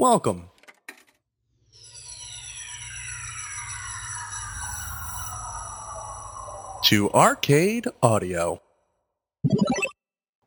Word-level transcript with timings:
Welcome. 0.00 0.48
To 6.84 7.10
Arcade 7.10 7.86
Audio. 8.02 8.62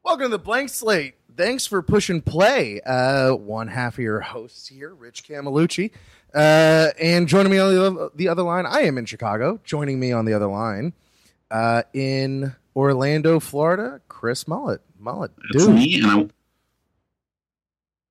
Welcome 0.03 0.25
to 0.25 0.29
the 0.29 0.39
Blank 0.39 0.69
Slate. 0.69 1.13
Thanks 1.37 1.67
for 1.67 1.83
pushing 1.83 2.23
play. 2.23 2.81
Uh, 2.81 3.35
one 3.35 3.67
half 3.67 3.93
of 3.93 3.99
your 3.99 4.21
hosts 4.21 4.67
here, 4.69 4.91
Rich 4.91 5.23
Camelucci. 5.27 5.91
Uh, 6.33 6.89
and 6.99 7.27
joining 7.27 7.51
me 7.51 7.59
on 7.59 7.75
the 7.75 7.85
other, 7.85 8.09
the 8.15 8.29
other 8.29 8.41
line, 8.41 8.65
I 8.65 8.79
am 8.79 8.97
in 8.97 9.05
Chicago. 9.05 9.59
Joining 9.63 9.99
me 9.99 10.11
on 10.11 10.25
the 10.25 10.33
other 10.33 10.47
line, 10.47 10.93
uh, 11.51 11.83
in 11.93 12.55
Orlando, 12.75 13.39
Florida, 13.39 14.01
Chris 14.07 14.47
Mullet. 14.47 14.81
Mullet, 14.97 15.29
That's 15.53 15.67
dude. 15.67 15.75
me, 15.75 16.01
and 16.01 16.07
I. 16.07 16.27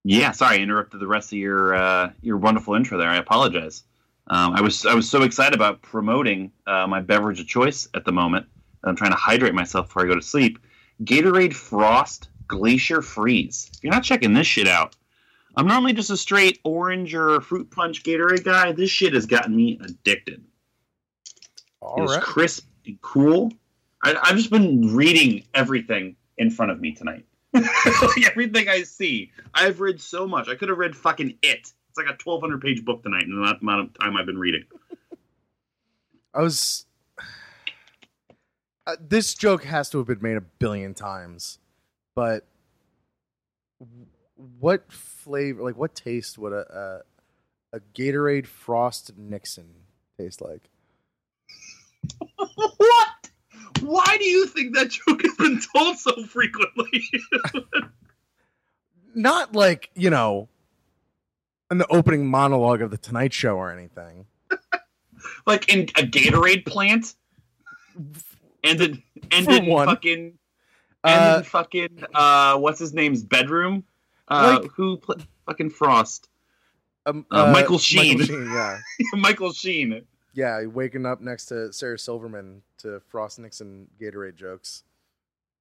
Yeah, 0.05 0.33
sorry, 0.33 0.59
I 0.59 0.63
interrupted 0.63 1.01
the 1.01 1.07
rest 1.07 1.33
of 1.33 1.39
your 1.39 1.75
uh, 1.75 2.13
your 2.23 2.37
wonderful 2.37 2.75
intro 2.75 2.99
there. 2.99 3.09
I 3.09 3.17
apologize. 3.17 3.85
Um, 4.29 4.55
I 4.55 4.61
was 4.61 4.85
I 4.85 4.95
was 4.95 5.09
so 5.09 5.23
excited 5.23 5.55
about 5.55 5.83
promoting 5.83 6.53
uh, 6.67 6.87
my 6.87 7.01
beverage 7.01 7.41
of 7.41 7.47
choice 7.47 7.89
at 7.95 8.05
the 8.05 8.13
moment. 8.13 8.47
I'm 8.85 8.97
trying 8.97 9.13
to 9.13 9.17
hydrate 9.17 9.55
myself 9.55 9.87
before 9.87 10.03
I 10.03 10.07
go 10.09 10.15
to 10.15 10.23
sleep. 10.23 10.59
Gatorade 11.05 11.55
Frost 11.55 12.31
Glacier 12.49 13.01
Freeze. 13.03 13.71
If 13.75 13.85
you're 13.85 13.93
not 13.93 14.03
checking 14.03 14.35
this 14.35 14.47
shit 14.47 14.67
out, 14.67 14.97
I'm 15.57 15.67
normally 15.67 15.93
just 15.93 16.11
a 16.11 16.17
straight 16.17 16.59
orange 16.65 17.15
or 17.15 17.41
fruit 17.41 17.71
punch 17.71 18.03
Gatorade 18.03 18.45
guy. 18.45 18.73
This 18.73 18.91
shit 18.91 19.15
has 19.15 19.27
gotten 19.27 19.55
me 19.55 19.79
addicted. 19.85 20.45
All 21.81 22.05
It's 22.05 22.15
right. 22.15 22.23
crisp 22.23 22.67
and 22.87 23.01
cool. 23.03 23.53
I, 24.03 24.17
I've 24.21 24.37
just 24.37 24.51
been 24.51 24.95
reading 24.95 25.45
everything 25.55 26.17
in 26.39 26.51
front 26.51 26.73
of 26.73 26.81
me 26.81 26.93
tonight. 26.93 27.25
Like 27.53 28.27
everything 28.31 28.69
I 28.69 28.83
see. 28.83 29.31
I've 29.55 29.81
read 29.81 30.01
so 30.01 30.27
much. 30.27 30.49
I 30.49 30.55
could 30.55 30.69
have 30.69 30.79
read 30.79 30.97
fucking 30.97 31.39
it. 31.43 31.73
It's 31.89 31.99
like 31.99 32.07
a 32.07 32.17
1,200 32.25 32.61
page 32.61 32.85
book 32.85 33.03
tonight 33.03 33.25
in 33.25 33.31
the 33.31 33.59
amount 33.61 33.81
of 33.81 33.99
time 33.99 34.17
I've 34.17 34.27
been 34.27 34.39
reading. 34.39 34.65
I 36.35 36.41
was. 36.41 36.87
Uh, 38.87 38.97
this 38.99 39.35
joke 39.35 39.65
has 39.65 39.91
to 39.91 39.99
have 39.99 40.07
been 40.07 40.23
made 40.23 40.37
a 40.37 40.41
billion 40.41 40.95
times, 40.95 41.59
but 42.17 42.47
what 44.59 44.91
flavor, 44.91 45.63
like 45.63 45.77
what 45.77 45.95
taste 45.95 46.39
would 46.39 46.53
a 46.53 47.03
a, 47.73 47.77
a 47.77 47.81
Gatorade 47.95 48.47
Frost 48.47 49.13
Nixon 49.17 49.75
taste 50.19 50.41
like? 50.41 50.71
Why 53.83 54.17
do 54.19 54.25
you 54.25 54.47
think 54.47 54.75
that 54.75 54.91
joke 54.91 55.23
has 55.23 55.35
been 55.37 55.61
told 55.75 55.99
so 55.99 56.25
frequently? 56.25 57.05
Not 59.15 59.55
like 59.55 59.91
you 59.95 60.11
know, 60.11 60.49
in 61.71 61.79
the 61.79 61.87
opening 61.89 62.27
monologue 62.27 62.81
of 62.83 62.91
the 62.91 62.99
Tonight 62.99 63.33
Show 63.33 63.57
or 63.57 63.71
anything. 63.71 64.27
like 65.47 65.69
in 65.73 65.83
a 65.97 66.03
Gatorade 66.03 66.65
plant? 66.67 67.15
Ended, 68.65 69.03
ended 69.31 69.65
in 69.65 69.67
one. 69.67 69.87
fucking 69.89 70.39
Uh, 71.05 71.09
and 71.09 71.39
in 71.39 71.45
fucking 71.45 72.05
uh 72.15 72.57
what's 72.59 72.79
his 72.79 72.95
name's 72.95 73.23
bedroom 73.23 73.85
uh 74.29 74.61
Like- 74.63 74.71
who 74.73 74.97
pl- 74.99 75.17
fucking 75.47 75.71
frost 75.71 76.29
um, 77.05 77.27
uh, 77.33 77.51
Michael 77.53 77.79
Sheen. 77.79 78.19
Michael 78.21 78.27
Sheen, 78.37 78.47
yeah, 78.53 78.79
michael 79.15 79.53
sheen 79.53 80.03
yeah, 80.35 80.65
waking 80.67 81.07
up 81.07 81.21
next 81.21 81.47
to 81.47 81.73
Sarah 81.73 81.99
Silverman 81.99 82.63
to 82.79 83.01
Frost 83.09 83.39
Nixon 83.39 83.89
Gatorade 84.01 84.37
jokes. 84.37 84.83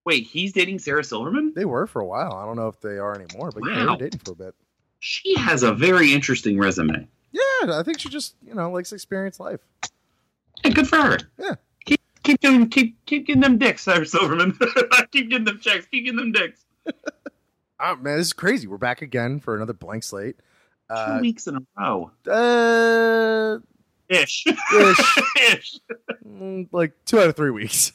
wait 0.06 0.26
he's 0.26 0.54
dating 0.54 0.80
sarah 0.80 1.04
silverman 1.04 1.54
They 1.56 1.66
were 1.66 1.86
for 1.88 2.02
a 2.02 2.06
while. 2.06 2.34
I 2.34 2.46
don't 2.46 2.56
know 2.56 2.68
if 2.68 2.80
they 2.82 2.98
are 2.98 3.14
anymore, 3.16 3.52
but 3.52 3.64
yeah, 3.68 3.80
they 3.80 3.86
were 3.86 3.98
dating 3.98 4.20
for 4.26 4.32
a 4.32 4.36
bit. 4.36 4.56
she 5.00 5.36
has 5.38 5.64
a 5.64 5.74
very 5.74 6.14
interesting 6.14 6.58
resume 6.58 7.08
Yeah, 7.32 7.42
I 7.80 7.84
think 7.84 8.00
she 8.00 8.10
just 8.10 8.36
you 8.46 8.54
know 8.56 8.72
likes 8.72 8.90
to 8.90 8.96
experience 8.96 9.40
life. 9.40 9.62
and 10.64 10.74
good 10.76 10.88
for 10.88 10.98
her 10.98 11.18
Yeah. 11.38 11.56
keep 11.86 12.02
keep 12.24 12.40
doing 12.40 12.70
keep 12.70 13.04
keep 13.06 13.28
getting 13.28 13.42
them 13.42 13.58
dicks 13.58 13.84
sarah 13.84 14.06
silverman 14.06 14.58
keep 15.12 15.30
getting 15.30 15.46
them 15.46 15.60
checks 15.60 15.86
keep 15.92 16.06
getting 16.06 16.18
them 16.20 16.32
dicks 16.32 16.66
Oh 17.84 17.96
man, 17.96 18.18
this 18.20 18.28
is 18.28 18.34
crazy. 18.34 18.68
We're 18.68 18.78
back 18.78 19.02
again 19.02 19.40
for 19.40 19.56
another 19.56 19.74
blank 19.74 20.04
slate. 20.04 20.36
two 20.88 20.94
Uh, 20.94 21.18
weeks 21.20 21.48
in 21.48 21.56
a 21.56 21.62
row 21.76 22.12
uh, 22.30 23.58
ish. 24.12 24.46
Ish. 24.48 25.18
ish. 25.50 25.80
Mm, 26.26 26.68
like 26.72 26.94
two 27.06 27.20
out 27.20 27.30
of 27.30 27.36
three 27.36 27.52
weeks. 27.52 27.92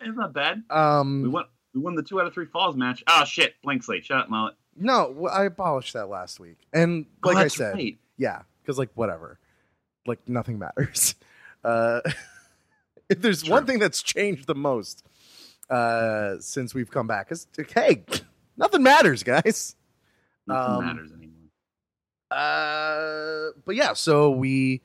it's 0.00 0.16
not 0.16 0.32
bad. 0.32 0.62
Um, 0.70 1.22
we 1.22 1.28
won 1.28 1.44
we 1.74 1.80
won 1.80 1.94
the 1.94 2.02
two 2.02 2.20
out 2.20 2.26
of 2.26 2.34
three 2.34 2.46
falls 2.46 2.76
match. 2.76 3.02
Oh 3.06 3.24
shit. 3.24 3.54
Blank 3.62 3.82
slate. 3.82 4.04
Shut 4.04 4.18
up 4.18 4.30
mullet. 4.30 4.54
No, 4.76 5.26
I 5.26 5.44
abolished 5.46 5.94
that 5.94 6.08
last 6.08 6.38
week, 6.38 6.58
and 6.72 7.06
Oh, 7.24 7.28
like 7.30 7.36
I 7.38 7.48
said, 7.48 7.74
right. 7.74 7.98
yeah, 8.16 8.42
because 8.62 8.78
like 8.78 8.90
whatever, 8.94 9.38
like 10.06 10.20
nothing 10.28 10.58
matters. 10.58 11.14
Uh, 11.64 12.00
if 13.08 13.20
there's 13.20 13.48
one 13.48 13.66
thing 13.66 13.80
that's 13.80 14.00
changed 14.00 14.46
the 14.46 14.54
most 14.54 15.04
uh 15.70 16.36
since 16.38 16.72
we've 16.72 16.88
come 16.88 17.08
back 17.08 17.32
is 17.32 17.48
hey, 17.74 18.04
nothing 18.56 18.80
matters, 18.84 19.24
guys. 19.24 19.74
nothing 20.46 20.74
um, 20.76 20.86
matters 20.86 21.10
anymore. 21.12 21.50
Uh, 22.30 23.50
but 23.64 23.74
yeah, 23.74 23.92
so 23.92 24.30
we 24.30 24.82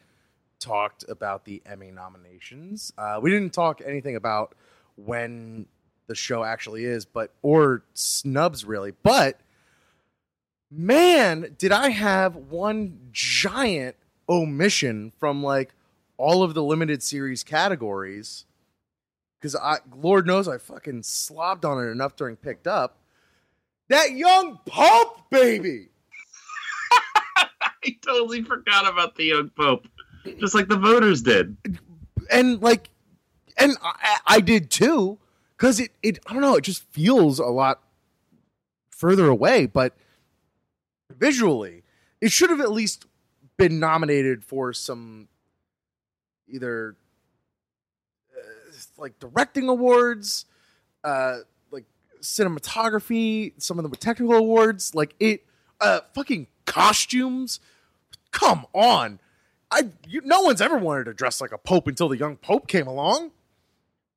talked 0.63 1.03
about 1.09 1.46
the 1.46 1.62
Emmy 1.66 1.91
nominations. 1.91 2.94
Uh, 2.97 3.19
we 3.22 3.29
didn't 3.29 3.53
talk 3.53 3.81
anything 3.85 4.16
about 4.16 4.56
when 4.96 5.66
the 6.07 6.16
show 6.16 6.44
actually 6.44 6.85
is, 6.85 7.06
but 7.06 7.34
or 7.41 7.84
snubs 7.94 8.63
really. 8.66 8.91
But 9.03 9.40
man, 10.72 11.56
did 11.57 11.72
I 11.72 11.90
have 11.90 12.35
one 12.35 13.09
giant 13.12 13.96
omission 14.29 15.12
from 15.19 15.44
like 15.44 15.74
all 16.18 16.44
of 16.44 16.53
the 16.53 16.63
limited 16.63 17.03
series 17.03 17.44
categories? 17.44 18.45
Because 19.40 19.56
I, 19.56 19.80
Lord 19.94 20.25
knows, 20.25 20.47
I 20.47 20.57
fucking 20.57 21.01
slobbed 21.01 21.66
on 21.66 21.84
it 21.84 21.91
enough 21.91 22.16
during 22.16 22.38
picked 22.38 22.68
up. 22.68 22.97
That 23.90 24.12
young 24.13 24.59
Pope 24.66 25.30
baby. 25.30 25.90
I 27.35 27.97
totally 28.01 28.44
forgot 28.44 28.88
about 28.88 29.16
the 29.16 29.25
young 29.25 29.50
pope, 29.50 29.88
just 30.40 30.56
like 30.56 30.68
the 30.68 30.78
voters 30.78 31.22
did. 31.22 31.58
and 32.32 32.62
like 32.62 32.90
and 33.58 33.78
I, 33.84 34.18
I 34.28 34.40
did 34.40 34.70
too 34.70 35.20
because 35.58 35.80
it, 35.80 35.92
it 36.02 36.20
i 36.28 36.34
don't 36.34 36.42
know 36.42 36.56
it 36.56 36.64
just 36.64 36.84
feels 36.92 37.40
a 37.40 37.46
lot 37.46 37.82
further 38.90 39.28
away 39.28 39.66
but 39.66 39.96
visually 41.18 41.84
it 42.22 42.32
should 42.32 42.50
have 42.50 42.62
at 42.62 42.72
least 42.72 43.06
been 43.58 43.80
nominated 43.80 44.44
for 44.44 44.74
some 44.74 45.28
either 46.48 46.96
uh, 48.36 48.74
like 48.98 49.20
directing 49.20 49.70
awards 49.70 50.46
uh 51.04 51.40
like 51.72 51.86
cinematography 52.22 53.54
some 53.62 53.78
of 53.78 53.84
them 53.84 53.92
were 53.92 53.98
technical 53.98 54.36
awards 54.36 54.96
like 54.96 55.16
it 55.20 55.46
uh 55.82 56.00
fucking 56.14 56.48
costumes 56.66 57.60
come 58.32 58.66
on 58.74 59.20
I 59.74 59.90
you, 60.08 60.22
no 60.24 60.42
one's 60.42 60.62
ever 60.62 60.78
wanted 60.78 61.06
to 61.06 61.14
dress 61.14 61.42
like 61.42 61.52
a 61.52 61.58
pope 61.58 61.88
until 61.88 62.08
the 62.08 62.18
young 62.18 62.38
pope 62.38 62.68
came 62.68 62.88
along. 62.88 63.32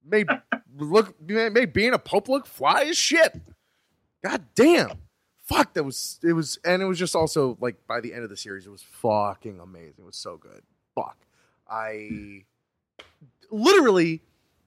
Made 0.04 0.28
look 0.78 1.18
made 1.20 1.72
being 1.72 1.94
a 1.94 1.98
pope 1.98 2.28
look 2.28 2.46
fly 2.46 2.82
as 2.82 2.98
shit. 2.98 3.40
God 4.22 4.44
damn. 4.54 4.90
Fuck 5.44 5.74
that 5.74 5.84
was 5.84 6.18
it 6.22 6.32
was 6.32 6.58
and 6.64 6.82
it 6.82 6.84
was 6.84 6.98
just 6.98 7.16
also 7.16 7.56
like 7.60 7.76
by 7.86 8.00
the 8.00 8.12
end 8.12 8.24
of 8.24 8.30
the 8.30 8.36
series 8.36 8.66
it 8.66 8.70
was 8.70 8.82
fucking 8.82 9.60
amazing. 9.60 9.94
It 9.98 10.04
was 10.04 10.16
so 10.16 10.36
good. 10.36 10.62
Fuck. 10.94 11.16
I 11.68 12.44
literally 13.50 14.22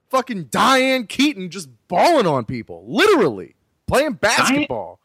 fucking 0.08 0.44
Diane 0.44 1.06
Keaton 1.06 1.50
just 1.50 1.68
balling 1.88 2.26
on 2.26 2.44
people. 2.44 2.84
Literally 2.88 3.54
playing 3.86 4.14
basketball. 4.14 5.00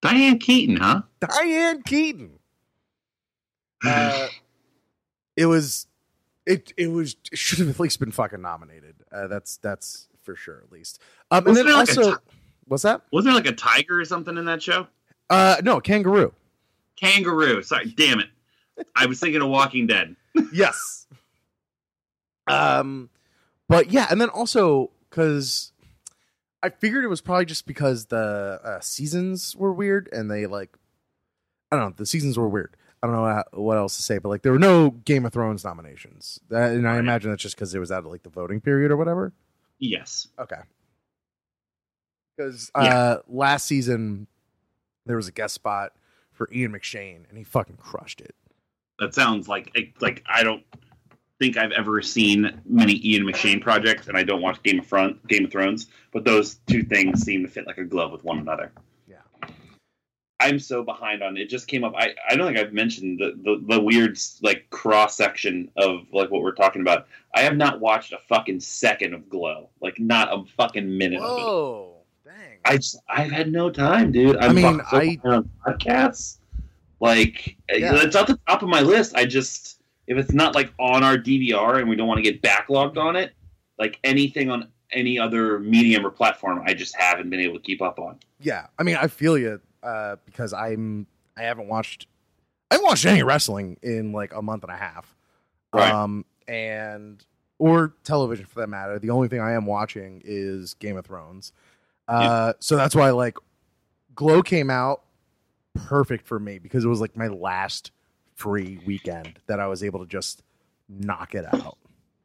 Diane 0.00 0.38
Keaton, 0.38 0.76
huh? 0.76 1.02
Diane 1.20 1.82
Keaton. 1.82 2.38
Uh, 3.84 4.28
it 5.36 5.46
was, 5.46 5.86
it 6.46 6.72
it 6.76 6.88
was 6.88 7.16
it 7.32 7.38
should 7.38 7.58
have 7.60 7.68
at 7.70 7.80
least 7.80 8.00
been 8.00 8.12
fucking 8.12 8.40
nominated. 8.40 8.96
Uh, 9.10 9.26
that's 9.26 9.56
that's 9.58 10.08
for 10.22 10.36
sure, 10.36 10.62
at 10.64 10.72
least. 10.72 11.00
Um, 11.30 11.46
and 11.46 11.56
then 11.56 11.66
like 11.66 11.74
also, 11.74 12.12
ti- 12.12 12.22
what's 12.66 12.82
that? 12.82 13.02
Wasn't 13.12 13.32
there 13.32 13.42
like 13.42 13.50
a 13.50 13.56
tiger 13.56 14.00
or 14.00 14.04
something 14.04 14.36
in 14.36 14.44
that 14.46 14.62
show? 14.62 14.86
Uh, 15.30 15.56
no, 15.62 15.80
kangaroo. 15.80 16.32
Kangaroo. 16.96 17.62
Sorry, 17.62 17.86
damn 17.86 18.20
it. 18.20 18.28
I 18.94 19.06
was 19.06 19.20
thinking 19.20 19.40
of 19.40 19.48
Walking 19.48 19.86
Dead. 19.86 20.16
yes. 20.52 21.06
Um, 22.46 23.10
but 23.68 23.90
yeah, 23.90 24.06
and 24.10 24.20
then 24.20 24.28
also 24.28 24.90
because 25.08 25.72
I 26.62 26.70
figured 26.70 27.04
it 27.04 27.08
was 27.08 27.20
probably 27.20 27.44
just 27.44 27.66
because 27.66 28.06
the 28.06 28.60
uh, 28.64 28.80
seasons 28.80 29.54
were 29.56 29.72
weird 29.72 30.08
and 30.12 30.30
they 30.30 30.46
like, 30.46 30.76
I 31.70 31.76
don't 31.76 31.90
know, 31.90 31.94
the 31.96 32.06
seasons 32.06 32.38
were 32.38 32.48
weird. 32.48 32.76
I 33.04 33.06
don't 33.06 33.16
know 33.16 33.42
what 33.52 33.76
else 33.76 33.96
to 33.96 34.02
say, 34.02 34.16
but 34.16 34.30
like 34.30 34.40
there 34.40 34.52
were 34.52 34.58
no 34.58 34.90
Game 34.90 35.26
of 35.26 35.32
Thrones 35.34 35.62
nominations, 35.62 36.40
that, 36.48 36.72
and 36.72 36.88
I 36.88 36.98
imagine 36.98 37.30
that's 37.30 37.42
just 37.42 37.54
because 37.54 37.74
it 37.74 37.78
was 37.78 37.92
out 37.92 38.06
of 38.06 38.10
like 38.10 38.22
the 38.22 38.30
voting 38.30 38.62
period 38.62 38.90
or 38.90 38.96
whatever. 38.96 39.34
Yes. 39.78 40.28
Okay. 40.38 40.60
Because 42.36 42.70
Yeah. 42.74 42.82
uh, 42.98 43.18
last 43.28 43.66
season 43.66 44.26
there 45.04 45.16
was 45.16 45.28
a 45.28 45.32
guest 45.32 45.54
spot 45.54 45.92
for 46.32 46.48
Ian 46.50 46.72
McShane, 46.72 47.28
and 47.28 47.36
he 47.36 47.44
fucking 47.44 47.76
crushed 47.76 48.22
it. 48.22 48.34
That 48.98 49.14
sounds 49.14 49.48
like 49.48 49.70
like 50.00 50.22
I 50.26 50.42
don't 50.42 50.62
think 51.38 51.58
I've 51.58 51.72
ever 51.72 52.00
seen 52.00 52.58
many 52.64 53.00
Ian 53.06 53.24
McShane 53.24 53.60
projects, 53.60 54.08
and 54.08 54.16
I 54.16 54.22
don't 54.22 54.40
watch 54.40 54.62
Game 54.62 54.78
of 54.78 54.86
Thrones. 54.86 55.18
Game 55.28 55.44
of 55.44 55.52
Thrones, 55.52 55.88
but 56.10 56.24
those 56.24 56.54
two 56.66 56.82
things 56.84 57.20
seem 57.22 57.42
to 57.42 57.48
fit 57.48 57.66
like 57.66 57.76
a 57.76 57.84
glove 57.84 58.12
with 58.12 58.24
one 58.24 58.38
another. 58.38 58.72
I'm 60.40 60.58
so 60.58 60.82
behind 60.82 61.22
on 61.22 61.36
it. 61.36 61.48
Just 61.48 61.68
came 61.68 61.84
up. 61.84 61.94
I, 61.96 62.14
I 62.28 62.34
don't 62.36 62.46
think 62.52 62.58
I've 62.58 62.72
mentioned 62.72 63.18
the, 63.20 63.32
the, 63.42 63.76
the 63.76 63.80
weird 63.80 64.18
like 64.42 64.68
cross 64.70 65.16
section 65.16 65.70
of 65.76 66.00
like 66.12 66.30
what 66.30 66.42
we're 66.42 66.52
talking 66.54 66.82
about. 66.82 67.06
I 67.34 67.40
have 67.42 67.56
not 67.56 67.80
watched 67.80 68.12
a 68.12 68.18
fucking 68.28 68.60
second 68.60 69.14
of 69.14 69.28
Glow. 69.28 69.68
Like 69.80 69.98
not 69.98 70.32
a 70.32 70.44
fucking 70.56 70.98
minute 70.98 71.20
of 71.22 71.38
it. 72.24 72.28
Dang. 72.30 72.58
I 72.64 72.76
just 72.76 72.98
I've 73.08 73.30
had 73.30 73.50
no 73.52 73.70
time, 73.70 74.10
dude. 74.12 74.36
I'm 74.36 74.50
I 74.50 74.52
mean, 74.54 74.80
so 74.90 74.96
I- 74.98 75.18
on 75.24 75.48
podcasts. 75.66 76.38
Like 77.00 77.56
Yeah. 77.70 77.94
it's 78.02 78.16
at 78.16 78.26
the 78.26 78.38
top 78.48 78.62
of 78.62 78.68
my 78.68 78.80
list. 78.80 79.14
I 79.14 79.24
just 79.26 79.80
if 80.06 80.18
it's 80.18 80.32
not 80.32 80.54
like 80.54 80.72
on 80.78 81.02
our 81.04 81.16
DVR 81.16 81.78
and 81.78 81.88
we 81.88 81.96
don't 81.96 82.08
want 82.08 82.18
to 82.18 82.22
get 82.22 82.42
backlogged 82.42 82.96
on 82.98 83.16
it, 83.16 83.32
like 83.78 83.98
anything 84.04 84.50
on 84.50 84.68
any 84.92 85.18
other 85.18 85.58
medium 85.58 86.04
or 86.06 86.10
platform, 86.10 86.62
I 86.66 86.74
just 86.74 86.94
haven't 86.96 87.30
been 87.30 87.40
able 87.40 87.54
to 87.56 87.62
keep 87.62 87.80
up 87.82 87.98
on. 87.98 88.18
yeah, 88.40 88.66
I 88.78 88.82
mean, 88.84 88.96
I 88.96 89.06
feel 89.08 89.36
you 89.38 89.60
uh, 89.84 90.16
because 90.26 90.52
I'm 90.52 91.06
I 91.36 91.42
haven't 91.42 91.68
watched 91.68 92.06
I 92.70 92.74
haven't 92.74 92.86
watched 92.86 93.04
any 93.06 93.22
wrestling 93.22 93.76
in 93.82 94.12
like 94.12 94.34
a 94.34 94.42
month 94.42 94.64
and 94.64 94.72
a 94.72 94.76
half, 94.76 95.14
Right. 95.72 95.92
um, 95.92 96.24
and 96.48 97.24
or 97.58 97.94
television 98.04 98.46
for 98.46 98.60
that 98.60 98.68
matter. 98.68 98.98
The 98.98 99.10
only 99.10 99.28
thing 99.28 99.40
I 99.40 99.52
am 99.52 99.66
watching 99.66 100.22
is 100.24 100.74
Game 100.74 100.96
of 100.96 101.04
Thrones, 101.04 101.52
uh, 102.08 102.54
so 102.60 102.76
that's 102.76 102.94
why 102.94 103.10
like 103.10 103.36
Glow 104.14 104.42
came 104.42 104.70
out 104.70 105.02
perfect 105.74 106.26
for 106.26 106.38
me 106.38 106.58
because 106.58 106.84
it 106.84 106.88
was 106.88 107.00
like 107.00 107.16
my 107.16 107.28
last 107.28 107.90
free 108.34 108.78
weekend 108.86 109.38
that 109.46 109.60
I 109.60 109.66
was 109.66 109.82
able 109.84 110.00
to 110.00 110.06
just 110.06 110.42
knock 110.88 111.34
it 111.34 111.44
out. 111.54 111.76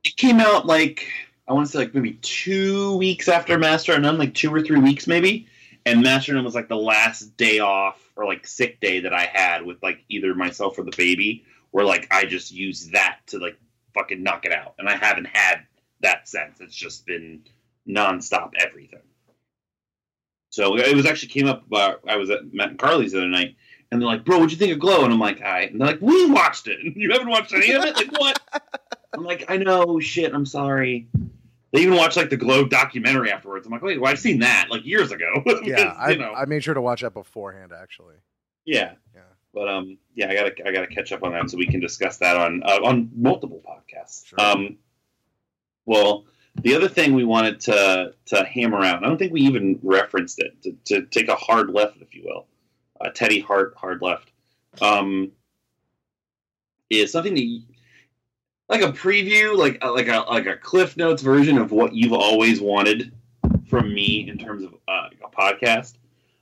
It 0.03 0.15
came 0.17 0.39
out 0.39 0.65
like 0.65 1.07
I 1.47 1.53
want 1.53 1.65
to 1.67 1.71
say 1.71 1.79
like 1.79 1.93
maybe 1.95 2.13
two 2.21 2.95
weeks 2.97 3.27
after 3.27 3.57
Master 3.57 3.93
of 3.93 4.01
None, 4.01 4.17
like 4.17 4.33
two 4.33 4.53
or 4.53 4.61
three 4.61 4.79
weeks 4.79 5.07
maybe. 5.07 5.47
And 5.85 6.01
Master 6.01 6.41
was 6.41 6.55
like 6.55 6.67
the 6.67 6.75
last 6.75 7.37
day 7.37 7.59
off 7.59 7.99
or 8.15 8.25
like 8.25 8.45
sick 8.45 8.79
day 8.79 9.01
that 9.01 9.13
I 9.13 9.25
had 9.25 9.65
with 9.65 9.81
like 9.81 10.03
either 10.09 10.35
myself 10.35 10.77
or 10.77 10.83
the 10.83 10.95
baby, 10.95 11.45
where 11.71 11.85
like 11.85 12.07
I 12.11 12.25
just 12.25 12.51
used 12.51 12.91
that 12.93 13.19
to 13.27 13.39
like 13.39 13.57
fucking 13.93 14.21
knock 14.21 14.45
it 14.45 14.51
out. 14.51 14.75
And 14.77 14.87
I 14.87 14.95
haven't 14.95 15.27
had 15.27 15.61
that 16.01 16.27
since. 16.27 16.59
It's 16.59 16.75
just 16.75 17.05
been 17.05 17.43
nonstop 17.87 18.51
everything. 18.59 18.99
So 20.51 20.77
it 20.77 20.95
was 20.95 21.05
actually 21.05 21.29
came 21.29 21.47
up. 21.47 21.63
Uh, 21.71 21.95
I 22.07 22.17
was 22.17 22.29
at 22.29 22.53
Matt 22.53 22.69
and 22.69 22.79
Carly's 22.79 23.11
the 23.11 23.19
other 23.19 23.27
night, 23.27 23.55
and 23.91 24.01
they're 24.01 24.07
like, 24.07 24.25
"Bro, 24.25 24.37
what'd 24.37 24.51
you 24.51 24.57
think 24.57 24.73
of 24.73 24.79
Glow?" 24.79 25.03
And 25.03 25.13
I'm 25.13 25.19
like, 25.19 25.41
"I." 25.41 25.61
And 25.61 25.79
they're 25.79 25.87
like, 25.87 26.01
"We 26.01 26.29
watched 26.29 26.67
it. 26.67 26.79
You 26.95 27.11
haven't 27.11 27.29
watched 27.29 27.53
any 27.53 27.71
of 27.71 27.85
it? 27.85 27.95
Like 27.95 28.11
what?" 28.19 28.39
I'm 29.13 29.23
like, 29.23 29.45
"I 29.47 29.57
know. 29.57 29.99
Shit. 29.99 30.33
I'm 30.33 30.45
sorry." 30.45 31.07
They 31.71 31.81
even 31.81 31.95
watched 31.95 32.17
like 32.17 32.29
the 32.29 32.37
Glow 32.37 32.65
documentary 32.65 33.31
afterwards. 33.31 33.65
I'm 33.67 33.71
like, 33.71 33.81
"Wait, 33.81 34.01
well, 34.01 34.11
I've 34.11 34.19
seen 34.19 34.39
that 34.39 34.67
like 34.69 34.85
years 34.85 35.11
ago." 35.11 35.43
Yeah, 35.63 35.95
I, 35.97 36.11
you 36.11 36.17
know. 36.17 36.33
I 36.33 36.45
made 36.45 36.63
sure 36.63 36.73
to 36.73 36.81
watch 36.81 37.01
that 37.01 37.13
beforehand. 37.13 37.71
Actually, 37.79 38.15
yeah. 38.65 38.93
Yeah. 39.13 39.21
But 39.53 39.67
um, 39.67 39.97
yeah, 40.13 40.29
I 40.29 40.35
gotta 40.35 40.67
I 40.67 40.71
gotta 40.71 40.87
catch 40.87 41.11
up 41.11 41.23
on 41.23 41.33
that 41.33 41.49
so 41.49 41.57
we 41.57 41.65
can 41.65 41.79
discuss 41.79 42.17
that 42.17 42.37
on 42.37 42.61
uh, 42.63 42.79
on 42.83 43.09
multiple 43.15 43.61
podcasts. 43.67 44.27
Sure. 44.27 44.39
Um, 44.39 44.77
well, 45.85 46.25
the 46.55 46.75
other 46.75 46.87
thing 46.87 47.13
we 47.13 47.23
wanted 47.23 47.59
to 47.61 48.13
to 48.27 48.45
hammer 48.45 48.83
out, 48.83 49.03
I 49.03 49.07
don't 49.07 49.17
think 49.17 49.33
we 49.33 49.41
even 49.41 49.79
referenced 49.81 50.39
it 50.39 50.61
to, 50.63 50.75
to 50.85 51.05
take 51.07 51.29
a 51.29 51.35
hard 51.35 51.69
left, 51.71 52.01
if 52.01 52.13
you 52.13 52.23
will, 52.25 52.47
uh, 53.01 53.09
Teddy 53.09 53.39
Hart 53.39 53.73
hard 53.75 54.01
left, 54.01 54.31
um, 54.81 55.31
is 56.89 57.11
something 57.11 57.33
that 57.33 57.43
you, 57.43 57.61
like 58.69 58.81
a 58.81 58.91
preview, 58.91 59.57
like 59.57 59.83
uh, 59.83 59.91
like 59.91 60.07
a 60.07 60.19
like 60.29 60.45
a 60.45 60.55
Cliff 60.55 60.95
Notes 60.95 61.21
version 61.21 61.57
of 61.57 61.71
what 61.71 61.93
you've 61.93 62.13
always 62.13 62.61
wanted 62.61 63.11
from 63.67 63.93
me 63.93 64.29
in 64.29 64.37
terms 64.37 64.63
of 64.63 64.73
uh, 64.87 65.09
a 65.23 65.29
podcast. 65.29 65.95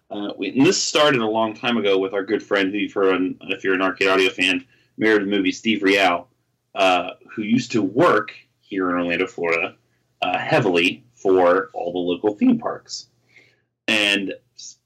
Uh, 0.10 0.30
we, 0.38 0.50
and 0.50 0.66
this 0.66 0.82
started 0.82 1.22
a 1.22 1.26
long 1.28 1.54
time 1.54 1.78
ago 1.78 1.98
with 1.98 2.14
our 2.14 2.24
good 2.24 2.44
friend 2.44 2.72
who 2.72 2.78
you've 2.78 2.94
heard 2.94 3.14
on, 3.14 3.38
if 3.42 3.64
you're 3.64 3.74
an 3.74 3.82
arcade 3.82 4.08
audio 4.08 4.30
fan, 4.30 4.66
married 4.98 5.22
the 5.22 5.26
movie, 5.26 5.52
Steve 5.52 5.84
Rial, 5.84 6.30
uh, 6.76 7.12
who 7.30 7.42
used 7.42 7.72
to 7.74 7.82
work 7.82 8.34
here 8.62 8.90
in 8.90 8.96
Orlando, 8.96 9.28
Florida, 9.28 9.76
uh, 10.22 10.38
heavily 10.38 11.04
for 11.16 11.70
all 11.74 11.92
the 11.92 11.98
local 12.00 12.36
theme 12.36 12.58
parks. 12.58 13.08
And 13.90 14.34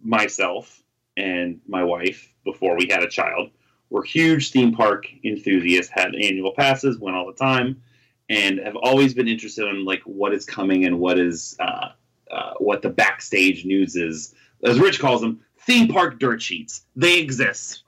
myself 0.04 0.82
and 1.18 1.60
my 1.68 1.84
wife, 1.84 2.34
before 2.44 2.76
we 2.76 2.88
had 2.88 3.04
a 3.04 3.10
child, 3.10 3.52
were 3.92 4.04
huge 4.04 4.50
theme 4.52 4.74
park 4.74 5.06
enthusiasts, 5.24 5.92
had 5.94 6.16
annual 6.16 6.54
passes, 6.54 6.98
went 6.98 7.16
all 7.16 7.28
the 7.28 7.34
time, 7.34 7.84
and 8.30 8.58
have 8.60 8.76
always 8.78 9.14
been 9.14 9.28
interested 9.28 9.68
in 9.68 9.86
like 9.86 10.02
what 10.06 10.34
is 10.34 10.46
coming 10.46 10.86
and 10.86 11.00
what 11.00 11.20
is 11.20 11.56
uh, 11.60 11.90
uh, 12.32 12.54
what 12.58 12.82
the 12.82 12.90
backstage 12.90 13.66
news 13.66 13.96
is 13.96 14.34
as 14.64 14.80
Rich 14.80 15.00
calls 15.00 15.22
them, 15.22 15.42
theme 15.60 15.88
park 15.88 16.20
dirt 16.20 16.42
sheets. 16.42 16.86
They 16.96 17.20
exist. 17.20 17.84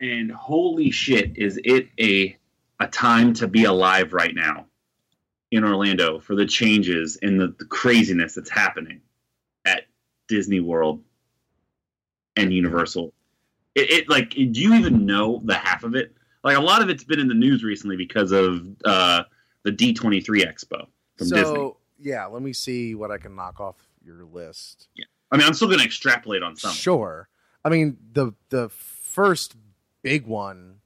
And 0.00 0.30
holy 0.32 0.90
shit, 0.90 1.36
is 1.36 1.58
it 1.64 1.88
a 1.98 2.36
a 2.80 2.86
time 2.86 3.34
to 3.34 3.46
be 3.46 3.64
alive 3.64 4.12
right 4.14 4.34
now 4.34 4.66
in 5.50 5.64
Orlando 5.64 6.18
for 6.18 6.34
the 6.34 6.46
changes 6.46 7.18
and 7.20 7.38
the, 7.38 7.54
the 7.58 7.66
craziness 7.66 8.34
that's 8.34 8.50
happening 8.50 9.02
at 9.66 9.84
Disney 10.28 10.60
World 10.60 11.02
and 12.36 12.52
Universal. 12.52 13.12
It, 13.80 13.90
it 13.90 14.08
like 14.08 14.30
do 14.30 14.42
you 14.44 14.74
even 14.74 15.06
know 15.06 15.40
the 15.44 15.54
half 15.54 15.84
of 15.84 15.94
it? 15.94 16.14
Like 16.42 16.56
a 16.56 16.60
lot 16.60 16.82
of 16.82 16.88
it's 16.88 17.04
been 17.04 17.20
in 17.20 17.28
the 17.28 17.34
news 17.34 17.62
recently 17.64 17.96
because 17.96 18.32
of 18.32 18.66
uh, 18.84 19.24
the 19.62 19.72
D 19.72 19.92
twenty 19.92 20.20
three 20.20 20.44
Expo 20.44 20.86
from 21.16 21.28
so 21.28 21.36
Disney. 21.36 21.72
yeah, 22.12 22.26
let 22.26 22.42
me 22.42 22.52
see 22.52 22.94
what 22.94 23.10
I 23.10 23.18
can 23.18 23.34
knock 23.34 23.60
off 23.60 23.76
your 24.04 24.24
list. 24.24 24.88
Yeah, 24.94 25.04
I 25.30 25.36
mean, 25.36 25.46
I'm 25.46 25.54
still 25.54 25.68
going 25.68 25.80
to 25.80 25.84
extrapolate 25.84 26.42
on 26.42 26.56
some. 26.56 26.72
Sure. 26.72 27.28
I 27.64 27.68
mean 27.68 27.98
the 28.12 28.32
the 28.48 28.68
first 28.70 29.54
big 30.02 30.26
one 30.26 30.76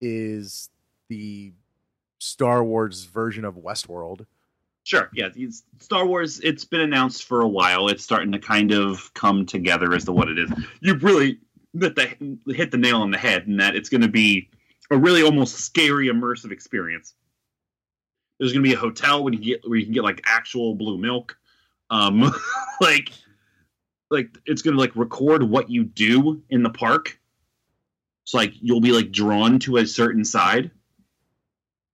is 0.00 0.68
the 1.08 1.52
Star 2.18 2.62
Wars 2.62 3.04
version 3.04 3.44
of 3.44 3.54
Westworld. 3.54 4.26
Sure. 4.84 5.08
Yeah. 5.14 5.28
Star 5.78 6.06
Wars. 6.06 6.40
It's 6.40 6.64
been 6.64 6.80
announced 6.80 7.24
for 7.24 7.40
a 7.40 7.48
while. 7.48 7.88
It's 7.88 8.02
starting 8.02 8.32
to 8.32 8.38
kind 8.38 8.72
of 8.72 9.14
come 9.14 9.46
together 9.46 9.94
as 9.94 10.04
to 10.06 10.12
what 10.12 10.28
it 10.28 10.38
is. 10.38 10.50
You 10.80 10.94
really 10.94 11.38
hit 11.78 11.94
the 11.96 12.52
hit 12.52 12.70
the 12.70 12.78
nail 12.78 13.00
on 13.00 13.10
the 13.10 13.18
head 13.18 13.46
and 13.46 13.60
that 13.60 13.76
it's 13.76 13.88
going 13.88 14.02
to 14.02 14.08
be 14.08 14.50
a 14.90 14.96
really 14.96 15.22
almost 15.22 15.56
scary 15.56 16.08
immersive 16.08 16.52
experience. 16.52 17.14
There's 18.38 18.52
going 18.52 18.64
to 18.64 18.68
be 18.68 18.74
a 18.74 18.78
hotel 18.78 19.22
where 19.22 19.32
you 19.32 19.38
can 19.38 19.48
get 19.48 19.68
where 19.68 19.78
you 19.78 19.84
can 19.84 19.94
get 19.94 20.04
like 20.04 20.22
actual 20.24 20.74
blue 20.74 20.98
milk. 20.98 21.36
Um, 21.90 22.32
like, 22.80 23.12
like 24.10 24.36
it's 24.46 24.62
going 24.62 24.74
to 24.74 24.80
like 24.80 24.96
record 24.96 25.42
what 25.42 25.70
you 25.70 25.84
do 25.84 26.42
in 26.50 26.62
the 26.62 26.70
park. 26.70 27.18
So 28.24 28.38
like 28.38 28.54
you'll 28.60 28.80
be 28.80 28.92
like 28.92 29.10
drawn 29.10 29.58
to 29.60 29.78
a 29.78 29.86
certain 29.86 30.24
side. 30.24 30.70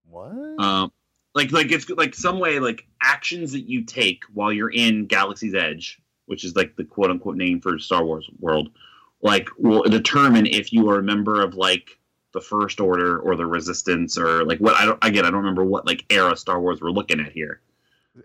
What? 0.05 0.31
Um, 0.59 0.91
like 1.35 1.51
like 1.51 1.71
it's 1.71 1.89
like 1.89 2.15
some 2.15 2.39
way 2.39 2.59
like 2.59 2.85
actions 3.01 3.53
that 3.53 3.69
you 3.69 3.83
take 3.83 4.23
while 4.33 4.51
you're 4.51 4.71
in 4.71 5.05
Galaxy's 5.05 5.55
Edge, 5.55 6.01
which 6.25 6.43
is 6.43 6.55
like 6.55 6.75
the 6.75 6.83
quote 6.83 7.11
unquote 7.11 7.37
name 7.37 7.61
for 7.61 7.79
Star 7.79 8.03
Wars 8.03 8.29
world, 8.39 8.69
like 9.21 9.49
will 9.57 9.83
determine 9.83 10.45
if 10.45 10.71
you 10.73 10.89
are 10.89 10.99
a 10.99 11.03
member 11.03 11.41
of 11.41 11.55
like 11.55 11.97
the 12.33 12.41
First 12.41 12.79
Order 12.79 13.19
or 13.19 13.35
the 13.35 13.45
Resistance 13.45 14.17
or 14.17 14.43
like 14.45 14.59
what 14.59 14.75
I 14.75 14.85
don't 14.85 15.03
again 15.03 15.25
I 15.25 15.29
don't 15.31 15.39
remember 15.39 15.63
what 15.63 15.85
like 15.85 16.05
era 16.09 16.35
Star 16.35 16.59
Wars 16.61 16.79
we're 16.81 16.91
looking 16.91 17.19
at 17.19 17.31
here. 17.31 17.61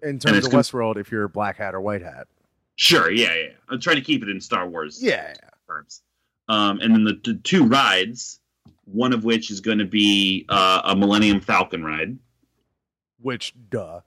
In 0.03 0.19
terms 0.19 0.45
of 0.45 0.51
gonna- 0.51 0.63
Westworld, 0.63 0.97
if 0.97 1.11
you're 1.11 1.29
black 1.29 1.57
hat 1.57 1.75
or 1.75 1.81
white 1.81 2.03
hat. 2.03 2.27
Sure, 2.77 3.11
yeah, 3.11 3.35
yeah. 3.35 3.49
I'm 3.69 3.81
trying 3.81 3.97
to 3.97 4.03
keep 4.03 4.23
it 4.23 4.29
in 4.29 4.41
Star 4.41 4.69
Wars 4.69 5.01
Yeah. 5.03 5.35
terms. 5.69 6.03
Um, 6.49 6.81
and 6.81 6.93
then 6.93 7.05
the, 7.05 7.21
the 7.25 7.35
two 7.35 7.65
rides, 7.67 8.41
one 8.85 9.13
of 9.13 9.23
which 9.25 9.51
is 9.51 9.61
going 9.61 9.79
to 9.79 9.85
be 9.85 10.45
uh, 10.49 10.83
a 10.85 10.97
Millennium 10.97 11.41
Falcon 11.41 11.85
ride. 11.85 12.19
Which 13.21 13.55
duh. 13.71 14.01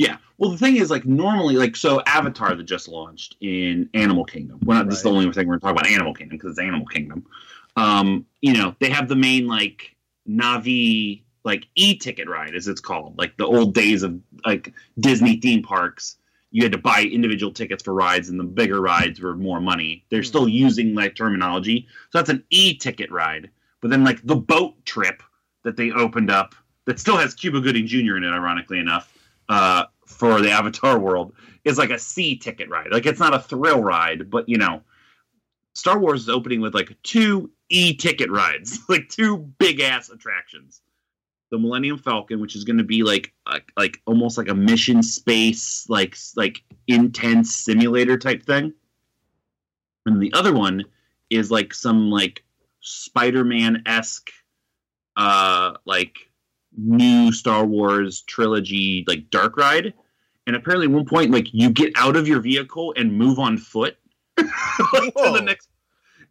Yeah. 0.00 0.16
Well, 0.38 0.48
the 0.50 0.56
thing 0.56 0.76
is, 0.78 0.90
like, 0.90 1.04
normally, 1.04 1.56
like, 1.56 1.76
so 1.76 2.00
Avatar 2.06 2.54
that 2.54 2.62
just 2.64 2.88
launched 2.88 3.36
in 3.42 3.90
Animal 3.92 4.24
Kingdom. 4.24 4.58
Well, 4.64 4.78
not 4.78 4.88
this 4.88 4.96
is 4.96 5.02
the 5.02 5.10
only 5.10 5.30
thing 5.30 5.46
we're 5.46 5.58
talking 5.58 5.76
about 5.76 5.88
Animal 5.88 6.14
Kingdom 6.14 6.38
because 6.38 6.52
it's 6.52 6.58
Animal 6.58 6.86
Kingdom. 6.86 7.26
Um, 7.76 8.24
you 8.40 8.54
know, 8.54 8.74
they 8.78 8.88
have 8.88 9.08
the 9.08 9.16
main 9.16 9.46
like 9.46 9.94
Na'vi 10.26 11.20
like 11.44 11.66
e-ticket 11.74 12.30
ride, 12.30 12.54
as 12.54 12.66
it's 12.66 12.80
called, 12.80 13.18
like 13.18 13.36
the 13.36 13.44
old 13.44 13.74
days 13.74 14.02
of 14.02 14.18
like 14.46 14.72
Disney 14.98 15.36
theme 15.36 15.62
parks. 15.62 16.16
You 16.50 16.62
had 16.62 16.72
to 16.72 16.78
buy 16.78 17.02
individual 17.02 17.52
tickets 17.52 17.82
for 17.82 17.92
rides, 17.92 18.30
and 18.30 18.40
the 18.40 18.44
bigger 18.44 18.80
rides 18.80 19.20
were 19.20 19.36
more 19.36 19.60
money. 19.60 20.06
They're 20.08 20.20
Hmm. 20.20 20.24
still 20.24 20.48
using 20.48 20.94
that 20.94 21.14
terminology, 21.14 21.86
so 22.10 22.18
that's 22.18 22.30
an 22.30 22.42
e-ticket 22.48 23.10
ride. 23.12 23.50
But 23.82 23.90
then, 23.90 24.02
like 24.02 24.24
the 24.24 24.36
boat 24.36 24.82
trip 24.86 25.22
that 25.62 25.76
they 25.76 25.90
opened 25.90 26.30
up, 26.30 26.54
that 26.86 26.98
still 26.98 27.18
has 27.18 27.34
Cuba 27.34 27.60
Gooding 27.60 27.86
Jr. 27.86 28.16
in 28.16 28.24
it, 28.24 28.30
ironically 28.30 28.78
enough, 28.78 29.12
uh, 29.50 29.84
for 30.10 30.40
the 30.40 30.50
Avatar 30.50 30.98
world, 30.98 31.32
is 31.64 31.78
like 31.78 31.90
a 31.90 31.98
C 31.98 32.36
ticket 32.36 32.68
ride. 32.68 32.88
Like 32.90 33.06
it's 33.06 33.20
not 33.20 33.34
a 33.34 33.38
thrill 33.38 33.82
ride, 33.82 34.30
but 34.30 34.48
you 34.48 34.58
know, 34.58 34.82
Star 35.74 35.98
Wars 35.98 36.22
is 36.22 36.28
opening 36.28 36.60
with 36.60 36.74
like 36.74 36.96
two 37.02 37.50
e-ticket 37.68 38.30
rides, 38.30 38.80
like 38.88 39.08
two 39.08 39.38
big 39.58 39.80
ass 39.80 40.10
attractions. 40.10 40.82
The 41.50 41.58
Millennium 41.58 41.98
Falcon, 41.98 42.40
which 42.40 42.54
is 42.54 42.64
going 42.64 42.78
to 42.78 42.84
be 42.84 43.02
like, 43.02 43.32
like 43.46 43.72
like 43.76 44.00
almost 44.06 44.38
like 44.38 44.48
a 44.48 44.54
mission 44.54 45.02
space, 45.02 45.86
like 45.88 46.16
like 46.36 46.62
intense 46.86 47.56
simulator 47.56 48.16
type 48.16 48.44
thing. 48.44 48.72
And 50.06 50.22
the 50.22 50.32
other 50.32 50.54
one 50.54 50.84
is 51.28 51.50
like 51.50 51.74
some 51.74 52.10
like 52.10 52.44
Spider-Man 52.80 53.82
esque, 53.86 54.30
uh, 55.16 55.74
like 55.84 56.29
new 56.76 57.32
Star 57.32 57.64
Wars 57.64 58.22
trilogy 58.22 59.04
like 59.06 59.30
dark 59.30 59.56
ride. 59.56 59.94
And 60.46 60.56
apparently, 60.56 60.86
at 60.86 60.92
one 60.92 61.06
point, 61.06 61.30
like 61.30 61.52
you 61.52 61.70
get 61.70 61.92
out 61.96 62.16
of 62.16 62.26
your 62.26 62.40
vehicle 62.40 62.94
and 62.96 63.12
move 63.12 63.38
on 63.38 63.58
foot 63.58 63.96
like 64.38 64.48
to 65.16 65.32
the 65.32 65.42
next. 65.42 65.68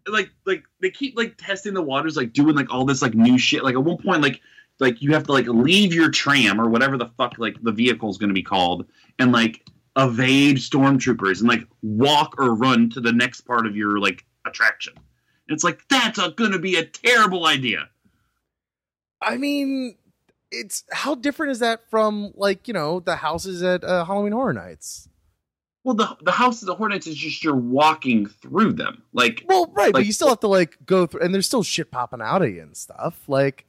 Like 0.08 0.32
like 0.46 0.64
they 0.82 0.90
keep 0.90 1.18
like 1.18 1.36
testing 1.38 1.74
the 1.74 1.82
waters, 1.82 2.18
like 2.18 2.34
doing 2.34 2.56
like 2.56 2.72
all 2.74 2.86
this 2.86 3.02
like 3.02 3.14
new 3.14 3.38
shit. 3.38 3.64
Like 3.64 3.76
at 3.76 3.84
one 3.84 3.98
point, 3.98 4.22
like 4.22 4.42
like 4.80 5.02
you 5.02 5.14
have 5.14 5.26
to 5.26 5.34
like 5.34 5.48
leave 5.48 5.94
your 5.94 6.10
tram 6.10 6.60
or 6.60 6.70
whatever 6.70 6.98
the 6.98 7.10
fuck 7.18 7.38
like 7.38 7.62
the 7.62 7.72
vehicle 7.72 8.10
is 8.10 8.18
going 8.18 8.30
to 8.30 8.34
be 8.34 8.44
called, 8.44 8.86
and 9.20 9.32
like 9.32 9.64
evade 9.98 10.58
stormtroopers 10.58 11.40
and 11.40 11.50
like 11.50 11.68
walk 11.82 12.36
or 12.38 12.56
run 12.56 12.90
to 12.90 13.02
the 13.02 13.12
next 13.12 13.42
part 13.42 13.68
of 13.68 13.76
your 13.76 14.00
like 14.00 14.26
attraction. 14.46 14.94
And 14.96 15.56
it's 15.56 15.64
like 15.64 15.82
that's 15.90 16.18
a, 16.18 16.32
gonna 16.32 16.60
be 16.60 16.76
a 16.76 16.86
terrible 16.86 17.46
idea. 17.46 17.90
I 19.22 19.38
mean, 19.38 19.96
it's 20.52 20.84
how 20.92 21.16
different 21.16 21.52
is 21.52 21.60
that 21.60 21.90
from 21.90 22.32
like 22.36 22.68
you 22.68 22.74
know 22.74 23.00
the 23.00 23.18
houses 23.18 23.64
at 23.64 23.84
uh, 23.84 24.06
Halloween 24.06 24.34
Horror 24.34 24.54
Nights? 24.54 25.10
Well, 25.84 25.96
the 25.96 26.18
the 26.22 26.32
House 26.32 26.62
of 26.62 26.68
the 26.68 26.88
Nights 26.88 27.08
is 27.08 27.16
just 27.16 27.44
you're 27.44 27.56
walking 27.56 28.28
through 28.28 28.74
them. 28.74 29.04
Like 29.14 29.44
Well, 29.48 29.72
right, 29.74 29.94
but 29.94 30.06
you 30.06 30.14
still 30.14 30.30
have 30.30 30.42
to 30.42 30.48
like 30.48 30.78
go 30.86 31.06
through, 31.06 31.22
and 31.22 31.34
there's 31.34 31.46
still 31.46 31.64
shit 31.64 31.90
popping 31.92 32.22
out 32.22 32.42
of 32.42 32.50
you 32.50 32.62
and 32.62 32.76
stuff. 32.76 33.28
Like, 33.28 33.66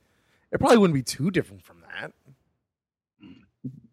it 0.53 0.59
probably 0.59 0.79
wouldn't 0.79 0.95
be 0.95 1.03
too 1.03 1.31
different 1.31 1.63
from 1.63 1.83
that. 1.93 2.13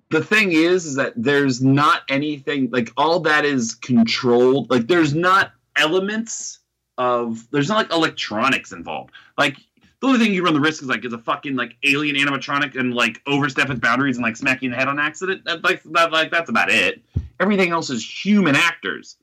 the 0.10 0.24
thing 0.24 0.52
is, 0.52 0.86
is 0.86 0.96
that 0.96 1.14
there's 1.16 1.62
not 1.62 2.02
anything 2.10 2.70
like 2.72 2.92
all 2.98 3.20
that 3.22 3.46
is 3.46 3.76
controlled. 3.76 4.72
Like 4.72 4.88
there's 4.88 5.14
not 5.14 5.52
elements 5.76 6.60
of 6.98 7.48
there's 7.52 7.70
not 7.70 7.78
like 7.78 7.94
electronics 7.94 8.72
involved. 8.72 9.12
Like 9.38 9.58
the 10.02 10.08
only 10.08 10.20
thing 10.20 10.34
you 10.34 10.44
run 10.44 10.54
the 10.54 10.60
risk 10.60 10.84
is 10.84 10.90
like 10.90 11.04
is 11.06 11.14
a 11.14 11.18
fucking 11.18 11.56
like 11.56 11.76
alien 11.84 12.16
animatronic 12.16 12.80
and 12.80 12.94
like 12.94 13.22
overstep 13.26 13.70
its 13.70 13.80
boundaries 13.80 14.18
and 14.18 14.24
like 14.24 14.38
smack 14.38 14.62
you 14.62 14.68
in 14.68 14.72
the 14.72 14.78
head 14.78 14.88
on 14.88 15.00
accident. 15.00 15.46
That, 15.46 15.64
like 15.64 15.82
that, 15.84 16.12
like 16.12 16.32
that's 16.32 16.50
about 16.50 16.70
it. 16.70 17.02
Everything 17.40 17.72
else 17.72 17.90
is 17.90 18.26
human 18.26 18.56
actors. 18.56 19.18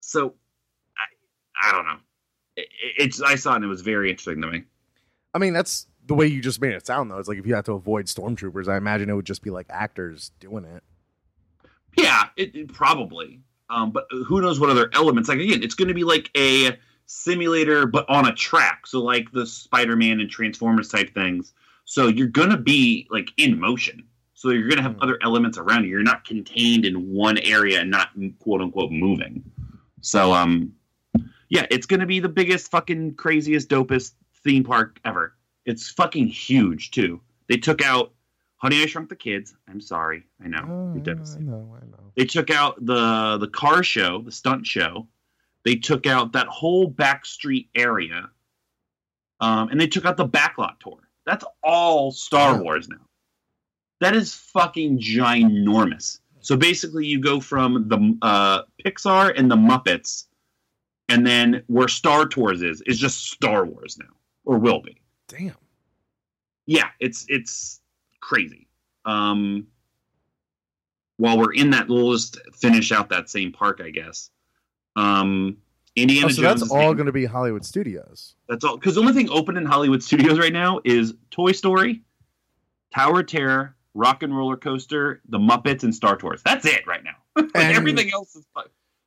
So 0.00 0.34
I 0.96 1.68
I 1.68 1.72
don't 1.72 1.86
know. 1.86 1.98
It, 2.56 2.68
it's 2.98 3.20
I 3.20 3.34
saw 3.34 3.52
it 3.52 3.56
and 3.56 3.64
it 3.64 3.68
was 3.68 3.82
very 3.82 4.10
interesting 4.10 4.40
to 4.42 4.48
me. 4.48 4.64
I 5.34 5.38
mean, 5.38 5.52
that's 5.52 5.86
the 6.06 6.14
way 6.14 6.26
you 6.26 6.40
just 6.40 6.60
made 6.60 6.72
it 6.72 6.86
sound, 6.86 7.10
though. 7.10 7.18
It's 7.18 7.28
like 7.28 7.38
if 7.38 7.46
you 7.46 7.54
had 7.54 7.64
to 7.66 7.72
avoid 7.72 8.06
stormtroopers, 8.06 8.68
I 8.68 8.76
imagine 8.76 9.10
it 9.10 9.14
would 9.14 9.26
just 9.26 9.42
be 9.42 9.50
like 9.50 9.66
actors 9.68 10.32
doing 10.40 10.64
it. 10.64 10.82
Yeah, 11.96 12.28
it, 12.36 12.54
it 12.54 12.72
probably. 12.72 13.40
Um, 13.70 13.90
but 13.90 14.06
who 14.10 14.40
knows 14.40 14.58
what 14.58 14.70
other 14.70 14.88
elements? 14.94 15.28
Like 15.28 15.40
again, 15.40 15.62
it's 15.62 15.74
going 15.74 15.88
to 15.88 15.94
be 15.94 16.04
like 16.04 16.30
a 16.36 16.78
simulator, 17.08 17.86
but 17.86 18.08
on 18.08 18.28
a 18.28 18.34
track. 18.34 18.86
So 18.86 19.02
like 19.02 19.32
the 19.32 19.46
Spider-Man 19.46 20.20
and 20.20 20.30
Transformers 20.30 20.88
type 20.88 21.12
things. 21.14 21.54
So 21.84 22.06
you're 22.08 22.26
to 22.50 22.56
be 22.58 23.06
like 23.10 23.30
in 23.38 23.58
motion. 23.58 24.04
So 24.34 24.50
you're 24.50 24.68
to 24.76 24.82
have 24.82 24.94
Hmm. 24.96 25.02
other 25.02 25.18
elements 25.22 25.58
around 25.58 25.84
you. 25.84 25.90
You're 25.90 26.02
not 26.02 26.24
contained 26.24 26.84
in 26.84 27.10
one 27.10 27.38
area 27.38 27.80
and 27.80 27.90
not 27.90 28.10
quote 28.38 28.60
unquote 28.60 28.92
moving. 28.92 29.42
So 30.02 30.32
um, 30.32 30.74
yeah, 31.48 31.66
it's 31.70 31.86
to 32.00 32.06
be 32.06 32.20
the 32.20 32.28
biggest, 32.28 32.70
fucking 32.70 33.14
craziest, 33.14 33.68
dopest 33.68 34.12
theme 34.44 34.62
park 34.62 35.00
ever. 35.04 35.34
It's 35.64 35.88
fucking 35.90 36.28
huge 36.28 36.90
too. 36.90 37.20
They 37.48 37.56
took 37.56 37.82
out 37.82 38.12
Honey 38.56 38.82
I 38.82 38.86
Shrunk 38.86 39.08
the 39.08 39.16
Kids. 39.16 39.54
I'm 39.68 39.80
sorry. 39.80 40.24
I 40.44 40.48
know. 40.48 40.64
Oh, 40.68 40.92
I 40.94 41.40
know, 41.40 41.76
I 41.80 41.86
know. 41.86 42.12
They 42.16 42.26
took 42.26 42.50
out 42.50 42.84
the 42.84 43.38
the 43.38 43.48
car 43.48 43.82
show, 43.82 44.20
the 44.20 44.32
stunt 44.32 44.66
show. 44.66 45.08
They 45.68 45.76
took 45.76 46.06
out 46.06 46.32
that 46.32 46.46
whole 46.46 46.90
backstreet 46.90 47.68
area, 47.74 48.30
um, 49.38 49.68
and 49.68 49.78
they 49.78 49.86
took 49.86 50.06
out 50.06 50.16
the 50.16 50.26
backlot 50.26 50.80
tour. 50.80 51.10
That's 51.26 51.44
all 51.62 52.10
Star. 52.10 52.62
Wars 52.62 52.88
now. 52.88 53.04
That 54.00 54.16
is 54.16 54.34
fucking 54.34 54.98
ginormous. 54.98 56.20
So 56.40 56.56
basically, 56.56 57.04
you 57.04 57.20
go 57.20 57.38
from 57.38 57.86
the 57.86 58.16
uh, 58.22 58.62
Pixar 58.82 59.38
and 59.38 59.50
the 59.50 59.56
Muppets, 59.56 60.28
and 61.10 61.26
then 61.26 61.62
where 61.66 61.88
Star 61.88 62.24
Tours 62.26 62.62
is 62.62 62.80
is 62.86 62.98
just 62.98 63.30
Star 63.30 63.66
Wars 63.66 63.98
now, 63.98 64.16
or 64.46 64.56
will 64.56 64.80
be 64.80 64.96
Damn. 65.26 65.52
yeah, 66.64 66.88
it's 66.98 67.26
it's 67.28 67.82
crazy. 68.22 68.68
Um, 69.04 69.66
while 71.18 71.36
we're 71.36 71.52
in 71.52 71.68
that, 71.72 71.88
we'll 71.88 72.14
just 72.14 72.38
finish 72.54 72.90
out 72.90 73.10
that 73.10 73.28
same 73.28 73.52
park, 73.52 73.82
I 73.84 73.90
guess. 73.90 74.30
Um, 74.98 75.56
Indiana 75.96 76.26
Oh, 76.26 76.28
so 76.30 76.42
Jones. 76.42 76.60
that's 76.60 76.70
is 76.70 76.70
all 76.76 76.94
going 76.94 77.06
to 77.06 77.12
be 77.12 77.24
Hollywood 77.24 77.64
Studios. 77.64 78.34
That's 78.48 78.64
all. 78.64 78.76
Because 78.76 78.94
the 78.94 79.00
only 79.00 79.12
thing 79.12 79.28
open 79.30 79.56
in 79.56 79.64
Hollywood 79.66 80.02
studios 80.02 80.38
right 80.38 80.52
now 80.52 80.80
is 80.84 81.14
Toy 81.30 81.52
Story, 81.52 82.02
Tower 82.94 83.20
of 83.20 83.26
Terror, 83.26 83.74
Rock 83.94 84.22
and 84.22 84.36
Roller 84.36 84.56
Coaster, 84.56 85.20
The 85.28 85.38
Muppets, 85.38 85.82
and 85.82 85.94
Star 85.94 86.16
Tours. 86.16 86.40
That's 86.44 86.64
it 86.66 86.86
right 86.86 87.02
now. 87.02 87.16
like 87.36 87.74
everything 87.74 88.10
else 88.12 88.36
is. 88.36 88.46
fu- 88.54 88.62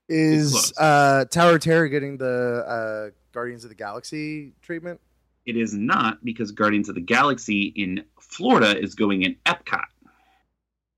Is 0.10 0.74
uh, 0.78 1.26
Tower 1.26 1.56
of 1.56 1.62
Terror 1.62 1.88
getting 1.88 2.18
the 2.18 2.66
uh, 2.68 3.10
Guardians 3.32 3.64
of 3.64 3.70
the 3.70 3.76
Galaxy 3.76 4.54
treatment? 4.62 5.00
It 5.46 5.56
is 5.58 5.74
not 5.74 6.24
because 6.24 6.52
Guardians 6.52 6.90
of 6.90 6.96
the 6.96 7.02
Galaxy 7.02 7.64
in 7.76 8.04
Florida 8.20 8.78
is 8.78 8.96
going 8.96 9.24
in 9.24 9.36
Epcot. 9.46 9.86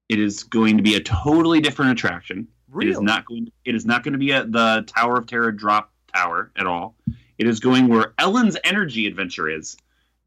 It 0.10 0.20
is 0.20 0.44
going 0.44 0.78
to 0.78 0.84
be 0.84 0.96
a 0.96 1.00
totally 1.00 1.62
different 1.62 1.92
attraction. 1.92 2.48
It 2.82 2.90
is 2.90 3.02
not 3.02 3.26
going. 3.26 3.52
It 3.66 3.76
is 3.76 3.86
not 3.86 4.04
going 4.04 4.14
to 4.14 4.20
be 4.20 4.34
at 4.34 4.52
the 4.52 4.84
Tower 4.88 5.18
of 5.18 5.28
Terror 5.28 5.52
drop 5.52 5.92
tower 6.14 6.52
at 6.56 6.66
all. 6.66 6.96
It 7.38 7.48
is 7.48 7.60
going 7.60 7.88
where 7.88 8.14
Ellen's 8.18 8.58
Energy 8.64 9.08
Adventure 9.08 9.50
is. 9.50 9.78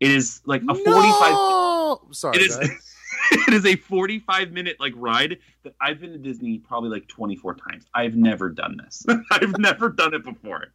It 0.00 0.10
is 0.10 0.40
like 0.44 0.62
a 0.62 0.74
forty-five. 0.74 1.32
No! 1.32 2.00
Sorry, 2.12 2.36
it 2.36 2.42
is. 2.42 2.56
it 3.30 3.54
is 3.54 3.64
a 3.64 3.76
forty-five 3.76 4.52
minute 4.52 4.76
like 4.78 4.92
ride 4.96 5.38
that 5.62 5.74
I've 5.80 6.00
been 6.00 6.12
to 6.12 6.18
Disney 6.18 6.58
probably 6.58 6.90
like 6.90 7.08
twenty-four 7.08 7.54
times. 7.54 7.84
I've 7.94 8.14
never 8.14 8.50
done 8.50 8.76
this. 8.82 9.04
I've 9.30 9.58
never 9.58 9.88
done 9.88 10.14
it 10.14 10.24
before. 10.24 10.66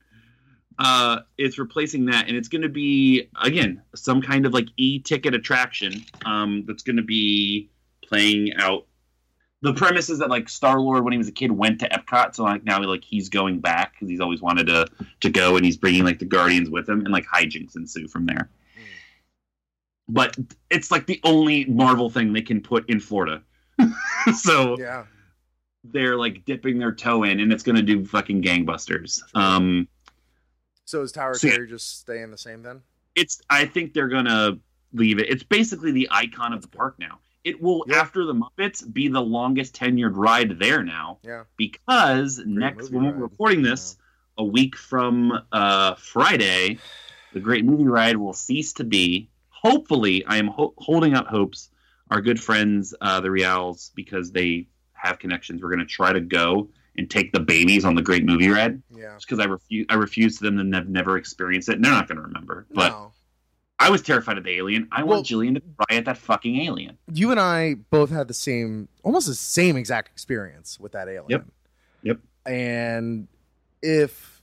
Uh, 0.80 1.20
it's 1.38 1.60
replacing 1.60 2.06
that, 2.06 2.28
and 2.28 2.36
it's 2.36 2.48
going 2.48 2.64
to 2.64 2.70
be 2.70 3.30
again 3.40 3.82
some 3.94 4.22
kind 4.22 4.46
of 4.46 4.54
like 4.54 4.68
e-ticket 4.78 5.36
attraction. 5.36 6.04
Um, 6.26 6.64
that's 6.66 6.84
going 6.84 6.98
to 6.98 7.04
be 7.04 7.70
playing 8.04 8.54
out. 8.58 8.88
The 9.64 9.74
premise 9.74 10.10
is 10.10 10.20
that 10.20 10.30
like 10.30 10.50
Star 10.50 10.80
Lord, 10.80 11.04
when 11.04 11.12
he 11.12 11.18
was 11.18 11.28
a 11.28 11.32
kid, 11.32 11.52
went 11.52 11.80
to 11.82 11.90
Epcot, 11.90 12.36
so 12.36 12.44
like 12.44 12.64
now 12.64 12.82
like 12.82 13.04
he's 13.04 13.30
going 13.30 13.60
back 13.60 13.94
because 13.94 14.10
he's 14.10 14.20
always 14.20 14.42
wanted 14.42 14.68
to 14.68 14.88
to 15.20 15.30
go, 15.30 15.56
and 15.56 15.66
he's 15.66 15.78
bringing 15.78 16.04
like 16.04 16.20
the 16.20 16.26
Guardians 16.26 16.70
with 16.70 16.90
him, 16.90 17.02
and 17.02 17.12
like 17.12 17.26
hijinks 17.26 17.76
ensue 17.76 18.08
from 18.08 18.26
there. 18.26 18.50
But 20.08 20.36
it's 20.70 20.92
like 20.92 21.06
the 21.06 21.20
only 21.24 21.66
Marvel 21.66 22.10
thing 22.10 22.34
they 22.34 22.42
can 22.42 22.62
put 22.62 22.90
in 22.90 23.00
Florida, 23.00 23.44
so 24.36 24.78
yeah. 24.80 25.06
they're 25.84 26.18
like 26.18 26.44
dipping 26.46 26.80
their 26.80 26.92
toe 26.92 27.24
in, 27.24 27.40
and 27.40 27.54
it's 27.54 27.64
going 27.64 27.76
to 27.76 27.84
do 27.84 28.04
fucking 28.04 28.42
gangbusters. 28.42 29.22
Um, 29.36 29.88
So 30.86 31.04
is 31.04 31.12
Tower 31.12 31.36
So. 31.36 31.50
Terror 31.50 31.68
just 31.68 32.00
staying 32.00 32.32
the 32.32 32.38
same 32.38 32.64
then? 32.64 32.82
it's 33.16 33.42
I 33.50 33.66
think 33.66 33.94
they're 33.94 34.08
gonna 34.08 34.58
leave 34.94 35.20
it. 35.20 35.30
It's 35.30 35.44
basically 35.44 35.92
the 35.92 36.08
icon 36.12 36.54
of 36.54 36.62
the 36.62 36.68
park 36.68 36.96
now. 37.00 37.20
It 37.44 37.62
will 37.62 37.84
Yeah. 37.88 37.98
after 38.02 38.26
the 38.26 38.34
Muppets 38.34 38.84
be 38.92 39.08
the 39.08 39.22
longest 39.22 39.76
tenured 39.76 40.16
ride 40.16 40.60
there 40.60 40.84
now 40.84 41.20
Yeah. 41.24 41.44
because 41.58 42.40
next 42.46 42.92
when 42.92 43.04
we're 43.06 43.14
recording 43.14 43.62
this 43.64 43.98
a 44.38 44.44
week 44.44 44.76
from 44.76 45.32
uh, 45.52 45.96
Friday, 45.96 46.78
the 47.34 47.40
Great 47.40 47.66
Movie 47.66 47.86
Ride 47.86 48.18
will 48.18 48.34
cease 48.34 48.74
to 48.74 48.84
be. 48.84 49.30
Hopefully, 49.50 50.26
I 50.26 50.38
am 50.38 50.48
ho- 50.48 50.74
holding 50.78 51.14
out 51.14 51.28
hopes. 51.28 51.70
Our 52.10 52.22
good 52.22 52.40
friends, 52.42 52.94
uh, 53.00 53.22
the 53.22 53.32
Reals, 53.32 53.92
because 53.96 54.32
they 54.32 54.68
have 54.94 55.18
connections, 55.20 55.62
we're 55.64 55.70
going 55.70 55.80
to 55.80 55.86
try 55.86 56.12
to 56.14 56.20
go 56.20 56.70
and 56.98 57.10
take 57.10 57.32
the 57.32 57.40
babies 57.40 57.86
on 57.86 57.96
the 57.96 58.02
Great 58.02 58.26
Movie 58.26 58.50
Ride. 58.50 58.82
Yeah. 58.94 59.14
Just 59.16 59.28
because 59.28 59.40
I 59.40 59.46
refuse, 59.46 59.86
I 59.90 59.96
refuse 59.96 60.38
to 60.38 60.44
them 60.44 60.60
and 60.60 60.76
have 60.76 60.90
never 60.90 61.18
experienced 61.18 61.70
it, 61.70 61.76
and 61.76 61.86
they're 61.86 61.92
not 61.92 62.08
going 62.08 62.18
to 62.18 62.24
remember. 62.24 62.68
But 62.74 62.90
no. 62.90 63.11
I 63.82 63.90
was 63.90 64.02
terrified 64.02 64.38
of 64.38 64.44
the 64.44 64.52
alien. 64.52 64.88
I 64.92 65.04
Well- 65.04 65.18
want 65.18 65.28
Jillian 65.28 65.56
to 65.56 65.62
cry 65.62 65.98
at 65.98 66.06
that 66.06 66.18
fucking 66.18 66.58
alien. 66.62 66.98
You 67.12 67.32
and 67.32 67.40
I 67.40 67.74
both 67.90 68.10
had 68.12 68.28
the 68.28 68.34
same, 68.34 68.88
almost 69.04 69.28
the 69.28 69.34
same 69.36 69.76
exact 69.76 70.10
experience 70.10 70.80
with 70.80 70.92
that 70.92 71.08
alien. 71.08 71.26
Yep. 71.30 71.46
Yep. 72.04 72.20
And 72.46 73.28
if 73.82 74.42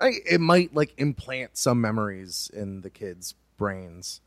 I, 0.00 0.12
it 0.28 0.40
might 0.40 0.74
like 0.74 0.94
implant 0.98 1.56
some 1.56 1.80
memories 1.80 2.50
in 2.54 2.80
the 2.80 2.90
kids' 2.90 3.34
brains. 3.58 4.20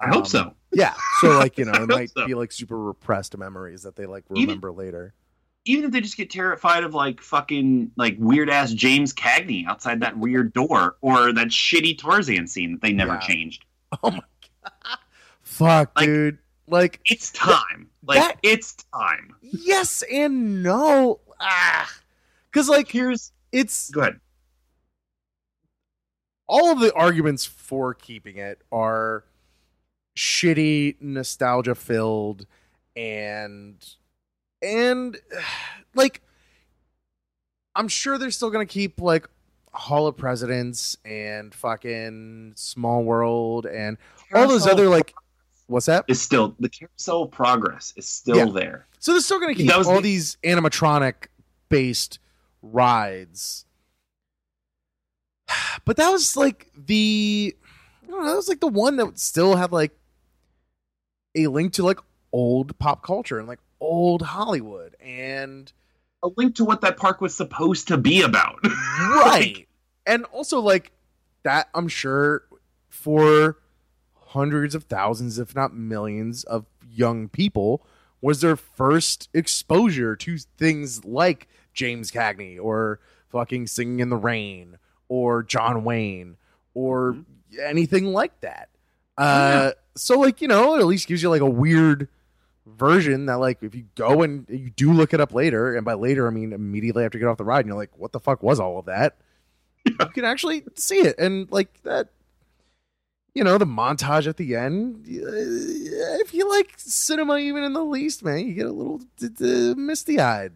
I 0.00 0.08
hope 0.08 0.20
Um, 0.20 0.24
so. 0.24 0.54
Yeah. 0.72 0.94
So 1.20 1.38
like 1.38 1.58
you 1.58 1.64
know, 1.70 1.72
it 1.82 1.88
might 1.88 2.10
so. 2.10 2.26
be 2.26 2.34
like 2.34 2.52
super 2.52 2.78
repressed 2.78 3.36
memories 3.36 3.82
that 3.82 3.96
they 3.96 4.06
like 4.06 4.24
Even- 4.34 4.48
remember 4.48 4.72
later. 4.72 5.14
even 5.66 5.84
if 5.84 5.90
they 5.92 6.00
just 6.00 6.16
get 6.16 6.30
terrified 6.30 6.84
of 6.84 6.94
like 6.94 7.20
fucking 7.20 7.90
like 7.96 8.16
weird 8.18 8.48
ass 8.48 8.72
James 8.72 9.12
Cagney 9.12 9.66
outside 9.66 10.00
that 10.00 10.16
weird 10.18 10.54
door 10.54 10.96
or 11.02 11.32
that 11.34 11.48
shitty 11.48 11.98
Tarzan 11.98 12.46
scene 12.46 12.72
that 12.72 12.80
they 12.80 12.92
never 12.94 13.12
Yeah. 13.14 13.20
changed. 13.20 13.66
Oh 14.02 14.10
my 14.10 14.20
god. 14.62 14.98
Fuck, 15.42 15.92
Like- 15.96 16.06
dude. 16.06 16.38
Like 16.66 17.00
It's 17.06 17.32
time. 17.32 17.90
Like 18.04 18.18
That- 18.18 18.38
it's 18.42 18.74
time. 18.94 19.34
yes 19.42 20.02
and 20.10 20.62
no. 20.62 21.20
Ah. 21.40 21.90
Cuz 22.52 22.68
like 22.68 22.88
Here's 22.88 23.32
it's 23.52 23.90
go 23.90 24.02
ahead. 24.02 24.20
all 26.48 26.70
of 26.72 26.78
the 26.80 26.92
arguments 26.94 27.44
for 27.44 27.94
keeping 27.94 28.36
it 28.36 28.62
are 28.72 29.24
shitty, 30.16 30.96
nostalgia 31.00 31.74
filled, 31.74 32.46
and 32.96 33.84
and 34.62 35.18
like 35.94 36.22
I'm 37.74 37.88
sure 37.88 38.18
they're 38.18 38.30
still 38.30 38.50
gonna 38.50 38.66
keep 38.66 39.00
like 39.00 39.28
Hall 39.72 40.06
of 40.06 40.16
Presidents 40.16 40.96
and 41.04 41.54
fucking 41.54 42.52
Small 42.56 43.04
World 43.04 43.66
and 43.66 43.96
all 44.34 44.48
those 44.48 44.66
other 44.66 44.88
like 44.88 45.14
what's 45.66 45.86
that? 45.86 46.04
is 46.08 46.20
still 46.20 46.54
the 46.58 46.68
carousel 46.68 47.22
of 47.22 47.30
progress 47.30 47.92
is 47.96 48.08
still 48.08 48.36
Yeah. 48.36 48.44
there. 48.46 48.86
So 48.98 49.12
they're 49.12 49.20
still 49.20 49.38
gonna 49.40 49.54
keep 49.54 49.72
all 49.74 49.84
the- 49.96 50.00
these 50.00 50.36
animatronic 50.44 51.26
based 51.68 52.18
rides. 52.62 53.64
But 55.84 55.96
that 55.96 56.10
was 56.10 56.36
like 56.36 56.70
the 56.76 57.54
I 58.04 58.06
don't 58.10 58.20
know, 58.22 58.28
that 58.30 58.36
was 58.36 58.48
like 58.48 58.60
the 58.60 58.66
one 58.68 58.96
that 58.96 59.18
still 59.18 59.56
had 59.56 59.72
like 59.72 59.92
a 61.36 61.46
link 61.46 61.72
to 61.74 61.84
like 61.84 62.00
old 62.32 62.76
pop 62.78 63.02
culture 63.04 63.38
and 63.38 63.46
like 63.46 63.60
old 63.80 64.22
Hollywood 64.22 64.96
and 65.00 65.72
A 66.22 66.28
link 66.36 66.56
to 66.56 66.64
what 66.64 66.82
that 66.82 66.96
park 66.96 67.20
was 67.20 67.34
supposed 67.34 67.88
to 67.88 67.96
be 67.96 68.22
about. 68.22 68.58
right. 68.64 69.66
and 70.06 70.24
also 70.26 70.60
like 70.60 70.92
that 71.42 71.68
I'm 71.74 71.88
sure 71.88 72.44
for 72.88 73.58
hundreds 74.14 74.74
of 74.74 74.84
thousands 74.84 75.38
if 75.38 75.54
not 75.54 75.74
millions 75.74 76.44
of 76.44 76.66
young 76.88 77.28
people 77.28 77.84
was 78.20 78.40
their 78.40 78.56
first 78.56 79.28
exposure 79.32 80.14
to 80.14 80.38
things 80.58 81.04
like 81.04 81.48
James 81.72 82.10
Cagney 82.10 82.58
or 82.60 83.00
fucking 83.28 83.66
Singing 83.66 84.00
in 84.00 84.10
the 84.10 84.16
Rain 84.16 84.78
or 85.08 85.42
John 85.42 85.84
Wayne 85.84 86.36
or 86.74 87.16
anything 87.60 88.12
like 88.12 88.40
that. 88.40 88.68
Uh, 89.16 89.72
so 89.96 90.18
like 90.18 90.40
you 90.40 90.48
know, 90.48 90.76
it 90.76 90.80
at 90.80 90.86
least 90.86 91.08
gives 91.08 91.22
you 91.22 91.30
like 91.30 91.40
a 91.40 91.46
weird 91.46 92.08
version 92.76 93.26
that 93.26 93.38
like 93.38 93.62
if 93.62 93.74
you 93.74 93.84
go 93.94 94.22
and 94.22 94.46
you 94.48 94.70
do 94.70 94.92
look 94.92 95.12
it 95.14 95.20
up 95.20 95.32
later, 95.34 95.76
and 95.76 95.84
by 95.84 95.94
later 95.94 96.26
I 96.26 96.30
mean 96.30 96.52
immediately 96.52 97.04
after 97.04 97.18
you 97.18 97.24
get 97.24 97.30
off 97.30 97.38
the 97.38 97.44
ride, 97.44 97.60
and 97.60 97.68
you're 97.68 97.76
like, 97.76 97.96
what 97.96 98.12
the 98.12 98.20
fuck 98.20 98.42
was 98.42 98.60
all 98.60 98.78
of 98.78 98.86
that? 98.86 99.16
You 99.84 99.94
can 99.96 100.24
actually 100.24 100.62
see 100.74 101.00
it, 101.00 101.18
and 101.18 101.50
like 101.50 101.82
that. 101.84 102.08
You 103.32 103.44
know 103.44 103.58
the 103.58 103.64
montage 103.64 104.26
at 104.26 104.36
the 104.36 104.56
end. 104.56 105.04
If 105.08 106.34
you 106.34 106.48
like 106.48 106.74
cinema, 106.76 107.36
even 107.38 107.62
in 107.62 107.72
the 107.72 107.84
least, 107.84 108.24
man, 108.24 108.46
you 108.46 108.54
get 108.54 108.66
a 108.66 108.72
little 108.72 109.00
uh, 109.22 109.74
misty 109.76 110.18
eyed. 110.18 110.52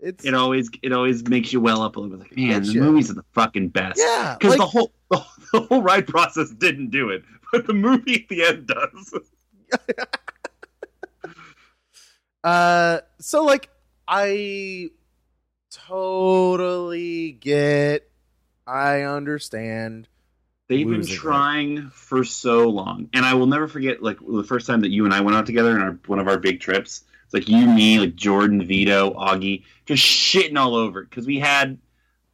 It's 0.00 0.24
it 0.24 0.34
always 0.34 0.70
it 0.82 0.92
always 0.92 1.26
makes 1.26 1.52
you 1.52 1.60
well 1.60 1.82
up 1.82 1.96
a 1.96 2.00
little 2.00 2.18
bit. 2.18 2.28
Like, 2.28 2.36
man, 2.36 2.62
the 2.62 2.72
ya. 2.72 2.82
movies 2.82 3.10
are 3.10 3.14
the 3.14 3.24
fucking 3.32 3.68
best. 3.70 3.98
yeah, 3.98 4.36
Because 4.38 4.50
like, 4.50 4.58
the 4.58 4.66
whole 4.66 4.92
the, 5.10 5.24
the 5.52 5.60
whole 5.62 5.82
ride 5.82 6.06
process 6.06 6.50
didn't 6.50 6.90
do 6.90 7.08
it, 7.08 7.24
but 7.50 7.66
the 7.66 7.72
movie 7.74 8.14
at 8.22 8.28
the 8.28 8.44
end 8.44 8.66
does. 8.68 9.14
Uh, 12.44 13.00
so 13.18 13.44
like 13.44 13.68
I 14.06 14.90
totally 15.70 17.32
get, 17.32 18.10
I 18.66 19.02
understand. 19.02 20.08
They've 20.68 20.86
been 20.86 20.98
Losing 20.98 21.14
it. 21.14 21.18
trying 21.18 21.90
for 21.90 22.24
so 22.24 22.68
long, 22.68 23.08
and 23.14 23.24
I 23.24 23.34
will 23.34 23.46
never 23.46 23.68
forget 23.68 24.02
like 24.02 24.18
the 24.20 24.44
first 24.44 24.66
time 24.66 24.82
that 24.82 24.90
you 24.90 25.04
and 25.06 25.14
I 25.14 25.20
went 25.20 25.36
out 25.36 25.46
together 25.46 25.74
in 25.74 25.80
our, 25.82 25.98
one 26.06 26.18
of 26.18 26.28
our 26.28 26.38
big 26.38 26.60
trips. 26.60 27.04
It's 27.24 27.34
like 27.34 27.48
you, 27.48 27.66
me, 27.66 27.98
like 28.00 28.14
Jordan, 28.16 28.64
Vito, 28.66 29.12
Augie, 29.14 29.64
just 29.86 30.02
shitting 30.04 30.58
all 30.58 30.74
over 30.74 31.04
because 31.04 31.26
we 31.26 31.38
had 31.38 31.78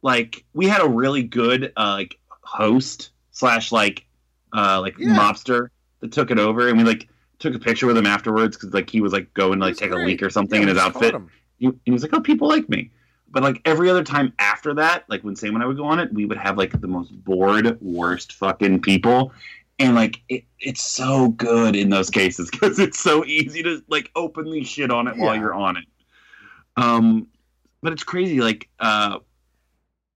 like 0.01 0.43
we 0.53 0.67
had 0.67 0.81
a 0.81 0.87
really 0.87 1.23
good 1.23 1.71
uh, 1.77 1.93
like 1.93 2.17
host 2.41 3.09
slash 3.31 3.71
like 3.71 4.05
uh 4.53 4.79
like 4.81 4.95
Yeah. 4.97 5.15
mobster 5.17 5.69
that 6.01 6.11
took 6.11 6.29
it 6.31 6.39
over, 6.39 6.67
and 6.67 6.77
we 6.77 6.83
like 6.83 7.07
took 7.39 7.55
a 7.55 7.59
picture 7.59 7.87
with 7.87 7.97
him 7.97 8.05
afterwards 8.05 8.55
because 8.57 8.73
like 8.73 8.89
he 8.89 9.01
was 9.01 9.13
like 9.13 9.33
going 9.33 9.59
to 9.59 9.65
like 9.65 9.77
take 9.77 9.91
a 9.91 9.95
leak 9.95 10.21
or 10.23 10.29
something 10.29 10.61
Yeah, 10.61 10.69
in 10.69 10.75
his 10.75 10.77
outfit. 10.77 11.15
he, 11.57 11.71
he 11.85 11.91
was 11.91 12.01
like, 12.01 12.13
"Oh, 12.13 12.21
people 12.21 12.47
like 12.47 12.67
me." 12.69 12.91
But 13.29 13.43
like 13.43 13.61
every 13.65 13.89
other 13.89 14.03
time 14.03 14.31
after 14.39 14.73
that, 14.75 15.03
like 15.09 15.23
when 15.23 15.35
Sam 15.35 15.55
and 15.55 15.63
I 15.63 15.67
would 15.67 15.77
go 15.77 15.85
on 15.85 15.99
it, 15.99 16.13
we 16.13 16.25
would 16.25 16.37
have 16.37 16.57
like 16.57 16.79
the 16.79 16.87
most 16.87 17.11
bored, 17.25 17.77
worst 17.81 18.33
fucking 18.33 18.81
people, 18.81 19.33
and 19.79 19.95
like 19.95 20.21
it, 20.29 20.45
it's 20.59 20.81
so 20.81 21.29
good 21.29 21.75
in 21.75 21.89
those 21.89 22.09
cases 22.09 22.49
because 22.51 22.79
it's 22.79 22.99
so 22.99 23.25
easy 23.25 23.61
to 23.63 23.83
like 23.89 24.09
openly 24.15 24.63
shit 24.63 24.89
on 24.91 25.07
it 25.07 25.17
while 25.17 25.35
you're 25.35 25.53
on 25.53 25.75
it. 25.77 25.83
Um, 26.77 27.27
but 27.81 27.93
it's 27.93 28.03
crazy. 28.03 28.39
Like 28.41 28.69
uh, 28.79 29.19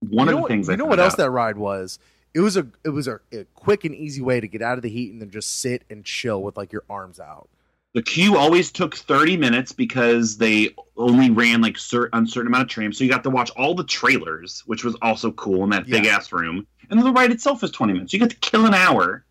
one 0.00 0.26
you 0.28 0.32
of 0.32 0.36
the 0.36 0.42
what- 0.42 0.48
things 0.48 0.68
I 0.68 0.72
you 0.72 0.76
know 0.78 0.84
found 0.84 0.90
what 0.90 1.00
else 1.00 1.14
out- 1.14 1.18
that 1.18 1.30
ride 1.30 1.58
was? 1.58 1.98
It 2.34 2.40
was 2.40 2.56
a 2.56 2.66
it 2.84 2.90
was 2.90 3.08
a, 3.08 3.20
a 3.32 3.44
quick 3.54 3.84
and 3.84 3.94
easy 3.94 4.22
way 4.22 4.40
to 4.40 4.46
get 4.48 4.62
out 4.62 4.76
of 4.78 4.82
the 4.82 4.88
heat 4.88 5.12
and 5.12 5.20
then 5.20 5.30
just 5.30 5.60
sit 5.60 5.84
and 5.90 6.04
chill 6.04 6.42
with 6.42 6.56
like 6.56 6.72
your 6.72 6.84
arms 6.88 7.18
out. 7.18 7.48
The 7.92 8.02
queue 8.02 8.36
always 8.36 8.70
took 8.70 8.94
30 8.94 9.36
minutes 9.36 9.72
because 9.72 10.36
they 10.38 10.76
only 10.96 11.28
ran 11.30 11.60
like 11.60 11.76
certain 11.76 12.24
amount 12.46 12.62
of 12.62 12.68
trams. 12.68 12.96
So 12.96 13.02
you 13.02 13.10
got 13.10 13.24
to 13.24 13.30
watch 13.30 13.50
all 13.56 13.74
the 13.74 13.82
trailers, 13.82 14.62
which 14.66 14.84
was 14.84 14.96
also 15.02 15.32
cool 15.32 15.64
in 15.64 15.70
that 15.70 15.86
big 15.86 16.06
ass 16.06 16.30
room. 16.30 16.68
And 16.88 16.98
then 17.00 17.04
the 17.04 17.12
ride 17.12 17.32
itself 17.32 17.64
is 17.64 17.72
20 17.72 17.94
minutes. 17.94 18.12
You 18.12 18.20
get 18.20 18.30
to 18.30 18.36
kill 18.36 18.64
an 18.64 18.74
hour 18.74 19.24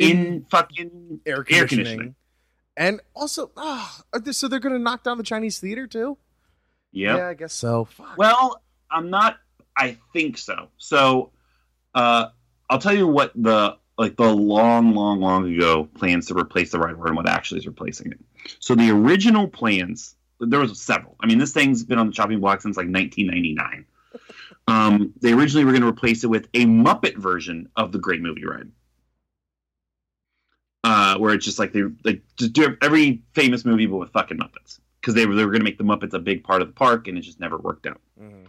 in 0.00 0.44
fucking 0.50 1.20
Air 1.24 1.36
Air 1.36 1.44
conditioning. 1.44 1.84
conditioning. 1.84 2.14
And 2.76 3.00
also, 3.14 3.52
ah, 3.56 4.02
are 4.12 4.18
they- 4.18 4.32
so 4.32 4.48
they're 4.48 4.58
going 4.58 4.74
to 4.74 4.80
knock 4.80 5.04
down 5.04 5.16
the 5.16 5.22
Chinese 5.24 5.60
theater 5.60 5.86
too? 5.86 6.18
Yep. 6.90 7.16
Yeah, 7.18 7.28
I 7.28 7.34
guess 7.34 7.52
so. 7.52 7.84
Fuck. 7.84 8.16
Well, 8.18 8.60
I'm 8.90 9.08
not. 9.10 9.38
I 9.76 9.98
think 10.12 10.38
so. 10.38 10.68
So, 10.78 11.30
uh, 11.94 12.28
I'll 12.70 12.78
tell 12.78 12.94
you 12.94 13.06
what 13.06 13.32
the 13.34 13.76
like 13.96 14.16
the 14.16 14.32
long, 14.32 14.94
long, 14.94 15.20
long 15.20 15.54
ago 15.54 15.88
plans 15.94 16.26
to 16.26 16.34
replace 16.34 16.72
the 16.72 16.78
ride 16.78 16.96
were 16.96 17.06
and 17.06 17.16
what 17.16 17.28
actually 17.28 17.60
is 17.60 17.66
replacing 17.66 18.10
it. 18.10 18.18
So 18.58 18.74
the 18.74 18.90
original 18.90 19.46
plans, 19.46 20.16
there 20.40 20.58
was 20.58 20.80
several. 20.80 21.14
I 21.20 21.26
mean, 21.26 21.38
this 21.38 21.52
thing's 21.52 21.84
been 21.84 21.98
on 21.98 22.08
the 22.08 22.12
chopping 22.12 22.40
block 22.40 22.60
since 22.60 22.76
like 22.76 22.88
1999. 22.88 23.86
Um, 24.66 25.12
they 25.20 25.32
originally 25.32 25.66
were 25.66 25.72
going 25.72 25.82
to 25.82 25.88
replace 25.88 26.24
it 26.24 26.28
with 26.28 26.48
a 26.54 26.64
Muppet 26.64 27.16
version 27.18 27.68
of 27.76 27.92
the 27.92 27.98
Great 27.98 28.22
Movie 28.22 28.46
Ride. 28.46 28.70
Uh, 30.84 31.18
where 31.18 31.34
it's 31.34 31.44
just 31.44 31.58
like 31.58 31.72
they 31.72 31.82
like 32.04 32.22
just 32.36 32.52
do 32.52 32.76
every 32.80 33.22
famous 33.32 33.64
movie 33.64 33.86
but 33.86 33.96
with 33.96 34.10
fucking 34.12 34.38
Muppets 34.38 34.80
because 35.00 35.14
they 35.14 35.26
were 35.26 35.34
they 35.34 35.44
were 35.44 35.50
going 35.50 35.60
to 35.60 35.64
make 35.64 35.76
the 35.76 35.84
Muppets 35.84 36.14
a 36.14 36.18
big 36.18 36.44
part 36.44 36.62
of 36.62 36.68
the 36.68 36.72
park 36.74 37.08
and 37.08 37.18
it 37.18 37.22
just 37.22 37.40
never 37.40 37.58
worked 37.58 37.86
out. 37.86 38.00
Mhm. 38.18 38.46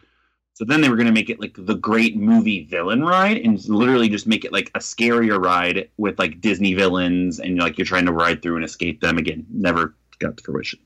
So 0.55 0.63
then 0.63 0.79
they 0.79 0.87
were 0.87 0.95
going 0.95 1.07
to 1.07 1.11
make 1.11 1.29
it 1.29 1.41
like 1.41 1.57
the 1.57 1.75
great 1.75 2.15
movie 2.15 2.63
villain 2.63 3.03
ride 3.03 3.37
and 3.37 3.61
literally 3.67 4.07
just 4.07 4.25
make 4.25 4.45
it 4.45 4.53
like 4.53 4.71
a 4.73 4.79
scarier 4.79 5.37
ride 5.37 5.89
with 5.97 6.17
like 6.17 6.39
Disney 6.39 6.73
villains 6.73 7.39
and 7.39 7.59
like 7.59 7.77
you're 7.77 7.85
trying 7.85 8.05
to 8.05 8.13
ride 8.13 8.41
through 8.41 8.55
and 8.55 8.63
escape 8.63 9.01
them 9.01 9.17
again. 9.17 9.45
Never 9.49 9.95
got 10.19 10.37
to 10.37 10.43
fruition. 10.43 10.79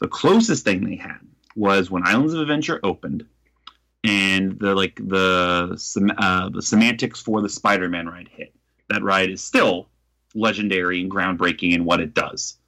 The 0.00 0.08
closest 0.08 0.64
thing 0.64 0.84
they 0.84 0.96
had 0.96 1.18
was 1.56 1.90
when 1.90 2.06
Islands 2.06 2.34
of 2.34 2.40
Adventure 2.40 2.78
opened 2.82 3.24
and 4.04 4.58
the 4.58 4.74
like 4.74 4.96
the 4.96 5.78
uh, 6.18 6.50
the 6.50 6.62
semantics 6.62 7.22
for 7.22 7.40
the 7.40 7.48
Spider-Man 7.48 8.06
ride 8.06 8.28
hit. 8.28 8.54
That 8.90 9.02
ride 9.02 9.30
is 9.30 9.42
still 9.42 9.88
legendary 10.34 11.00
and 11.00 11.10
groundbreaking 11.10 11.72
in 11.72 11.86
what 11.86 12.00
it 12.00 12.12
does. 12.12 12.58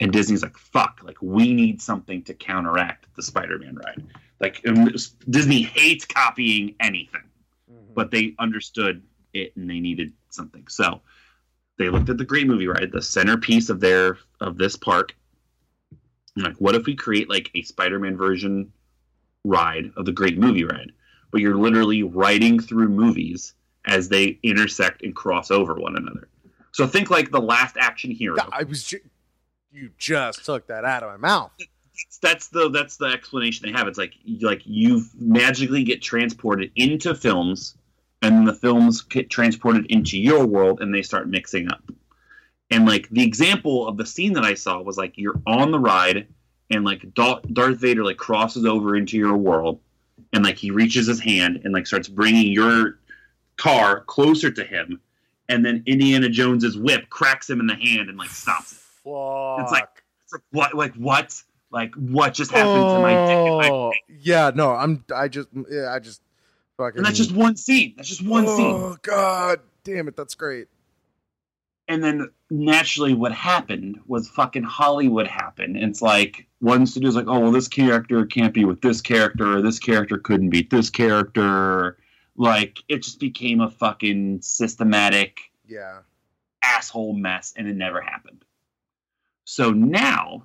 And 0.00 0.10
Disney's 0.10 0.42
like, 0.42 0.56
fuck, 0.56 1.00
like 1.02 1.20
we 1.20 1.52
need 1.52 1.82
something 1.82 2.22
to 2.24 2.34
counteract 2.34 3.06
the 3.14 3.22
Spider-Man 3.22 3.76
ride. 3.76 4.02
Like 4.40 4.60
um, 4.68 4.88
Disney 5.30 5.62
hates 5.62 6.04
copying 6.04 6.74
anything, 6.80 7.22
Mhm. 7.70 7.94
but 7.94 8.10
they 8.10 8.34
understood 8.38 9.02
it 9.32 9.56
and 9.56 9.68
they 9.68 9.80
needed 9.80 10.12
something. 10.30 10.66
So 10.68 11.00
they 11.78 11.88
looked 11.90 12.08
at 12.10 12.18
the 12.18 12.24
Great 12.24 12.46
Movie 12.46 12.66
Ride, 12.66 12.90
the 12.92 13.02
centerpiece 13.02 13.68
of 13.70 13.80
their 13.80 14.18
of 14.40 14.58
this 14.58 14.76
park. 14.76 15.14
like, 16.38 16.56
what 16.56 16.74
if 16.74 16.84
we 16.84 16.94
create 16.94 17.30
like 17.30 17.50
a 17.54 17.62
Spider-Man 17.62 18.14
version 18.16 18.70
ride 19.44 19.90
of 19.96 20.04
the 20.04 20.12
Great 20.12 20.36
Movie 20.38 20.64
Ride, 20.64 20.92
but 21.30 21.40
you're 21.40 21.56
literally 21.56 22.02
riding 22.02 22.60
through 22.60 22.88
movies 22.90 23.54
as 23.86 24.08
they 24.10 24.38
intersect 24.42 25.02
and 25.02 25.16
cross 25.16 25.50
over 25.50 25.74
one 25.74 25.96
another. 25.96 26.28
So 26.72 26.86
think 26.86 27.08
like 27.08 27.30
the 27.30 27.40
Last 27.40 27.76
Action 27.78 28.10
Hero. 28.10 28.36
I 28.52 28.64
was. 28.64 28.84
Ju- 28.84 29.00
you 29.72 29.90
just 29.96 30.44
took 30.44 30.66
that 30.66 30.84
out 30.84 31.02
of 31.02 31.08
my 31.10 31.16
mouth. 31.16 31.52
That's 32.20 32.48
the 32.48 32.70
that's 32.70 32.96
the 32.96 33.06
explanation 33.06 33.66
they 33.66 33.76
have. 33.76 33.88
It's 33.88 33.98
like 33.98 34.14
like 34.40 34.62
you 34.64 35.04
magically 35.18 35.84
get 35.84 36.02
transported 36.02 36.70
into 36.76 37.14
films, 37.14 37.76
and 38.22 38.46
the 38.46 38.54
films 38.54 39.02
get 39.02 39.30
transported 39.30 39.86
into 39.86 40.18
your 40.18 40.46
world, 40.46 40.80
and 40.80 40.94
they 40.94 41.02
start 41.02 41.28
mixing 41.28 41.70
up. 41.70 41.82
And 42.70 42.86
like 42.86 43.08
the 43.10 43.22
example 43.22 43.86
of 43.86 43.96
the 43.96 44.06
scene 44.06 44.32
that 44.34 44.44
I 44.44 44.54
saw 44.54 44.80
was 44.80 44.96
like 44.98 45.14
you're 45.16 45.40
on 45.46 45.70
the 45.70 45.78
ride, 45.78 46.26
and 46.70 46.84
like 46.84 47.14
Darth 47.14 47.78
Vader 47.80 48.04
like 48.04 48.16
crosses 48.16 48.64
over 48.64 48.96
into 48.96 49.16
your 49.16 49.36
world, 49.36 49.80
and 50.32 50.44
like 50.44 50.56
he 50.56 50.70
reaches 50.70 51.06
his 51.06 51.20
hand 51.20 51.60
and 51.64 51.72
like 51.72 51.86
starts 51.86 52.08
bringing 52.08 52.52
your 52.52 52.98
car 53.56 54.00
closer 54.00 54.50
to 54.50 54.64
him, 54.64 55.00
and 55.48 55.64
then 55.64 55.82
Indiana 55.86 56.28
Jones's 56.28 56.76
whip 56.76 57.08
cracks 57.08 57.48
him 57.48 57.60
in 57.60 57.66
the 57.66 57.76
hand 57.76 58.08
and 58.08 58.18
like 58.18 58.30
stops 58.30 58.72
it. 58.72 58.78
Fuck. 59.04 59.60
It's 59.60 59.72
like 59.72 60.02
it's 60.24 60.32
like 60.32 60.42
what 60.50 60.74
like 60.74 60.94
what 60.94 61.40
like 61.70 61.94
what 61.94 62.34
just 62.34 62.50
happened 62.52 62.88
to 62.90 62.98
my 62.98 63.14
dick? 63.14 63.28
my 63.28 63.68
Oh, 63.70 63.92
yeah, 64.08 64.50
no, 64.54 64.70
I'm. 64.70 65.04
I 65.14 65.28
just, 65.28 65.48
yeah, 65.70 65.92
I 65.92 65.98
just 65.98 66.22
fucking. 66.76 66.98
And 66.98 67.06
that's 67.06 67.18
just 67.18 67.32
one 67.32 67.56
scene. 67.56 67.94
That's 67.96 68.08
just 68.08 68.24
one 68.24 68.46
scene. 68.48 68.76
Oh 68.76 68.96
God, 69.02 69.60
damn 69.84 70.08
it, 70.08 70.16
that's 70.16 70.34
great. 70.34 70.68
And 71.88 72.02
then 72.02 72.30
naturally, 72.50 73.14
what 73.14 73.32
happened 73.32 74.00
was 74.06 74.28
fucking 74.30 74.64
Hollywood 74.64 75.28
happened. 75.28 75.76
And 75.76 75.88
it's 75.90 76.02
like 76.02 76.48
one 76.58 76.84
studio's 76.86 77.14
like, 77.14 77.28
oh 77.28 77.38
well, 77.38 77.52
this 77.52 77.68
character 77.68 78.26
can't 78.26 78.52
be 78.54 78.64
with 78.64 78.80
this 78.80 79.00
character, 79.00 79.58
or 79.58 79.62
this 79.62 79.78
character 79.78 80.18
couldn't 80.18 80.50
beat 80.50 80.68
this 80.70 80.90
character. 80.90 81.96
Like 82.36 82.78
it 82.88 83.02
just 83.02 83.20
became 83.20 83.60
a 83.60 83.70
fucking 83.70 84.42
systematic 84.42 85.38
Yeah. 85.66 86.00
asshole 86.62 87.14
mess, 87.14 87.54
and 87.56 87.68
it 87.68 87.76
never 87.76 88.00
happened. 88.00 88.44
So 89.44 89.70
now, 89.70 90.44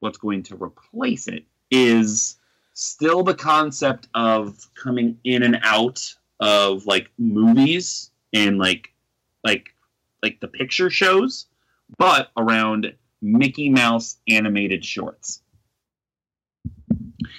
what's 0.00 0.18
going 0.18 0.42
to 0.44 0.56
replace 0.56 1.28
it 1.28 1.44
is 1.70 2.36
still 2.74 3.22
the 3.22 3.34
concept 3.34 4.08
of 4.14 4.68
coming 4.74 5.18
in 5.24 5.42
and 5.42 5.58
out 5.62 6.14
of 6.40 6.86
like 6.86 7.10
movies 7.18 8.10
and 8.32 8.58
like 8.58 8.92
like 9.44 9.74
like 10.22 10.40
the 10.40 10.48
picture 10.48 10.90
shows, 10.90 11.46
but 11.98 12.30
around 12.36 12.92
Mickey 13.20 13.68
Mouse 13.68 14.18
animated 14.28 14.84
shorts. 14.84 15.42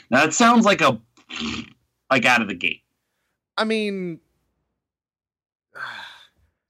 Now 0.09 0.25
that 0.25 0.33
sounds 0.33 0.65
like 0.65 0.81
a 0.81 0.99
like 2.11 2.25
out 2.25 2.41
of 2.41 2.47
the 2.47 2.55
gate. 2.55 2.83
I 3.57 3.63
mean, 3.65 4.19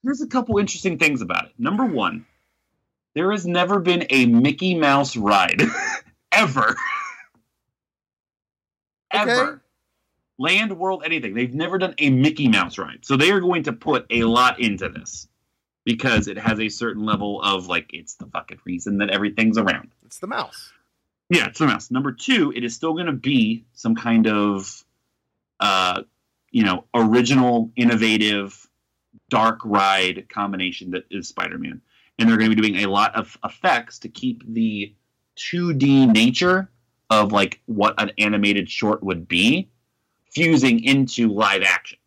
There's 0.03 0.21
a 0.21 0.27
couple 0.27 0.57
interesting 0.57 0.97
things 0.97 1.21
about 1.21 1.45
it. 1.45 1.53
Number 1.57 1.85
one, 1.85 2.25
there 3.19 3.31
has 3.33 3.45
never 3.45 3.79
been 3.79 4.05
a 4.11 4.27
Mickey 4.27 4.75
Mouse 4.75 5.17
ride 5.17 5.61
ever. 6.31 6.75
Okay. 9.11 9.31
Ever. 9.31 9.63
Land, 10.37 10.77
world, 10.77 11.01
anything. 11.03 11.33
They've 11.33 11.51
never 11.51 11.79
done 11.79 11.95
a 11.97 12.11
Mickey 12.11 12.47
Mouse 12.47 12.77
ride. 12.77 12.99
So 13.01 13.17
they 13.17 13.31
are 13.31 13.39
going 13.39 13.63
to 13.63 13.73
put 13.73 14.05
a 14.11 14.23
lot 14.23 14.59
into 14.59 14.87
this 14.87 15.27
because 15.83 16.27
it 16.27 16.37
has 16.37 16.59
a 16.59 16.69
certain 16.69 17.03
level 17.03 17.41
of 17.41 17.65
like, 17.65 17.89
it's 17.91 18.13
the 18.15 18.27
fucking 18.27 18.59
reason 18.65 18.99
that 18.99 19.09
everything's 19.09 19.57
around. 19.57 19.89
it's 20.05 20.19
the 20.19 20.27
mouse. 20.27 20.71
Yeah, 21.31 21.47
it's 21.47 21.57
the 21.57 21.65
mouse. 21.65 21.89
Number 21.89 22.11
two, 22.11 22.53
it 22.55 22.63
is 22.63 22.75
still 22.75 22.93
going 22.93 23.07
to 23.07 23.13
be 23.13 23.65
some 23.73 23.95
kind 23.95 24.27
of, 24.27 24.85
uh, 25.59 26.03
you 26.51 26.63
know, 26.63 26.85
original, 26.93 27.71
innovative, 27.75 28.69
dark 29.29 29.59
ride 29.65 30.27
combination 30.29 30.91
that 30.91 31.05
is 31.09 31.27
Spider-Man, 31.27 31.81
and 32.19 32.29
they're 32.29 32.37
going 32.37 32.49
to 32.51 32.55
be 32.55 32.61
doing 32.61 32.83
a 32.83 32.89
lot 32.89 33.15
of 33.15 33.37
effects 33.43 33.97
to 33.99 34.09
keep 34.09 34.43
the 34.53 34.93
2D 35.37 36.11
nature 36.13 36.69
of 37.09 37.31
like 37.31 37.61
what 37.65 37.99
an 38.01 38.11
animated 38.19 38.69
short 38.69 39.01
would 39.01 39.27
be, 39.27 39.69
fusing 40.31 40.83
into 40.83 41.29
live 41.29 41.63
action. 41.63 41.97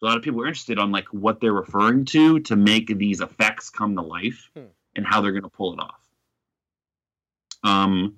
A 0.00 0.04
lot 0.06 0.16
of 0.16 0.22
people 0.22 0.40
are 0.42 0.46
interested 0.46 0.78
on 0.78 0.90
like 0.92 1.06
what 1.08 1.40
they're 1.40 1.52
referring 1.52 2.04
to 2.06 2.38
to 2.40 2.56
make 2.56 2.96
these 2.98 3.20
effects 3.20 3.68
come 3.68 3.96
to 3.96 4.02
life 4.02 4.50
Hmm. 4.54 4.64
and 4.94 5.06
how 5.06 5.20
they're 5.20 5.32
going 5.32 5.42
to 5.42 5.48
pull 5.48 5.72
it 5.74 5.80
off. 5.80 6.00
Um, 7.62 8.16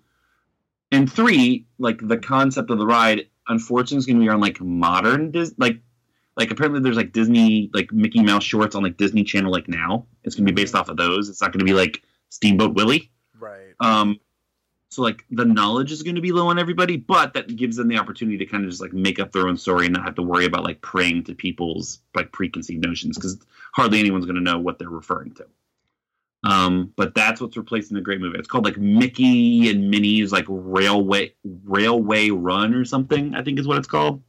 and 0.93 1.11
three, 1.11 1.67
like 1.79 2.07
the 2.07 2.19
concept 2.19 2.71
of 2.71 2.79
the 2.79 2.87
ride, 2.87 3.29
unfortunately, 3.49 3.99
is 3.99 4.07
going 4.07 4.19
to 4.19 4.25
be 4.25 4.29
on 4.29 4.41
like 4.41 4.61
modern 4.61 5.31
Dis- 5.31 5.55
like 5.59 5.81
like 6.39 6.53
apparently 6.53 6.81
there's 6.81 6.97
like 6.97 7.13
Disney 7.13 7.69
like 7.75 7.93
Mickey 7.93 8.23
Mouse 8.23 8.45
shorts 8.45 8.77
on 8.77 8.83
like 8.83 8.97
Disney 8.97 9.25
Channel 9.25 9.51
like 9.51 9.69
now. 9.69 10.07
It's 10.23 10.37
to 10.47 10.53
be 10.53 10.63
based 10.63 10.77
off 10.77 10.89
of 10.89 10.97
those. 10.97 11.29
It's 11.29 11.43
not 11.43 11.53
to 11.59 11.65
be 11.65 11.75
like 11.75 12.03
Steamboat 12.31 12.75
Willie. 12.75 13.11
Right. 13.39 13.75
Um, 13.81 14.21
so 14.91 15.03
like 15.03 15.25
the 15.31 15.45
knowledge 15.45 15.93
is 15.93 16.03
to 16.15 16.23
be 16.23 16.33
low 16.33 16.49
on 16.49 16.59
everybody, 16.59 16.97
but 16.97 17.35
that 17.35 17.55
gives 17.55 17.77
them 17.77 17.89
the 17.89 17.99
opportunity 17.99 18.39
to 18.39 18.47
kind 18.47 18.65
of 18.65 18.71
just 18.71 18.81
like 18.81 18.93
make 18.93 19.19
up 19.19 19.33
their 19.33 19.49
own 19.49 19.57
story 19.57 19.87
and 19.87 19.95
not 19.95 20.05
have 20.05 20.15
to 20.15 20.23
worry 20.23 20.47
about 20.47 20.65
like 20.65 20.81
preying 20.81 21.25
to 21.25 21.35
people's 21.35 22.01
like 22.15 22.33
preconceived 22.33 22.87
notions 22.87 23.19
because 23.19 23.39
hardly 23.75 23.99
anyone's 23.99 24.25
to 24.37 24.41
know 24.41 24.59
what 24.59 24.79
they're 24.79 24.89
referring 24.89 25.33
to. 25.35 25.47
Um, 26.45 26.93
but 26.97 27.15
that's 27.15 27.41
what's 27.41 27.57
replacing 27.57 27.97
the 27.97 28.01
great 28.01 28.21
movie. 28.21 28.39
It's 28.39 28.47
called 28.47 28.65
like 28.65 28.79
Mickey 28.79 29.69
and 29.71 29.91
Minnie's 29.91 30.31
like 30.31 30.47
Railway 30.49 31.35
Railway 31.65 32.31
Run 32.31 32.75
or 32.75 32.85
something. 32.85 33.35
I 33.35 33.43
think 33.43 33.59
is 33.59 33.67
what 33.67 33.79
it's 33.79 33.89
called. 33.89 34.23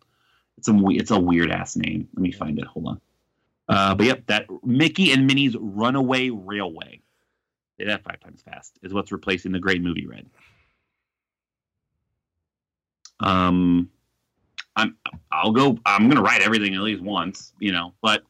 It's 0.59 0.67
a 0.67 0.77
it's 0.89 1.11
a 1.11 1.19
weird 1.19 1.51
ass 1.51 1.77
name. 1.77 2.07
Let 2.13 2.21
me 2.21 2.31
find 2.31 2.59
it. 2.59 2.65
Hold 2.65 2.87
on. 2.87 3.01
Uh, 3.69 3.95
but 3.95 4.05
yep, 4.05 4.25
that 4.27 4.47
Mickey 4.63 5.13
and 5.13 5.25
Minnie's 5.25 5.55
Runaway 5.57 6.29
Railway. 6.29 7.01
Say 7.79 7.85
that 7.85 8.03
five 8.03 8.19
times 8.19 8.41
fast 8.41 8.77
is 8.83 8.93
what's 8.93 9.11
replacing 9.11 9.53
the 9.53 9.59
great 9.59 9.81
movie 9.81 10.05
ride. 10.05 10.27
Um, 13.21 13.89
I'm 14.75 14.97
I'll 15.31 15.53
go. 15.53 15.77
I'm 15.85 16.09
gonna 16.09 16.21
write 16.21 16.41
everything 16.41 16.75
at 16.75 16.81
least 16.81 17.01
once, 17.01 17.53
you 17.59 17.71
know. 17.71 17.93
But 18.01 18.23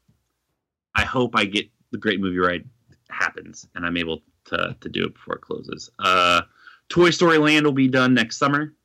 I 0.93 1.03
hope 1.03 1.35
I 1.35 1.45
get 1.45 1.67
the 1.91 1.97
great 1.97 2.19
movie 2.19 2.37
ride 2.37 2.65
happens 3.09 3.67
and 3.73 3.87
I'm 3.87 3.97
able 3.97 4.21
to 4.45 4.75
to 4.79 4.89
do 4.89 5.05
it 5.05 5.15
before 5.15 5.35
it 5.35 5.41
closes. 5.41 5.89
Uh, 5.97 6.41
Toy 6.89 7.09
Story 7.09 7.39
Land 7.39 7.65
will 7.65 7.73
be 7.73 7.87
done 7.87 8.13
next 8.13 8.37
summer, 8.37 8.75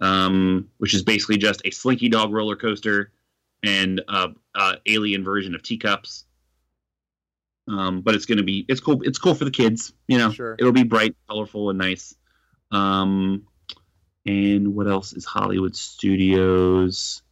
um, 0.00 0.68
which 0.78 0.94
is 0.94 1.02
basically 1.02 1.38
just 1.38 1.62
a 1.64 1.70
Slinky 1.70 2.08
Dog 2.08 2.32
roller 2.32 2.56
coaster 2.56 3.12
and 3.62 4.00
a, 4.08 4.30
a 4.54 4.76
alien 4.86 5.24
version 5.24 5.54
of 5.54 5.62
teacups. 5.62 6.24
Um, 7.68 8.00
but 8.02 8.14
it's 8.14 8.26
gonna 8.26 8.44
be 8.44 8.64
it's 8.68 8.80
cool. 8.80 9.02
It's 9.02 9.18
cool 9.18 9.34
for 9.34 9.44
the 9.44 9.50
kids, 9.50 9.92
you 10.06 10.18
know. 10.18 10.30
Sure. 10.30 10.54
It'll 10.58 10.72
be 10.72 10.84
bright, 10.84 11.16
colorful, 11.28 11.70
and 11.70 11.78
nice. 11.78 12.14
Um, 12.70 13.46
and 14.24 14.74
what 14.74 14.86
else 14.86 15.12
is 15.12 15.24
Hollywood 15.24 15.74
Studios? 15.74 17.22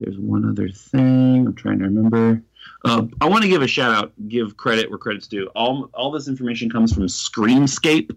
There's 0.00 0.18
one 0.18 0.48
other 0.48 0.68
thing 0.68 1.46
I'm 1.46 1.54
trying 1.54 1.78
to 1.78 1.86
remember. 1.86 2.42
Uh, 2.84 3.06
I 3.20 3.28
want 3.28 3.42
to 3.42 3.48
give 3.48 3.62
a 3.62 3.66
shout 3.66 3.94
out, 3.94 4.12
give 4.28 4.56
credit 4.56 4.90
where 4.90 4.98
credit's 4.98 5.26
due. 5.26 5.46
All 5.54 5.90
all 5.94 6.10
this 6.10 6.28
information 6.28 6.70
comes 6.70 6.92
from 6.92 7.04
Screamscape. 7.04 8.16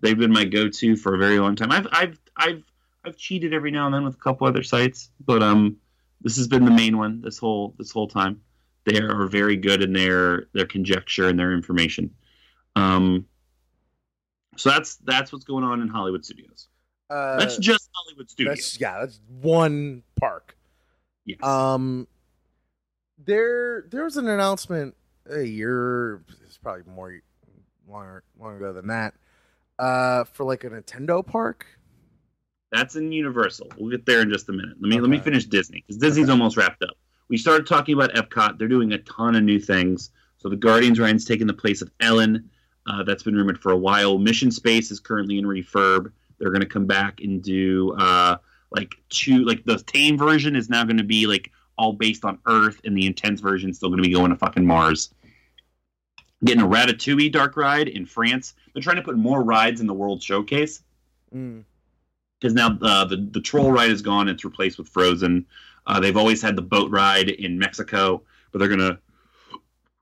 They've 0.00 0.18
been 0.18 0.32
my 0.32 0.44
go-to 0.44 0.96
for 0.96 1.14
a 1.14 1.18
very 1.18 1.38
long 1.38 1.56
time. 1.56 1.72
I've 1.72 1.86
I've 1.90 2.20
I've 2.36 2.62
I've 3.04 3.16
cheated 3.16 3.54
every 3.54 3.70
now 3.70 3.86
and 3.86 3.94
then 3.94 4.04
with 4.04 4.14
a 4.14 4.18
couple 4.18 4.46
other 4.46 4.62
sites, 4.62 5.10
but 5.24 5.42
um, 5.42 5.76
this 6.20 6.36
has 6.36 6.48
been 6.48 6.64
the 6.64 6.70
main 6.70 6.98
one 6.98 7.20
this 7.20 7.38
whole 7.38 7.74
this 7.78 7.90
whole 7.90 8.08
time. 8.08 8.40
They 8.84 9.00
are 9.00 9.26
very 9.26 9.56
good 9.56 9.82
in 9.82 9.92
their 9.92 10.46
their 10.54 10.66
conjecture 10.66 11.28
and 11.28 11.38
their 11.38 11.52
information. 11.52 12.14
Um, 12.76 13.26
so 14.56 14.70
that's 14.70 14.96
that's 14.96 15.32
what's 15.32 15.44
going 15.44 15.64
on 15.64 15.80
in 15.80 15.88
Hollywood 15.88 16.24
Studios. 16.24 16.68
Uh, 17.10 17.38
That's 17.38 17.56
just 17.56 17.88
Hollywood 17.94 18.28
Studios. 18.28 18.56
That's 18.56 18.80
yeah, 18.80 18.98
that's 19.00 19.20
one 19.40 20.02
park. 20.20 20.56
Yes. 21.24 21.42
Um, 21.42 22.06
there 23.24 23.86
there 23.90 24.04
was 24.04 24.16
an 24.16 24.28
announcement 24.28 24.94
a 25.30 25.42
year, 25.42 26.22
it's 26.44 26.58
probably 26.58 26.82
more 26.92 27.20
longer 27.88 28.24
long 28.38 28.56
ago 28.56 28.72
than 28.72 28.88
that. 28.88 29.14
Uh, 29.78 30.24
for 30.24 30.44
like 30.44 30.64
a 30.64 30.70
Nintendo 30.70 31.24
park. 31.24 31.66
That's 32.70 32.96
in 32.96 33.10
Universal. 33.12 33.68
We'll 33.78 33.90
get 33.90 34.04
there 34.04 34.20
in 34.20 34.30
just 34.30 34.48
a 34.48 34.52
minute. 34.52 34.76
Let 34.80 34.88
me 34.90 35.00
let 35.00 35.08
me 35.10 35.18
finish 35.18 35.46
Disney 35.46 35.80
because 35.86 35.96
Disney's 35.98 36.24
Okay. 36.26 36.32
almost 36.32 36.56
wrapped 36.56 36.82
up. 36.82 36.96
We 37.28 37.36
started 37.38 37.66
talking 37.66 37.94
about 37.94 38.14
Epcot. 38.14 38.58
They're 38.58 38.68
doing 38.68 38.92
a 38.92 38.98
ton 38.98 39.34
of 39.36 39.42
new 39.42 39.58
things. 39.58 40.10
So 40.38 40.48
the 40.48 40.56
Guardians 40.56 40.98
ride's 41.00 41.24
taking 41.24 41.46
the 41.46 41.54
place 41.54 41.82
of 41.82 41.90
Ellen. 42.00 42.50
Uh, 42.86 43.02
that's 43.04 43.22
been 43.22 43.34
rumored 43.36 43.58
for 43.60 43.72
a 43.72 43.76
while. 43.76 44.18
Mission 44.18 44.50
Space 44.50 44.90
is 44.90 45.00
currently 45.00 45.38
in 45.38 45.44
refurb. 45.44 46.12
They're 46.38 46.50
going 46.50 46.60
to 46.60 46.66
come 46.66 46.86
back 46.86 47.20
and 47.20 47.42
do 47.42 47.92
uh, 47.98 48.36
like 48.70 48.94
two 49.08 49.44
like 49.44 49.64
the 49.64 49.78
tame 49.78 50.16
version 50.18 50.54
is 50.56 50.68
now 50.70 50.84
going 50.84 50.98
to 50.98 51.04
be 51.04 51.26
like 51.26 51.50
all 51.76 51.92
based 51.92 52.24
on 52.24 52.38
Earth, 52.46 52.80
and 52.84 52.96
the 52.96 53.06
intense 53.06 53.40
version 53.40 53.70
is 53.70 53.76
still 53.76 53.88
going 53.88 54.02
to 54.02 54.08
be 54.08 54.12
going 54.14 54.30
to 54.30 54.36
fucking 54.36 54.66
Mars. 54.66 55.10
Getting 56.44 56.62
a 56.62 56.68
Ratatouille 56.68 57.32
dark 57.32 57.56
ride 57.56 57.88
in 57.88 58.04
France. 58.06 58.54
They're 58.72 58.82
trying 58.82 58.96
to 58.96 59.02
put 59.02 59.16
more 59.16 59.42
rides 59.42 59.80
in 59.80 59.86
the 59.86 59.94
World 59.94 60.22
Showcase 60.22 60.82
Mm. 61.34 61.64
Because 62.40 62.54
now 62.54 62.78
uh, 62.82 63.04
the 63.04 63.28
the 63.30 63.40
troll 63.40 63.72
ride 63.72 63.90
is 63.90 64.02
gone. 64.02 64.28
It's 64.28 64.44
replaced 64.44 64.78
with 64.78 64.88
Frozen. 64.88 65.46
Uh, 65.86 66.00
they've 66.00 66.16
always 66.16 66.42
had 66.42 66.56
the 66.56 66.62
boat 66.62 66.90
ride 66.90 67.28
in 67.30 67.58
Mexico, 67.58 68.22
but 68.52 68.58
they're 68.58 68.68
gonna 68.68 68.98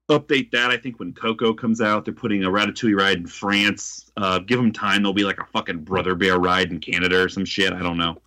update 0.08 0.50
that. 0.52 0.70
I 0.70 0.76
think 0.76 0.98
when 0.98 1.12
Coco 1.12 1.54
comes 1.54 1.80
out, 1.80 2.04
they're 2.04 2.14
putting 2.14 2.44
a 2.44 2.50
Ratatouille 2.50 2.98
ride 2.98 3.18
in 3.18 3.26
France. 3.26 4.10
Uh, 4.16 4.38
give 4.40 4.58
them 4.58 4.72
time; 4.72 5.02
there'll 5.02 5.14
be 5.14 5.24
like 5.24 5.40
a 5.40 5.46
fucking 5.46 5.84
Brother 5.84 6.14
Bear 6.14 6.38
ride 6.38 6.70
in 6.70 6.80
Canada 6.80 7.22
or 7.22 7.28
some 7.28 7.44
shit. 7.44 7.72
I 7.72 7.80
don't 7.80 7.98
know. 7.98 8.18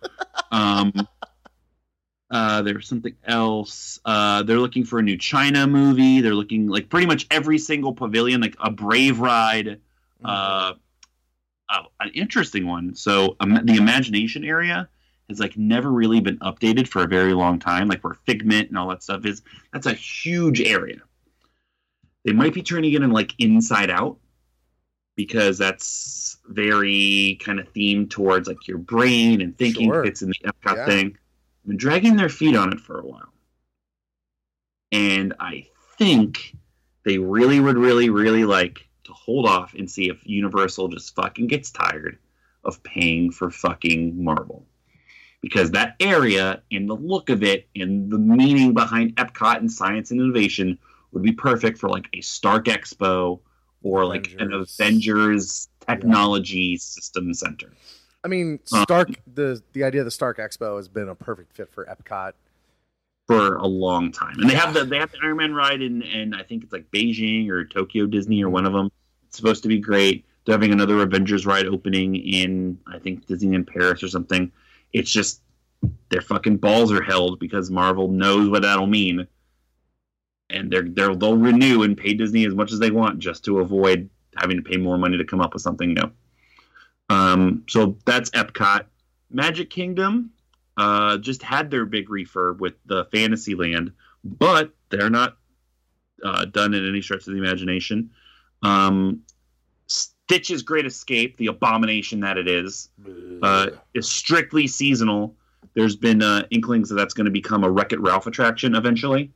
Um, 0.52 0.92
uh, 2.30 2.62
there's 2.62 2.88
something 2.88 3.14
else. 3.24 4.00
Uh, 4.04 4.42
they're 4.42 4.58
looking 4.58 4.84
for 4.84 4.98
a 4.98 5.02
new 5.02 5.16
China 5.16 5.66
movie. 5.66 6.20
They're 6.20 6.34
looking 6.34 6.68
like 6.68 6.88
pretty 6.88 7.06
much 7.06 7.26
every 7.30 7.58
single 7.58 7.92
pavilion, 7.92 8.40
like 8.40 8.56
a 8.58 8.70
Brave 8.70 9.20
ride. 9.20 9.80
Uh, 10.24 10.74
uh, 11.70 11.82
an 12.00 12.10
interesting 12.14 12.66
one. 12.66 12.94
So 12.94 13.36
um, 13.40 13.58
the 13.64 13.76
imagination 13.76 14.44
area 14.44 14.88
has 15.28 15.38
like 15.38 15.56
never 15.56 15.90
really 15.90 16.20
been 16.20 16.38
updated 16.38 16.88
for 16.88 17.04
a 17.04 17.06
very 17.06 17.32
long 17.32 17.58
time. 17.58 17.88
Like 17.88 18.02
where 18.02 18.14
Figment 18.26 18.68
and 18.68 18.76
all 18.78 18.88
that 18.88 19.02
stuff 19.02 19.24
is, 19.24 19.42
that's 19.72 19.86
a 19.86 19.94
huge 19.94 20.60
area. 20.60 20.98
They 22.24 22.32
might 22.32 22.52
be 22.52 22.62
turning 22.62 22.92
it 22.92 23.02
in 23.02 23.10
like 23.10 23.32
Inside 23.38 23.90
Out 23.90 24.18
because 25.16 25.56
that's 25.58 26.38
very 26.46 27.38
kind 27.44 27.60
of 27.60 27.72
themed 27.72 28.10
towards 28.10 28.48
like 28.48 28.66
your 28.66 28.78
brain 28.78 29.40
and 29.40 29.56
thinking 29.56 29.90
Sure. 29.90 30.04
fits 30.04 30.22
in 30.22 30.28
the 30.30 30.34
Epcot 30.44 30.76
Yeah. 30.76 30.86
thing. 30.86 31.18
Been 31.66 31.76
dragging 31.76 32.16
their 32.16 32.28
feet 32.28 32.56
on 32.56 32.72
it 32.72 32.80
for 32.80 32.98
a 32.98 33.06
while, 33.06 33.32
and 34.92 35.34
I 35.38 35.66
think 35.98 36.56
they 37.04 37.18
really 37.18 37.60
would 37.60 37.76
really 37.76 38.10
really 38.10 38.44
like 38.44 38.88
to 39.10 39.14
hold 39.14 39.46
off 39.46 39.74
and 39.74 39.90
see 39.90 40.08
if 40.08 40.18
Universal 40.24 40.88
just 40.88 41.14
fucking 41.14 41.46
gets 41.48 41.70
tired 41.70 42.18
of 42.64 42.82
paying 42.82 43.30
for 43.30 43.50
fucking 43.50 44.22
Marvel. 44.22 44.66
Because 45.42 45.70
that 45.70 45.96
area 46.00 46.62
and 46.70 46.88
the 46.88 46.94
look 46.94 47.30
of 47.30 47.42
it 47.42 47.66
and 47.74 48.10
the 48.12 48.18
meaning 48.18 48.74
behind 48.74 49.16
Epcot 49.16 49.56
and 49.56 49.72
science 49.72 50.10
and 50.10 50.20
innovation 50.20 50.78
would 51.12 51.22
be 51.22 51.32
perfect 51.32 51.78
for 51.78 51.88
like 51.88 52.08
a 52.12 52.20
Stark 52.20 52.66
Expo 52.66 53.40
or 53.82 54.04
like 54.04 54.34
an 54.38 54.52
Avengers. 54.52 54.78
Avengers 54.78 55.68
technology 55.88 56.76
system 56.76 57.32
center. 57.34 57.72
I 58.22 58.28
mean, 58.28 58.60
Uh, 58.70 58.82
Stark. 58.82 59.08
the 59.34 59.62
The 59.72 59.82
idea 59.82 60.02
of 60.02 60.04
the 60.04 60.10
Stark 60.10 60.38
Expo 60.38 60.76
has 60.76 60.88
been 60.88 61.08
a 61.08 61.14
perfect 61.14 61.54
fit 61.56 61.70
for 61.72 61.86
Epcot. 61.86 62.32
for 63.26 63.54
a 63.56 63.66
long 63.66 64.10
time. 64.12 64.34
And 64.40 64.50
they 64.50 64.54
have 64.54 64.74
the 64.74 64.84
they 64.84 64.98
have 64.98 65.10
the 65.12 65.18
Iron 65.22 65.36
Man 65.38 65.54
ride 65.54 65.80
in, 65.80 66.02
and 66.02 66.34
I 66.34 66.42
think 66.42 66.64
it's 66.64 66.72
like 66.72 66.90
Beijing 66.90 67.48
or 67.48 67.64
Tokyo 67.64 68.06
Disney 68.06 68.42
or 68.42 68.50
one 68.50 68.66
of 68.66 68.72
them. 68.72 68.90
It's 69.30 69.36
supposed 69.36 69.62
to 69.62 69.68
be 69.68 69.78
great. 69.78 70.24
They're 70.44 70.54
having 70.54 70.72
another 70.72 71.00
Avengers 71.02 71.46
ride 71.46 71.66
opening 71.66 72.16
in 72.16 72.80
I 72.84 72.98
think 72.98 73.26
Disney 73.26 73.54
in 73.54 73.64
Paris 73.64 74.02
or 74.02 74.08
something. 74.08 74.50
It's 74.92 75.12
just 75.12 75.40
their 76.08 76.20
fucking 76.20 76.56
balls 76.56 76.90
are 76.90 77.02
held 77.02 77.38
because 77.38 77.70
Marvel 77.70 78.08
knows 78.08 78.48
what 78.48 78.62
that'll 78.62 78.88
mean, 78.88 79.28
and 80.50 80.68
they're 80.68 80.82
they're 80.82 81.14
they'll 81.14 81.36
renew 81.36 81.84
and 81.84 81.96
pay 81.96 82.12
Disney 82.14 82.44
as 82.44 82.56
much 82.56 82.72
as 82.72 82.80
they 82.80 82.90
want 82.90 83.20
just 83.20 83.44
to 83.44 83.60
avoid 83.60 84.10
having 84.36 84.56
to 84.56 84.64
pay 84.64 84.78
more 84.78 84.98
money 84.98 85.16
to 85.16 85.24
come 85.24 85.40
up 85.40 85.52
with 85.52 85.62
something 85.62 85.94
new. 85.94 86.10
Um, 87.08 87.62
so 87.68 87.98
that's 88.04 88.30
Epcot. 88.30 88.86
Magic 89.30 89.70
Kingdom 89.70 90.32
uh, 90.76 91.18
just 91.18 91.40
had 91.40 91.70
their 91.70 91.84
big 91.84 92.08
refurb 92.08 92.58
with 92.58 92.74
the 92.84 93.04
Fantasyland, 93.12 93.92
but 94.24 94.74
they're 94.88 95.08
not 95.08 95.36
uh, 96.24 96.46
done 96.46 96.74
in 96.74 96.88
any 96.88 97.00
stretch 97.00 97.28
of 97.28 97.32
the 97.32 97.38
imagination. 97.38 98.10
Um, 98.62 99.22
Stitch's 99.86 100.62
Great 100.62 100.86
Escape, 100.86 101.36
the 101.38 101.48
abomination 101.48 102.20
that 102.20 102.38
it 102.38 102.46
is, 102.46 102.88
uh, 103.42 103.70
is 103.94 104.08
strictly 104.08 104.66
seasonal. 104.66 105.34
There's 105.74 105.96
been 105.96 106.22
uh, 106.22 106.44
inklings 106.50 106.88
that 106.88 106.94
that's 106.94 107.14
going 107.14 107.24
to 107.24 107.30
become 107.30 107.64
a 107.64 107.70
Wreck 107.70 107.92
It 107.92 108.00
Ralph 108.00 108.26
attraction 108.26 108.74
eventually. 108.74 109.32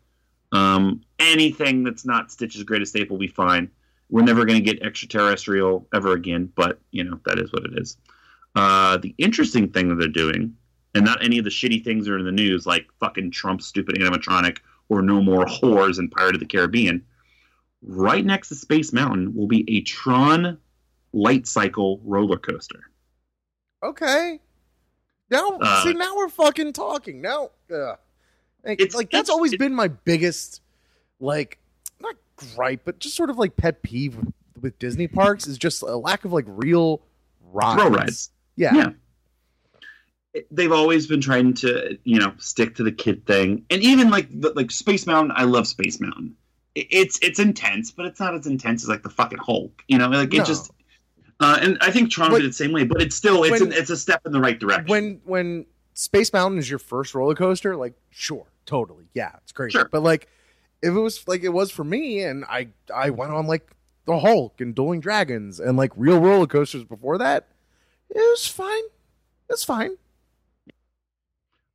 Um, 0.53 1.03
anything 1.19 1.83
that's 1.83 2.05
not 2.05 2.31
Stitch's 2.31 2.63
Great 2.63 2.83
Escape 2.83 3.11
will 3.11 3.19
be 3.19 3.27
fine. 3.27 3.71
We're 4.09 4.23
never 4.23 4.45
going 4.45 4.63
to 4.63 4.65
get 4.65 4.83
extraterrestrial 4.83 5.89
ever 5.93 6.13
again, 6.13 6.53
but 6.55 6.79
you 6.93 7.03
know 7.03 7.19
that 7.27 7.39
is 7.41 7.53
what 7.53 7.65
it 7.65 7.77
is. 7.77 7.97
Uh, 8.55 8.99
the 8.99 9.15
interesting 9.19 9.71
thing 9.71 9.89
that 9.89 9.97
they're 9.97 10.07
doing, 10.07 10.55
and 10.95 11.05
not 11.05 11.25
any 11.25 11.39
of 11.39 11.45
the 11.45 11.51
shitty 11.51 11.83
things 11.83 12.07
that 12.07 12.13
are 12.13 12.19
in 12.19 12.25
the 12.25 12.31
news, 12.31 12.67
like 12.67 12.87
fucking 13.01 13.33
Trump's 13.33 13.67
stupid 13.67 13.97
animatronic 13.97 14.59
or 14.89 15.03
no 15.03 15.21
more 15.21 15.45
whores 15.47 15.99
in 15.99 16.09
Pirate 16.09 16.37
of 16.37 16.41
the 16.41 16.47
Caribbean. 16.47 17.05
Right 17.87 18.25
next 18.25 18.49
to 18.49 18.55
Space 18.55 18.93
Mountain 18.93 19.35
will 19.35 19.47
be 19.47 19.65
a 19.69 19.83
Tron 19.83 20.59
light 21.13 21.47
cycle 21.47 22.01
roller 22.05 22.39
coaster. 22.39 22.81
Okay. 23.83 24.41
Now, 25.31 25.59
Uh, 25.61 25.85
see, 25.85 25.93
now 25.93 26.17
we're 26.17 26.29
fucking 26.31 26.73
talking. 26.73 27.21
Now, 27.21 27.51
uh, 27.71 27.97
like, 28.65 28.81
It's- 28.81 28.95
like 28.95 29.11
that's 29.11 29.29
it's- 29.29 29.31
always 29.31 29.53
it- 29.53 29.59
been 29.59 29.75
my 29.75 29.89
biggest, 29.89 30.63
like, 31.21 31.59
not 32.01 32.17
gripe, 32.37 32.81
but 32.85 32.99
just 33.01 33.15
sort 33.17 33.31
of 33.31 33.37
like 33.39 33.57
pet 33.57 33.83
peeve 33.83 34.17
with 34.61 34.79
Disney 34.79 35.07
parks 35.07 35.47
is 35.47 35.59
just 35.59 35.83
a 35.83 35.97
lack 35.97 36.25
of 36.25 36.33
like 36.33 36.47
real 36.49 37.03
rides. 37.53 37.81
Thrill 37.83 37.91
rides. 37.93 38.31
Yeah. 38.57 38.75
Yeah. 38.75 38.91
They've 40.51 40.73
always 40.73 41.07
been 41.07 41.21
trying 41.21 41.55
to, 41.55 41.97
you 42.05 42.19
know, 42.19 42.35
stick 42.39 42.75
to 42.77 42.83
the 42.83 42.91
kid 42.91 43.25
thing, 43.27 43.65
and 43.71 43.83
even 43.83 44.11
like 44.11 44.29
the, 44.41 44.53
like 44.55 44.71
Space 44.71 45.07
Mountain. 45.07 45.33
I 45.37 45.45
love 45.45 45.67
Space 45.69 46.01
Mountain. 46.01 46.37
It- 46.75 46.89
It's 46.91 47.19
it's 47.23 47.39
intense, 47.39 47.91
but 47.91 48.07
it's 48.07 48.19
not 48.21 48.35
as 48.35 48.47
intense 48.47 48.83
as 48.83 48.89
like 48.89 49.03
the 49.03 49.11
fucking 49.11 49.39
Hulk. 49.39 49.83
You 49.89 49.99
know, 49.99 50.09
like 50.09 50.33
No. 50.33 50.43
it 50.43 50.47
just. 50.47 50.71
Uh, 51.41 51.59
and 51.61 51.79
I 51.81 51.91
think 51.91 52.11
Tron 52.11 52.31
But- 52.31 52.37
did 52.39 52.45
it 52.47 52.49
the 52.49 52.53
same 52.55 52.73
way, 52.73 52.85
but 52.85 53.03
it's 53.03 53.17
still 53.17 53.43
it's 53.45 53.53
When- 53.61 53.73
an, 53.73 53.73
it's 53.73 53.91
a 53.91 53.97
step 53.97 54.23
in 54.27 54.33
the 54.33 54.41
right 54.41 54.59
direction. 54.59 54.87
When 54.87 55.21
when 55.25 55.67
Space 55.95 56.33
Mountain 56.33 56.59
is 56.59 56.69
your 56.71 56.79
first 56.79 57.15
roller 57.15 57.35
coaster, 57.35 57.77
like 57.77 57.95
sure, 58.11 58.47
totally, 58.67 59.07
yeah, 59.15 59.33
it's 59.43 59.53
crazy. 59.53 59.73
Sure. 59.73 59.89
But 59.91 60.03
like, 60.03 60.29
if 60.83 60.91
it 60.95 60.99
was 61.01 61.27
like 61.29 61.43
it 61.43 61.51
was 61.51 61.71
for 61.71 61.85
me, 61.85 62.21
and 62.23 62.45
I 62.47 62.69
I 62.95 63.11
went 63.11 63.33
on 63.33 63.47
like 63.47 63.71
the 64.07 64.19
Hulk 64.19 64.61
and 64.61 64.75
Dueling 64.75 65.01
Dragons 65.01 65.59
and 65.61 65.77
like 65.77 65.93
real 65.97 66.21
roller 66.21 66.47
coasters 66.47 66.85
before 66.85 67.19
that, 67.19 67.49
it 68.11 68.17
was 68.19 68.47
fine. 68.47 68.83
It's 69.51 69.65
fine. 69.65 69.97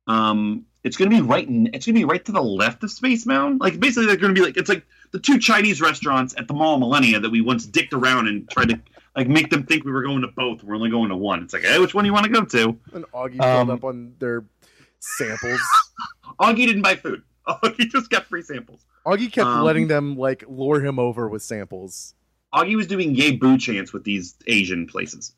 Um, 0.06 0.66
it's 0.82 0.96
going 0.96 1.10
to 1.10 1.16
be 1.16 1.22
right. 1.22 1.46
In, 1.46 1.66
it's 1.74 1.86
going 1.86 1.94
to 1.94 2.00
be 2.00 2.04
right 2.04 2.24
to 2.24 2.32
the 2.32 2.42
left 2.42 2.82
of 2.84 2.90
Space 2.90 3.26
Mountain. 3.26 3.58
Like 3.58 3.78
basically, 3.80 4.06
they're 4.06 4.16
going 4.16 4.34
to 4.34 4.40
be 4.40 4.44
like 4.44 4.56
it's 4.56 4.68
like 4.68 4.84
the 5.12 5.18
two 5.18 5.38
Chinese 5.38 5.80
restaurants 5.80 6.34
at 6.38 6.48
the 6.48 6.54
Mall 6.54 6.74
of 6.74 6.80
Millenia 6.80 7.20
that 7.20 7.30
we 7.30 7.40
once 7.40 7.66
dicked 7.66 7.92
around 7.92 8.28
and 8.28 8.48
tried 8.48 8.68
to 8.70 8.80
like 9.16 9.28
make 9.28 9.50
them 9.50 9.64
think 9.64 9.84
we 9.84 9.92
were 9.92 10.02
going 10.02 10.22
to 10.22 10.28
both. 10.28 10.62
We're 10.62 10.76
only 10.76 10.90
going 10.90 11.10
to 11.10 11.16
one. 11.16 11.42
It's 11.42 11.52
like, 11.52 11.62
hey, 11.64 11.78
which 11.78 11.94
one 11.94 12.04
do 12.04 12.08
you 12.08 12.14
want 12.14 12.26
to 12.26 12.32
go 12.32 12.44
to? 12.44 12.78
And 12.94 13.04
Augie 13.12 13.40
Um, 13.40 13.66
pulled 13.66 13.78
up 13.78 13.84
on 13.84 14.14
their 14.18 14.44
samples. 15.00 15.60
Augie 16.40 16.66
didn't 16.66 16.82
buy 16.82 16.96
food. 16.96 17.22
Augie 17.48 17.90
just 17.90 18.10
got 18.10 18.26
free 18.26 18.42
samples. 18.42 18.84
Augie 19.06 19.30
kept 19.32 19.46
Um, 19.48 19.64
letting 19.64 19.88
them 19.88 20.16
like 20.16 20.44
lure 20.48 20.80
him 20.84 20.98
over 20.98 21.28
with 21.28 21.42
samples. 21.42 22.14
Augie 22.54 22.76
was 22.76 22.86
doing 22.86 23.14
yay 23.14 23.32
boo 23.36 23.58
chants 23.58 23.92
with 23.92 24.04
these 24.04 24.34
Asian 24.46 24.86
places 24.86 25.34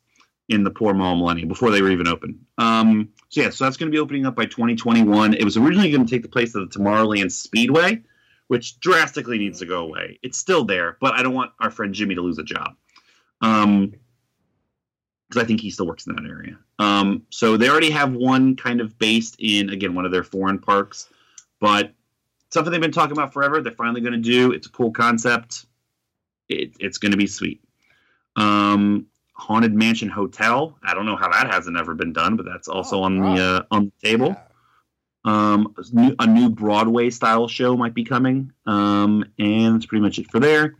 in 0.49 0.63
the 0.63 0.71
poor 0.71 0.93
Mall 0.93 1.13
of 1.13 1.19
Millenia 1.19 1.45
before 1.45 1.71
they 1.71 1.81
were 1.81 1.89
even 1.89 2.07
open. 2.07 2.45
Um, 2.57 3.09
so 3.29 3.41
yeah, 3.41 3.49
so 3.49 3.63
that's 3.63 3.77
going 3.77 3.91
to 3.91 3.95
be 3.95 3.99
opening 3.99 4.25
up 4.25 4.35
by 4.35 4.45
2021. 4.45 5.33
It 5.33 5.43
was 5.43 5.57
originally 5.57 5.91
going 5.91 6.05
to 6.05 6.09
take 6.09 6.21
the 6.21 6.29
place 6.29 6.53
of 6.55 6.69
the 6.69 6.79
Tomorrowland 6.79 7.31
Speedway, 7.31 8.01
which 8.47 8.79
drastically 8.79 9.37
needs 9.37 9.59
to 9.59 9.65
go 9.65 9.79
away. 9.79 10.19
It's 10.21 10.37
still 10.37 10.65
there, 10.65 10.97
but 10.99 11.13
I 11.13 11.23
don't 11.23 11.33
want 11.33 11.51
our 11.59 11.71
friend 11.71 11.93
Jimmy 11.93 12.15
to 12.15 12.21
lose 12.21 12.37
a 12.37 12.43
job. 12.43 12.75
Um, 13.41 13.93
because 15.33 15.43
I 15.43 15.47
think 15.47 15.61
he 15.61 15.71
still 15.71 15.87
works 15.87 16.05
in 16.05 16.15
that 16.15 16.25
area. 16.25 16.59
Um, 16.77 17.23
so 17.31 17.57
they 17.57 17.67
already 17.67 17.89
have 17.89 18.13
one 18.13 18.55
kind 18.55 18.81
of 18.81 18.99
based 18.99 19.35
in 19.39 19.69
again 19.71 19.95
one 19.95 20.05
of 20.05 20.11
their 20.11 20.23
foreign 20.23 20.59
parks, 20.59 21.09
but 21.59 21.93
something 22.51 22.71
they've 22.71 22.81
been 22.81 22.91
talking 22.91 23.13
about 23.13 23.33
forever. 23.33 23.61
They're 23.61 23.71
finally 23.71 24.01
going 24.01 24.13
to 24.13 24.19
do. 24.19 24.51
It's 24.51 24.67
a 24.67 24.69
cool 24.69 24.91
concept. 24.91 25.65
It, 26.49 26.73
it's 26.79 26.99
going 26.99 27.11
to 27.11 27.17
be 27.17 27.25
sweet. 27.25 27.63
Um, 28.35 29.07
Haunted 29.43 29.73
Mansion 29.73 30.09
Hotel. 30.09 30.77
I 30.81 30.93
don't 30.93 31.05
know 31.05 31.17
how 31.17 31.29
that 31.29 31.51
hasn't 31.51 31.77
ever 31.77 31.93
been 31.95 32.13
done, 32.13 32.37
but 32.37 32.45
that's 32.45 32.67
also 32.69 32.99
Oh, 32.99 33.03
on 33.03 33.21
wow. 33.21 33.35
the 33.35 33.41
uh, 33.43 33.63
on 33.71 33.85
the 34.01 34.09
table. 34.09 34.27
Yeah. 34.29 34.43
Um, 35.25 35.73
a 35.77 35.83
new, 35.95 36.15
a 36.19 36.27
new 36.27 36.49
Broadway 36.49 37.09
style 37.09 37.47
show 37.47 37.75
might 37.77 37.93
be 37.93 38.03
coming. 38.03 38.51
Um, 38.65 39.25
and 39.39 39.75
that's 39.75 39.85
pretty 39.85 40.01
much 40.01 40.19
it 40.19 40.29
for 40.31 40.39
there. 40.39 40.75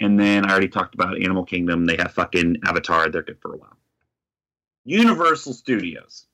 And 0.00 0.18
then 0.18 0.44
I 0.44 0.50
already 0.50 0.68
talked 0.68 0.94
about 0.94 1.20
Animal 1.20 1.44
Kingdom. 1.44 1.86
They 1.86 1.96
have 1.96 2.12
fucking 2.12 2.58
Avatar. 2.64 3.08
They're 3.10 3.22
good 3.22 3.40
for 3.40 3.52
a 3.54 3.56
while. 3.56 3.76
Universal 4.84 5.52
Studios. 5.54 6.26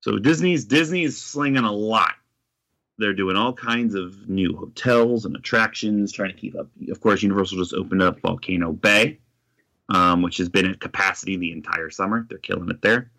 So 0.00 0.18
Disney's 0.18 0.64
Disney's 0.64 1.16
slinging 1.20 1.64
a 1.64 1.72
lot. 1.72 2.14
They're 2.98 3.14
doing 3.14 3.36
all 3.36 3.52
kinds 3.54 3.94
of 3.94 4.28
new 4.28 4.56
hotels 4.56 5.24
and 5.24 5.34
attractions, 5.36 6.12
trying 6.12 6.30
to 6.34 6.36
keep 6.36 6.56
up. 6.58 6.68
Of 6.90 7.00
course, 7.00 7.22
Universal 7.22 7.58
just 7.58 7.72
opened 7.74 8.02
up 8.02 8.20
Volcano 8.20 8.72
Bay, 8.72 9.18
um, 9.92 10.22
which 10.22 10.38
has 10.38 10.48
been 10.48 10.66
at 10.66 10.80
capacity 10.80 11.36
the 11.36 11.52
entire 11.52 11.90
summer. 11.90 12.26
They're 12.28 12.38
killing 12.38 12.70
it 12.70 12.82
there. 12.82 13.10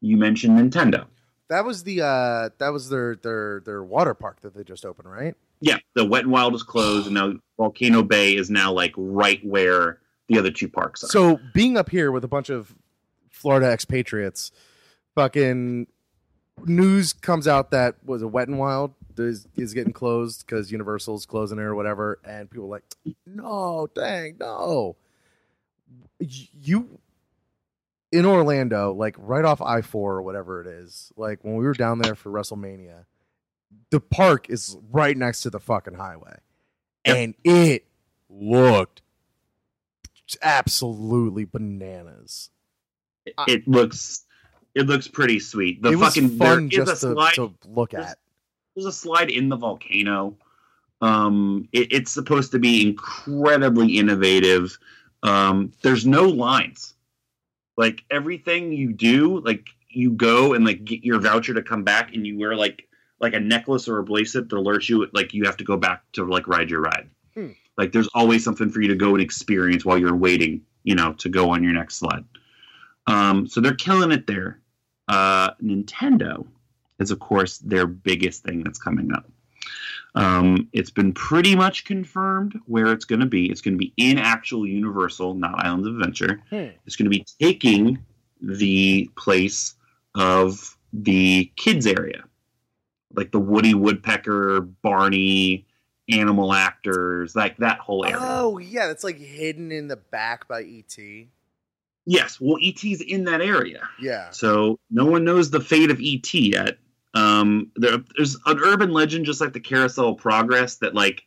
You 0.00 0.16
mentioned 0.16 0.58
Nintendo. 0.58 1.06
That 1.48 1.64
was 1.64 1.82
the 1.84 2.02
uh 2.02 2.50
that 2.58 2.68
was 2.72 2.90
their 2.90 3.16
their 3.16 3.60
their 3.64 3.82
water 3.82 4.12
park 4.12 4.42
that 4.42 4.54
they 4.54 4.64
just 4.64 4.84
opened, 4.84 5.10
right? 5.10 5.34
Yeah, 5.60 5.78
the 5.94 6.04
Wet 6.04 6.24
and 6.24 6.32
Wild 6.32 6.54
is 6.54 6.62
closed, 6.62 7.06
and 7.06 7.14
now 7.14 7.34
Volcano 7.56 8.02
Bay 8.02 8.36
is 8.36 8.50
now 8.50 8.72
like 8.72 8.92
right 8.96 9.44
where 9.44 9.98
the 10.28 10.38
other 10.38 10.50
two 10.50 10.68
parks 10.68 11.02
are. 11.02 11.08
So 11.08 11.40
being 11.54 11.76
up 11.76 11.88
here 11.88 12.12
with 12.12 12.22
a 12.22 12.28
bunch 12.28 12.50
of 12.50 12.74
Florida 13.30 13.66
expatriates, 13.72 14.52
fucking 15.14 15.86
news 16.64 17.12
comes 17.12 17.48
out 17.48 17.70
that 17.70 17.96
was 18.04 18.22
a 18.22 18.28
Wet 18.28 18.48
and 18.48 18.58
Wild 18.58 18.92
is, 19.16 19.48
is 19.56 19.74
getting 19.74 19.92
closed 19.92 20.46
because 20.46 20.70
Universal's 20.70 21.26
closing 21.26 21.58
it 21.58 21.62
or 21.62 21.74
whatever, 21.74 22.20
and 22.24 22.50
people 22.50 22.66
are 22.66 22.70
like, 22.70 22.84
no, 23.26 23.88
dang, 23.94 24.36
no. 24.38 24.96
You 26.20 26.98
in 28.10 28.24
Orlando, 28.26 28.92
like 28.92 29.14
right 29.18 29.44
off 29.44 29.60
I 29.62 29.82
four 29.82 30.14
or 30.16 30.22
whatever 30.22 30.60
it 30.60 30.66
is, 30.66 31.12
like 31.16 31.44
when 31.44 31.56
we 31.56 31.64
were 31.64 31.74
down 31.74 31.98
there 31.98 32.14
for 32.14 32.30
WrestleMania, 32.30 33.04
the 33.90 34.00
park 34.00 34.48
is 34.50 34.76
right 34.90 35.16
next 35.16 35.42
to 35.42 35.50
the 35.50 35.60
fucking 35.60 35.94
highway, 35.94 36.38
Yep. 37.06 37.16
and 37.16 37.34
it 37.44 37.86
looked 38.30 39.02
absolutely 40.42 41.44
bananas. 41.44 42.50
It, 43.26 43.34
it 43.46 43.68
looks 43.68 44.24
it 44.74 44.86
looks 44.86 45.08
pretty 45.08 45.40
sweet. 45.40 45.82
The 45.82 45.92
fucking 45.98 46.38
there 46.38 46.60
is 46.60 46.74
a 46.78 46.84
to, 46.86 46.96
slide. 46.96 47.34
to 47.34 47.54
look 47.66 47.90
There's- 47.90 48.12
at. 48.12 48.18
there's 48.74 48.86
a 48.86 48.92
slide 48.92 49.30
in 49.30 49.48
the 49.48 49.56
volcano. 49.56 50.36
Um, 51.00 51.68
it, 51.72 51.92
it's 51.92 52.10
supposed 52.10 52.52
to 52.52 52.58
be 52.58 52.82
incredibly 52.88 53.98
innovative. 53.98 54.76
Um, 55.22 55.72
there's 55.82 56.06
no 56.06 56.24
lines. 56.24 56.94
Like 57.76 58.04
everything 58.10 58.72
you 58.72 58.92
do, 58.92 59.40
like 59.40 59.68
you 59.88 60.10
go 60.12 60.54
and 60.54 60.64
like 60.64 60.84
get 60.84 61.04
your 61.04 61.20
voucher 61.20 61.54
to 61.54 61.62
come 61.62 61.84
back, 61.84 62.14
and 62.14 62.26
you 62.26 62.38
wear 62.38 62.56
like 62.56 62.88
like 63.20 63.34
a 63.34 63.40
necklace 63.40 63.88
or 63.88 63.98
a 63.98 64.04
bracelet 64.04 64.48
that 64.48 64.56
alerts 64.56 64.88
you 64.88 65.06
like 65.12 65.34
you 65.34 65.44
have 65.44 65.56
to 65.58 65.64
go 65.64 65.76
back 65.76 66.02
to 66.12 66.24
like 66.24 66.46
ride 66.48 66.70
your 66.70 66.80
ride. 66.80 67.08
Hmm. 67.34 67.50
Like 67.76 67.92
there's 67.92 68.08
always 68.14 68.44
something 68.44 68.70
for 68.70 68.80
you 68.80 68.88
to 68.88 68.96
go 68.96 69.14
and 69.14 69.22
experience 69.22 69.84
while 69.84 69.98
you're 69.98 70.16
waiting, 70.16 70.62
you 70.82 70.94
know, 70.94 71.12
to 71.14 71.28
go 71.28 71.50
on 71.50 71.62
your 71.62 71.72
next 71.72 71.96
sled. 71.96 72.24
Um, 73.06 73.46
so 73.46 73.60
they're 73.60 73.74
killing 73.74 74.12
it 74.12 74.26
there. 74.26 74.60
Uh, 75.06 75.52
Nintendo 75.62 76.46
is 76.98 77.10
of 77.10 77.18
course 77.20 77.58
their 77.58 77.86
biggest 77.86 78.42
thing 78.42 78.62
that's 78.64 78.78
coming 78.78 79.12
up. 79.12 79.30
Um, 80.14 80.68
it's 80.72 80.90
been 80.90 81.12
pretty 81.12 81.54
much 81.54 81.84
confirmed 81.84 82.58
where 82.66 82.92
it's 82.92 83.04
going 83.04 83.20
to 83.20 83.26
be. 83.26 83.50
It's 83.50 83.60
going 83.60 83.74
to 83.74 83.78
be 83.78 83.92
in 83.96 84.18
actual 84.18 84.66
Universal, 84.66 85.34
not 85.34 85.64
Islands 85.64 85.86
of 85.86 85.94
Adventure. 85.94 86.40
Hmm. 86.50 86.68
It's 86.86 86.96
going 86.96 87.10
to 87.10 87.16
be 87.16 87.24
taking 87.40 88.04
the 88.40 89.10
place 89.16 89.74
of 90.14 90.76
the 90.92 91.52
kids 91.56 91.86
area, 91.86 92.24
like 93.14 93.30
the 93.30 93.38
Woody 93.38 93.74
Woodpecker, 93.74 94.60
Barney, 94.60 95.66
animal 96.08 96.52
actors, 96.52 97.36
like 97.36 97.58
that 97.58 97.78
whole 97.78 98.04
area. 98.04 98.18
Oh 98.20 98.58
yeah, 98.58 98.86
that's 98.86 99.04
like 99.04 99.18
hidden 99.18 99.70
in 99.70 99.88
the 99.88 99.96
back 99.96 100.48
by 100.48 100.62
ET. 100.62 100.98
Yes, 102.06 102.40
well, 102.40 102.56
ET's 102.62 103.02
in 103.02 103.24
that 103.24 103.42
area. 103.42 103.86
Yeah. 104.00 104.30
So 104.30 104.78
no 104.90 105.04
one 105.04 105.24
knows 105.24 105.50
the 105.50 105.60
fate 105.60 105.90
of 105.90 106.00
ET 106.02 106.32
yet. 106.32 106.78
Um, 107.14 107.72
there, 107.76 107.98
there's 108.16 108.36
an 108.46 108.58
urban 108.58 108.92
legend, 108.92 109.26
just 109.26 109.40
like 109.40 109.52
the 109.52 109.60
Carousel 109.60 110.10
of 110.10 110.18
Progress, 110.18 110.76
that 110.76 110.94
like 110.94 111.24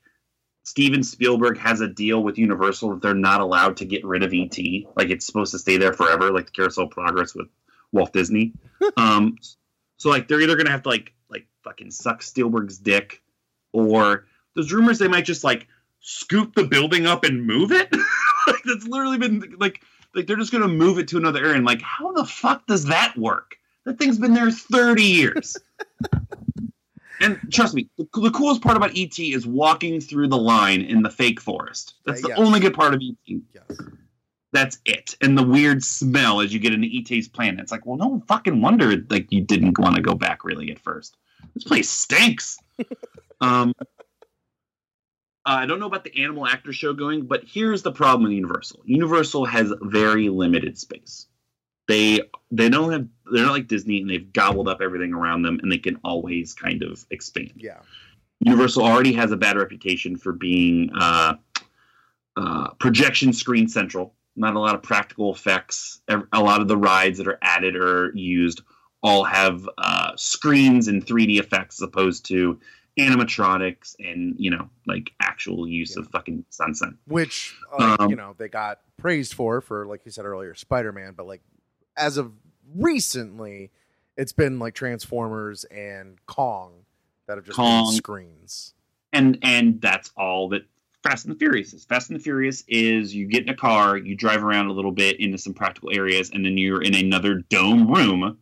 Steven 0.64 1.04
Spielberg 1.04 1.58
has 1.58 1.82
a 1.82 1.88
deal 1.88 2.24
with 2.24 2.38
Universal 2.38 2.92
that 2.92 3.02
they're 3.02 3.14
not 3.14 3.42
allowed 3.42 3.78
to 3.78 3.86
get 3.86 4.06
rid 4.06 4.24
of 4.24 4.34
ET. 4.34 4.58
Like 4.96 5.10
it's 5.10 5.26
supposed 5.26 5.52
to 5.52 5.60
stay 5.60 5.78
there 5.78 5.94
forever, 5.94 6.32
like 6.32 6.46
the 6.46 6.52
Carousel 6.52 6.86
of 6.86 6.92
Progress 6.92 7.34
with 7.34 7.48
Walt 7.92 8.14
Disney. 8.14 8.54
um, 8.98 9.38
so 9.98 10.10
like 10.10 10.28
they're 10.28 10.42
either 10.42 10.56
gonna 10.56 10.72
have 10.72 10.84
to 10.84 10.90
like 10.90 11.14
like 11.30 11.48
fucking 11.64 11.92
suck 11.92 12.22
Spielberg's 12.22 12.78
dick, 12.78 13.22
or 13.74 14.26
there's 14.56 14.72
rumors 14.72 15.00
they 15.00 15.08
might 15.08 15.26
just 15.26 15.44
like 15.44 15.68
scoop 16.00 16.56
the 16.56 16.64
building 16.64 17.06
up 17.06 17.24
and 17.24 17.46
move 17.46 17.72
it. 17.72 17.92
like 18.48 18.64
that's 18.66 18.86
literally 18.86 19.18
been 19.18 19.56
like 19.60 19.82
like 20.14 20.28
they're 20.28 20.38
just 20.38 20.52
gonna 20.52 20.68
move 20.68 21.00
it 21.00 21.08
to 21.10 21.18
another 21.18 21.40
area. 21.40 21.56
And 21.56 21.66
like, 21.66 21.82
how 21.82 22.12
the 22.12 22.26
fuck 22.26 22.68
does 22.68 22.86
that 22.86 23.18
work? 23.18 23.58
That 23.86 23.98
thing's 23.98 24.18
been 24.20 24.34
there 24.34 24.52
thirty 24.52 25.04
years. 25.04 25.58
and 27.22 27.40
trust 27.52 27.74
me, 27.74 27.90
the, 27.98 28.08
the 28.14 28.32
coolest 28.32 28.62
part 28.62 28.78
about 28.78 28.92
ET 28.96 29.18
is 29.20 29.46
walking 29.48 30.00
through 30.00 30.28
the 30.28 30.38
line 30.38 30.82
in 30.82 31.02
the 31.02 31.10
fake 31.10 31.40
forest. 31.42 31.96
That's 32.06 32.24
Uh, 32.24 32.28
the 32.28 32.30
yes. 32.30 32.40
only 32.40 32.60
good 32.60 32.74
part 32.74 32.94
of 32.94 33.02
ET. 33.02 33.16
Yes. 33.54 33.78
That's 34.54 34.80
it. 34.86 35.16
And 35.22 35.38
the 35.38 35.44
weird 35.44 35.84
smell 35.84 36.42
as 36.42 36.54
you 36.54 36.60
get 36.60 36.74
into 36.74 36.90
ET's 36.94 37.28
planet. 37.30 37.62
It's 37.62 37.72
like, 37.72 37.86
well, 37.86 37.98
no 37.98 38.22
fucking 38.28 38.62
wonder 38.62 38.98
like 39.10 39.32
you 39.32 39.42
didn't 39.42 39.80
want 39.80 39.96
to 39.96 40.02
go 40.02 40.14
back 40.14 40.44
really 40.44 40.72
at 40.72 40.80
first. 40.80 41.16
This 41.54 41.64
place 41.64 41.90
stinks. 41.90 42.58
um, 43.42 43.74
I 45.46 45.66
don't 45.66 45.80
know 45.80 45.88
about 45.88 46.04
the 46.04 46.22
animal 46.22 46.46
actor 46.46 46.72
show 46.74 46.94
going, 46.94 47.26
but 47.26 47.44
here's 47.48 47.82
the 47.82 47.92
problem 47.92 48.24
with 48.24 48.34
Universal. 48.34 48.82
Universal 48.86 49.46
has 49.46 49.74
very 49.82 50.30
limited 50.30 50.78
space. 50.78 51.28
They 51.88 52.22
they 52.52 52.70
don't 52.70 52.92
have 52.92 53.08
they're 53.32 53.46
not 53.46 53.54
like 53.54 53.68
Disney 53.68 54.02
and 54.02 54.10
they've 54.10 54.32
gobbled 54.34 54.68
up 54.68 54.82
everything 54.82 55.14
around 55.14 55.42
them 55.44 55.60
and 55.62 55.72
they 55.72 55.78
can 55.78 56.00
always 56.04 56.54
kind 56.54 56.84
of 56.84 57.06
expand. 57.12 57.54
Yeah. 57.56 57.80
Universal 58.40 58.84
already 58.84 59.14
has 59.14 59.32
a 59.32 59.38
bad 59.38 59.56
reputation 59.58 60.18
for 60.18 60.34
being 60.34 60.90
uh, 61.00 61.36
uh, 62.36 62.72
projection 62.80 63.34
screen 63.34 63.68
central. 63.68 64.16
Not 64.36 64.56
a 64.56 64.60
lot 64.60 64.76
of 64.76 64.82
practical 64.82 65.34
effects. 65.34 66.02
A 66.08 66.40
lot 66.40 66.62
of 66.62 66.68
the 66.68 66.78
rides 66.78 67.18
that 67.20 67.28
are 67.28 67.38
added 67.42 67.76
or 67.76 68.12
used 68.16 68.62
all 69.04 69.24
have 69.24 69.68
uh, 69.78 70.12
screens 70.16 70.88
and 70.88 71.06
3D 71.06 71.40
effects 71.40 71.82
as 71.82 71.88
opposed 71.88 72.26
to 72.28 72.60
animatronics 73.00 73.96
and 74.00 74.36
you 74.38 74.52
know 74.52 74.70
like 74.86 75.14
actual 75.22 75.68
use 75.68 75.96
of 75.96 76.08
fucking 76.08 76.46
sunset. 76.50 76.90
Which 77.08 77.56
uh, 77.78 77.98
Um, 78.00 78.10
you 78.10 78.16
know 78.16 78.36
they 78.38 78.48
got 78.48 78.80
praised 78.98 79.34
for 79.34 79.62
for 79.62 79.86
like 79.86 80.06
you 80.06 80.12
said 80.12 80.26
earlier, 80.26 80.56
Spider 80.56 80.92
Man, 80.92 81.14
but 81.16 81.26
like 81.28 81.42
as 82.02 82.18
of 82.18 82.34
recently, 82.76 83.72
it's 84.18 84.34
been 84.34 84.60
like 84.60 84.74
Transformers 84.74 85.64
and 85.66 86.18
Kong 86.26 86.74
that 87.28 87.38
have 87.38 87.46
just 87.46 87.56
Kong. 87.56 87.86
been 87.86 87.96
screens. 87.96 88.74
and 89.14 89.38
and 89.42 89.80
that's 89.82 90.12
all 90.18 90.50
that 90.50 90.64
Fast 91.04 91.26
and 91.26 91.34
the 91.34 91.40
Furious 91.40 91.74
is. 91.74 91.86
Fast 91.86 92.10
and 92.10 92.20
the 92.20 92.24
Furious 92.24 92.64
is 92.68 93.16
you 93.16 93.26
get 93.26 93.44
in 93.44 93.50
a 93.50 93.56
car, 93.56 93.98
you 93.98 94.16
drive 94.16 94.44
around 94.44 94.68
a 94.68 94.72
little 94.72 94.92
bit 94.92 95.20
into 95.20 95.38
some 95.38 95.54
practical 95.54 95.90
areas, 95.94 96.30
and 96.32 96.46
then 96.46 96.58
you're 96.58 96.82
in 96.82 96.94
another 96.94 97.36
dome 97.50 97.88
room, 97.88 98.38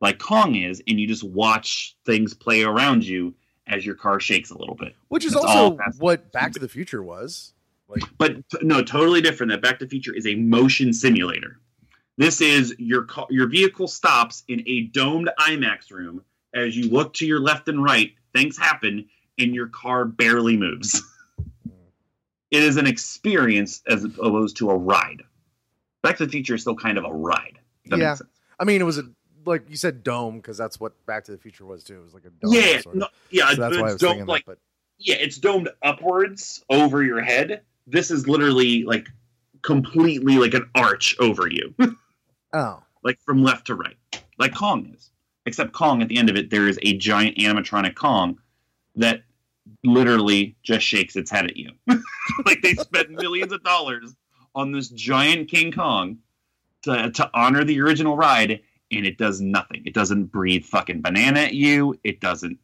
like 0.00 0.18
Kong 0.18 0.54
is, 0.56 0.82
and 0.88 0.98
you 0.98 1.06
just 1.06 1.22
watch 1.22 1.96
things 2.04 2.34
play 2.34 2.62
around 2.62 3.04
you 3.04 3.34
as 3.68 3.86
your 3.86 3.94
car 3.94 4.18
shakes 4.18 4.50
a 4.50 4.58
little 4.58 4.74
bit. 4.74 4.94
Which 5.08 5.24
is 5.24 5.34
It's 5.34 5.44
also 5.44 5.58
all 5.58 5.76
Fast 5.76 5.94
and 5.94 6.00
what 6.00 6.32
Back 6.32 6.52
to 6.52 6.58
the 6.58 6.68
Future 6.68 7.02
was. 7.02 7.52
Like 7.88 8.02
But 8.18 8.38
no, 8.62 8.82
totally 8.82 9.20
different. 9.20 9.52
That 9.52 9.62
Back 9.62 9.78
to 9.78 9.84
the 9.84 9.90
Future 9.90 10.14
is 10.14 10.26
a 10.26 10.34
motion 10.34 10.92
simulator. 10.92 11.58
This 12.18 12.40
is 12.40 12.74
your 12.78 13.04
car, 13.04 13.26
your 13.30 13.48
vehicle 13.48 13.88
stops 13.88 14.44
in 14.48 14.62
a 14.66 14.82
domed 14.82 15.30
IMAX 15.38 15.90
room. 15.90 16.22
As 16.54 16.76
you 16.76 16.90
look 16.90 17.14
to 17.14 17.26
your 17.26 17.40
left 17.40 17.68
and 17.68 17.82
right, 17.82 18.12
things 18.34 18.58
happen, 18.58 19.08
and 19.38 19.54
your 19.54 19.68
car 19.68 20.04
barely 20.04 20.56
moves. 20.56 21.02
it 22.50 22.62
is 22.62 22.76
an 22.76 22.86
experience 22.86 23.82
as 23.88 24.04
opposed 24.04 24.58
to 24.58 24.70
a 24.70 24.76
ride. 24.76 25.22
Back 26.02 26.18
to 26.18 26.26
the 26.26 26.32
Future 26.32 26.56
is 26.56 26.60
still 26.60 26.76
kind 26.76 26.98
of 26.98 27.04
a 27.04 27.12
ride. 27.12 27.58
Yeah. 27.84 28.16
I 28.58 28.64
mean, 28.64 28.80
it 28.80 28.84
was 28.84 28.98
a 28.98 29.04
like 29.44 29.68
you 29.68 29.76
said 29.76 30.04
dome 30.04 30.36
because 30.36 30.56
that's 30.56 30.78
what 30.78 30.92
Back 31.06 31.24
to 31.24 31.32
the 31.32 31.38
Future 31.38 31.64
was 31.64 31.82
too. 31.82 31.98
It 31.98 32.04
was 32.04 32.14
like 32.14 32.24
a 32.24 32.30
dome. 32.30 32.52
Yeah, 32.52 32.80
sort 32.80 32.94
of. 32.94 33.00
no, 33.00 33.08
yeah, 33.30 33.50
so 33.50 33.56
that's 33.56 33.74
it's 33.74 33.82
why 33.82 33.88
I 33.88 33.92
was 33.92 34.00
domed, 34.00 34.28
like 34.28 34.44
that. 34.44 34.52
But 34.52 34.58
yeah, 34.98 35.16
it's 35.16 35.38
domed 35.38 35.70
upwards 35.82 36.62
over 36.68 37.02
your 37.02 37.20
head. 37.20 37.62
This 37.86 38.10
is 38.10 38.28
literally 38.28 38.84
like 38.84 39.08
completely 39.62 40.38
like 40.38 40.54
an 40.54 40.68
arch 40.74 41.16
over 41.18 41.48
you. 41.48 41.74
oh, 42.52 42.82
like 43.02 43.18
from 43.20 43.42
left 43.42 43.66
to 43.66 43.74
right, 43.74 43.96
like 44.38 44.54
Kong 44.54 44.92
is. 44.96 45.10
Except 45.44 45.72
Kong, 45.72 46.02
at 46.02 46.08
the 46.08 46.18
end 46.18 46.30
of 46.30 46.36
it, 46.36 46.50
there 46.50 46.68
is 46.68 46.78
a 46.82 46.96
giant 46.96 47.36
animatronic 47.36 47.96
Kong 47.96 48.38
that 48.94 49.22
literally 49.82 50.56
just 50.62 50.86
shakes 50.86 51.16
its 51.16 51.30
head 51.30 51.46
at 51.46 51.56
you. 51.56 51.70
like 52.46 52.62
they 52.62 52.74
spent 52.74 53.10
millions 53.22 53.52
of 53.52 53.62
dollars 53.64 54.14
on 54.54 54.70
this 54.72 54.88
giant 54.88 55.48
King 55.48 55.72
Kong 55.72 56.18
to, 56.82 57.10
to 57.10 57.30
honor 57.34 57.64
the 57.64 57.80
original 57.80 58.16
ride, 58.16 58.60
and 58.90 59.06
it 59.06 59.18
does 59.18 59.40
nothing. 59.40 59.82
It 59.84 59.94
doesn't 59.94 60.26
breathe 60.26 60.64
fucking 60.64 61.02
banana 61.02 61.40
at 61.40 61.54
you. 61.54 61.98
It 62.04 62.20
doesn't 62.20 62.58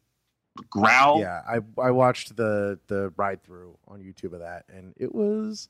growl. 0.69 1.19
yeah. 1.19 1.41
I 1.47 1.59
I 1.81 1.91
watched 1.91 2.35
the 2.35 2.79
the 2.87 3.13
ride 3.17 3.43
through 3.43 3.77
on 3.87 4.01
YouTube 4.01 4.33
of 4.33 4.39
that, 4.39 4.65
and 4.69 4.93
it 4.97 5.13
was 5.13 5.69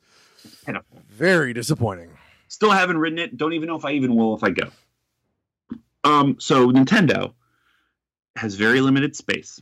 very 1.09 1.53
disappointing. 1.53 2.09
Still 2.49 2.71
haven't 2.71 2.97
written 2.97 3.19
it. 3.19 3.37
Don't 3.37 3.53
even 3.53 3.67
know 3.67 3.75
if 3.75 3.85
I 3.85 3.91
even 3.91 4.15
will 4.15 4.35
if 4.35 4.43
I 4.43 4.49
go. 4.49 4.69
Um, 6.03 6.35
so 6.39 6.71
Nintendo 6.71 7.33
has 8.35 8.55
very 8.55 8.81
limited 8.81 9.15
space. 9.15 9.61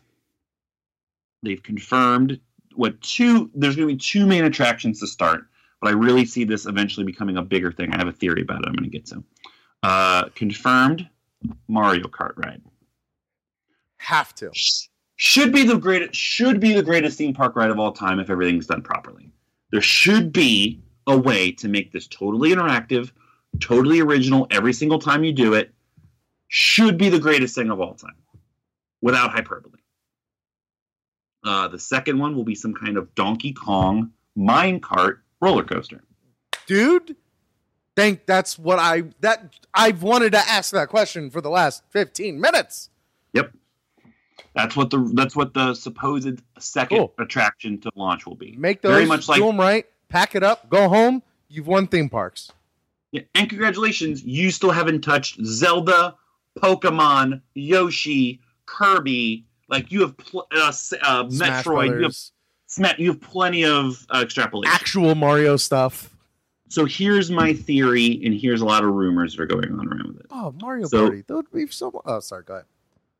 They've 1.43 1.61
confirmed 1.61 2.39
what 2.75 2.99
two 3.01 3.51
there's 3.53 3.75
going 3.75 3.87
to 3.87 3.93
be 3.93 3.99
two 3.99 4.25
main 4.25 4.45
attractions 4.45 4.99
to 5.01 5.07
start, 5.07 5.47
but 5.81 5.89
I 5.89 5.91
really 5.93 6.25
see 6.25 6.45
this 6.45 6.65
eventually 6.65 7.05
becoming 7.05 7.37
a 7.37 7.41
bigger 7.41 7.71
thing. 7.71 7.91
I 7.91 7.97
have 7.97 8.07
a 8.07 8.11
theory 8.11 8.41
about 8.41 8.61
it. 8.61 8.67
I'm 8.67 8.73
going 8.73 8.89
to 8.89 8.97
get 8.97 9.05
to. 9.07 9.23
Uh, 9.83 10.29
confirmed 10.35 11.07
Mario 11.67 12.05
Kart 12.07 12.37
ride 12.37 12.61
Have 13.97 14.33
to. 14.35 14.51
should 15.17 15.51
be 15.51 15.63
the 15.63 15.77
greatest 15.77 16.15
should 16.15 16.59
be 16.59 16.73
the 16.73 16.83
greatest 16.83 17.17
theme 17.17 17.33
park 17.33 17.55
ride 17.55 17.69
of 17.69 17.79
all 17.79 17.91
time 17.91 18.19
if 18.19 18.29
everything's 18.29 18.67
done 18.67 18.81
properly. 18.81 19.29
There 19.71 19.81
should 19.81 20.31
be 20.31 20.81
a 21.07 21.17
way 21.17 21.51
to 21.53 21.67
make 21.67 21.91
this 21.91 22.07
totally 22.07 22.51
interactive, 22.51 23.11
totally 23.59 23.99
original 24.01 24.45
every 24.51 24.73
single 24.73 24.99
time 24.99 25.23
you 25.23 25.31
do 25.33 25.53
it. 25.55 25.73
Should 26.49 26.97
be 26.97 27.09
the 27.09 27.19
greatest 27.19 27.55
thing 27.55 27.69
of 27.71 27.79
all 27.81 27.95
time, 27.95 28.15
without 29.01 29.31
hyperbole. 29.31 29.79
Uh, 31.43 31.67
the 31.67 31.79
second 31.79 32.19
one 32.19 32.35
will 32.35 32.43
be 32.43 32.55
some 32.55 32.73
kind 32.73 32.97
of 32.97 33.13
Donkey 33.15 33.53
Kong 33.53 34.11
minecart 34.37 35.19
roller 35.41 35.63
coaster. 35.63 36.03
dude 36.67 37.15
think 37.95 38.25
that's 38.27 38.59
what 38.59 38.77
i 38.77 39.01
that 39.21 39.51
i've 39.73 40.03
wanted 40.03 40.31
to 40.31 40.37
ask 40.37 40.71
that 40.71 40.87
question 40.89 41.31
for 41.31 41.41
the 41.41 41.49
last 41.49 41.81
15 41.89 42.39
minutes 42.39 42.89
Yep, 43.33 43.51
that's 44.53 44.75
what 44.75 44.91
the 44.91 45.09
that's 45.15 45.35
what 45.35 45.55
the 45.55 45.73
supposed 45.73 46.41
second 46.59 46.97
Cool. 46.99 47.13
attraction 47.17 47.79
to 47.81 47.89
launch 47.95 48.27
will 48.27 48.35
be. 48.35 48.55
make 48.57 48.81
those 48.83 48.93
very 48.93 49.05
much 49.07 49.27
like 49.27 49.39
do 49.39 49.45
them 49.47 49.59
right 49.59 49.85
pack 50.09 50.35
it 50.35 50.43
up 50.43 50.69
go 50.69 50.87
home 50.89 51.21
You've 51.49 51.67
won 51.67 51.87
theme 51.87 52.09
parks. 52.09 52.51
Yeah, 53.13 53.21
and 53.33 53.47
congratulations, 53.49 54.21
you 54.23 54.51
still 54.51 54.71
haven't 54.71 54.99
touched 55.01 55.39
Zelda, 55.45 56.15
Pokemon, 56.59 57.41
Yoshi, 57.53 58.41
Kirby. 58.65 59.45
Like 59.69 59.89
you 59.91 60.01
have 60.01 60.17
pl- 60.17 60.45
uh, 60.53 60.57
uh, 61.01 61.23
Metroid, 61.25 61.97
you 61.99 62.03
have, 62.83 62.99
you 62.99 63.11
have 63.11 63.21
plenty 63.21 63.63
of 63.63 64.05
uh, 64.13 64.19
extrapolation. 64.23 64.73
actual 64.73 65.15
Mario 65.15 65.55
stuff. 65.55 66.13
So 66.69 66.83
here's 66.83 67.31
my 67.31 67.53
theory, 67.53 68.21
and 68.25 68.33
here's 68.33 68.59
a 68.59 68.65
lot 68.65 68.83
of 68.83 68.89
rumors 68.93 69.35
that 69.37 69.43
are 69.43 69.45
going 69.45 69.71
on 69.71 69.87
around 69.87 70.07
with 70.07 70.19
it. 70.19 70.25
Oh, 70.31 70.53
Mario 70.61 70.85
So- 70.87 71.05
Party. 71.07 71.23
That 71.27 71.35
would 71.35 71.51
be 71.51 71.67
so. 71.67 72.01
Oh, 72.05 72.19
sorry. 72.19 72.43
Go 72.43 72.55
ahead. 72.55 72.65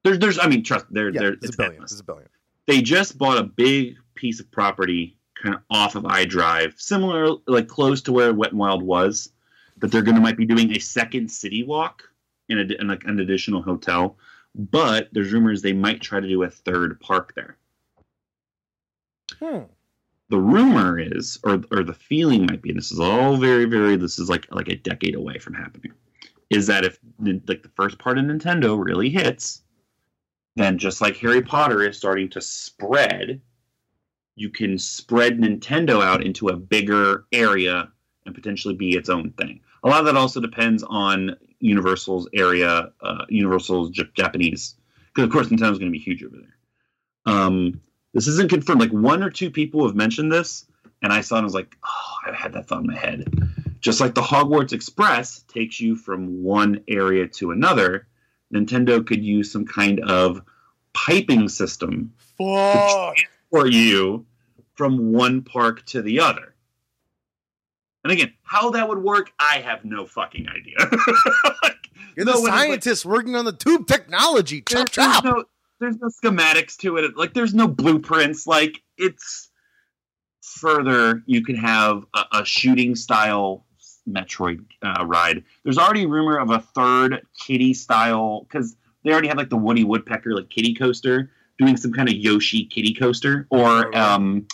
There's, 0.04 0.20
there's, 0.20 0.40
I 0.40 0.48
mean, 0.48 0.64
trust, 0.64 0.86
there, 0.90 1.10
Yeah, 1.10 1.20
there, 1.22 1.34
it's 1.34 1.46
it's 1.46 1.56
a 1.56 1.58
billion. 1.58 1.74
endless. 1.76 1.92
It's 1.94 2.02
a 2.02 2.04
billion. 2.04 2.28
they 2.66 2.82
just 2.82 3.18
bought 3.18 3.38
a 3.38 3.44
big 3.44 3.96
piece 4.16 4.40
of 4.42 4.50
property 4.52 5.17
kind 5.42 5.56
of 5.56 5.62
off 5.70 5.96
of 5.96 6.04
iDrive, 6.04 6.80
similar, 6.80 7.36
like 7.48 7.68
close 7.68 8.02
to 8.04 8.14
where 8.14 8.34
Wet 8.34 8.52
and 8.52 8.60
Wild 8.60 8.82
was, 8.82 9.32
but 9.78 9.92
they're 9.92 10.02
going 10.02 10.16
to 10.16 10.22
might 10.22 10.38
be 10.38 10.46
doing 10.46 10.72
a 10.72 10.80
second 10.80 11.30
city 11.30 11.64
walk 11.64 12.04
in, 12.50 12.60
a, 12.60 12.82
in 12.82 12.88
like 12.88 13.04
an 13.06 13.20
additional 13.20 13.62
hotel. 13.62 14.18
But 14.56 15.10
there's 15.12 15.32
rumors 15.32 15.62
they 15.62 15.74
might 15.74 16.02
try 16.02 16.20
to 16.20 16.28
do 16.28 16.44
a 16.44 16.50
third 16.50 17.00
park 17.00 17.34
there. 17.36 17.58
Hmm. 19.40 19.64
The 20.30 20.40
rumor 20.40 21.00
is, 21.00 21.40
or 21.44 21.62
or 21.72 21.84
the 21.84 21.94
feeling 21.94 22.48
might 22.48 22.62
be, 22.62 22.70
and 22.70 22.78
this 22.78 22.92
is 22.92 23.00
all 23.00 23.38
very, 23.38 23.66
very, 23.66 23.96
this 23.96 24.20
is 24.20 24.30
like 24.30 24.48
like 24.52 24.68
a 24.68 24.76
decade 24.76 25.16
away 25.16 25.38
from 25.38 25.54
happening, 25.54 25.94
is 26.50 26.68
that 26.68 26.84
if 26.84 27.00
like 27.20 27.64
the 27.64 27.72
first 27.76 27.98
part 27.98 28.18
of 28.18 28.26
Nintendo 28.26 28.84
really 28.84 29.10
hits, 29.10 29.62
then 30.58 30.78
just 30.78 31.00
like 31.00 31.16
Harry 31.18 31.42
Potter 31.42 31.84
is 31.84 31.98
starting 31.98 32.30
to 32.32 32.42
spread, 32.42 33.40
you 34.38 34.50
can 34.50 34.78
spread 34.78 35.40
Nintendo 35.40 36.04
out 36.04 36.24
into 36.24 36.50
a 36.50 36.56
bigger 36.56 37.26
area 37.32 37.92
and 38.26 38.36
potentially 38.36 38.76
be 38.76 38.92
its 38.96 39.10
own 39.10 39.32
thing. 39.32 39.62
A 39.84 39.90
lot 39.90 40.00
of 40.00 40.06
that 40.06 40.16
also 40.16 40.40
depends 40.40 40.84
on 40.84 41.36
Universal's 41.60 42.30
area, 42.34 42.92
uh, 43.02 43.26
Universal's 43.30 43.90
J- 43.90 44.10
Japanese, 44.14 44.76
because 45.08 45.26
of 45.26 45.32
course 45.32 45.48
Nintendo's 45.48 45.80
going 45.80 45.92
to 45.92 45.98
be 45.98 45.98
huge 45.98 46.24
over 46.24 46.36
there. 46.38 47.34
Um, 47.34 47.82
this 48.14 48.28
isn't 48.28 48.50
confirmed. 48.50 48.80
Like 48.80 48.92
one 48.92 49.24
or 49.24 49.32
two 49.32 49.50
people 49.50 49.86
have 49.88 49.96
mentioned 49.96 50.32
this, 50.32 50.66
and 51.02 51.12
I 51.12 51.22
saw 51.22 51.36
it 51.36 51.40
and 51.40 51.46
was 51.46 51.56
like, 51.56 51.76
oh, 51.84 52.14
I 52.28 52.34
had 52.34 52.54
that 52.54 52.68
thought 52.68 52.82
in 52.82 52.88
my 52.88 52.98
head. 52.98 53.28
Just 53.80 54.00
like 54.00 54.14
the 54.14 54.22
Hogwarts 54.22 54.72
Express 54.72 55.44
takes 55.48 55.80
you 55.80 55.96
from 55.96 56.44
one 56.44 56.84
area 56.88 57.28
to 57.28 57.52
another, 57.52 58.08
Nintendo 58.54 59.06
could 59.06 59.24
use 59.24 59.52
some 59.52 59.66
kind 59.66 60.00
of 60.02 60.42
piping 60.94 61.50
system 61.50 62.14
Fuck. 62.38 63.18
For 63.52 63.68
you 63.68 64.26
from 64.76 65.12
one 65.14 65.42
park 65.42 65.86
to 65.88 66.02
the 66.02 66.20
other. 66.20 66.54
And 68.04 68.12
again, 68.14 68.34
how 68.44 68.70
that 68.72 68.88
would 68.88 69.00
work, 69.00 69.32
I 69.40 69.58
have 69.60 69.84
no 69.84 70.06
fucking 70.06 70.48
idea. 70.48 70.76
You're 72.16 72.26
the 72.26 72.34
No, 72.34 72.42
when 72.42 72.72
it's 72.72 73.06
like- 73.06 73.12
working 73.12 73.36
on 73.36 73.46
the 73.46 73.54
tube 73.54 73.88
technology. 73.88 74.64
There- 74.70 74.86
Chop 74.86 74.90
chop. 74.92 75.24
There's 75.24 75.34
no, 75.36 75.44
there's 75.80 75.98
no 75.98 76.08
schematics 76.08 76.78
to 76.78 76.98
it. 76.98 77.18
Like 77.18 77.34
there's 77.34 77.54
no 77.54 77.68
blueprints. 77.68 78.48
Like 78.48 78.82
it's 78.98 79.50
further. 80.42 81.24
You 81.26 81.44
can 81.44 81.56
have 81.56 82.06
a, 82.16 82.24
a 82.40 82.46
shooting 82.46 82.96
style 82.96 83.66
Metroid 84.08 84.64
uh, 84.82 85.06
ride. 85.06 85.44
There's 85.64 85.78
already 85.78 86.06
rumor 86.06 86.38
of 86.38 86.50
a 86.50 86.60
third 86.60 87.22
kitty 87.40 87.74
style 87.74 88.46
because 88.48 88.76
they 89.04 89.12
already 89.12 89.28
have 89.28 89.38
like 89.38 89.50
the 89.50 89.58
Woody 89.58 89.84
Woodpecker 89.84 90.34
like 90.34 90.50
kitty 90.50 90.74
coaster 90.74 91.32
doing 91.58 91.78
some 91.78 91.92
kind 91.94 92.08
of 92.10 92.16
Yoshi 92.16 92.66
kitty 92.66 92.94
coaster 92.94 93.48
or 93.50 93.96
Oh, 93.96 94.00
um 94.00 94.48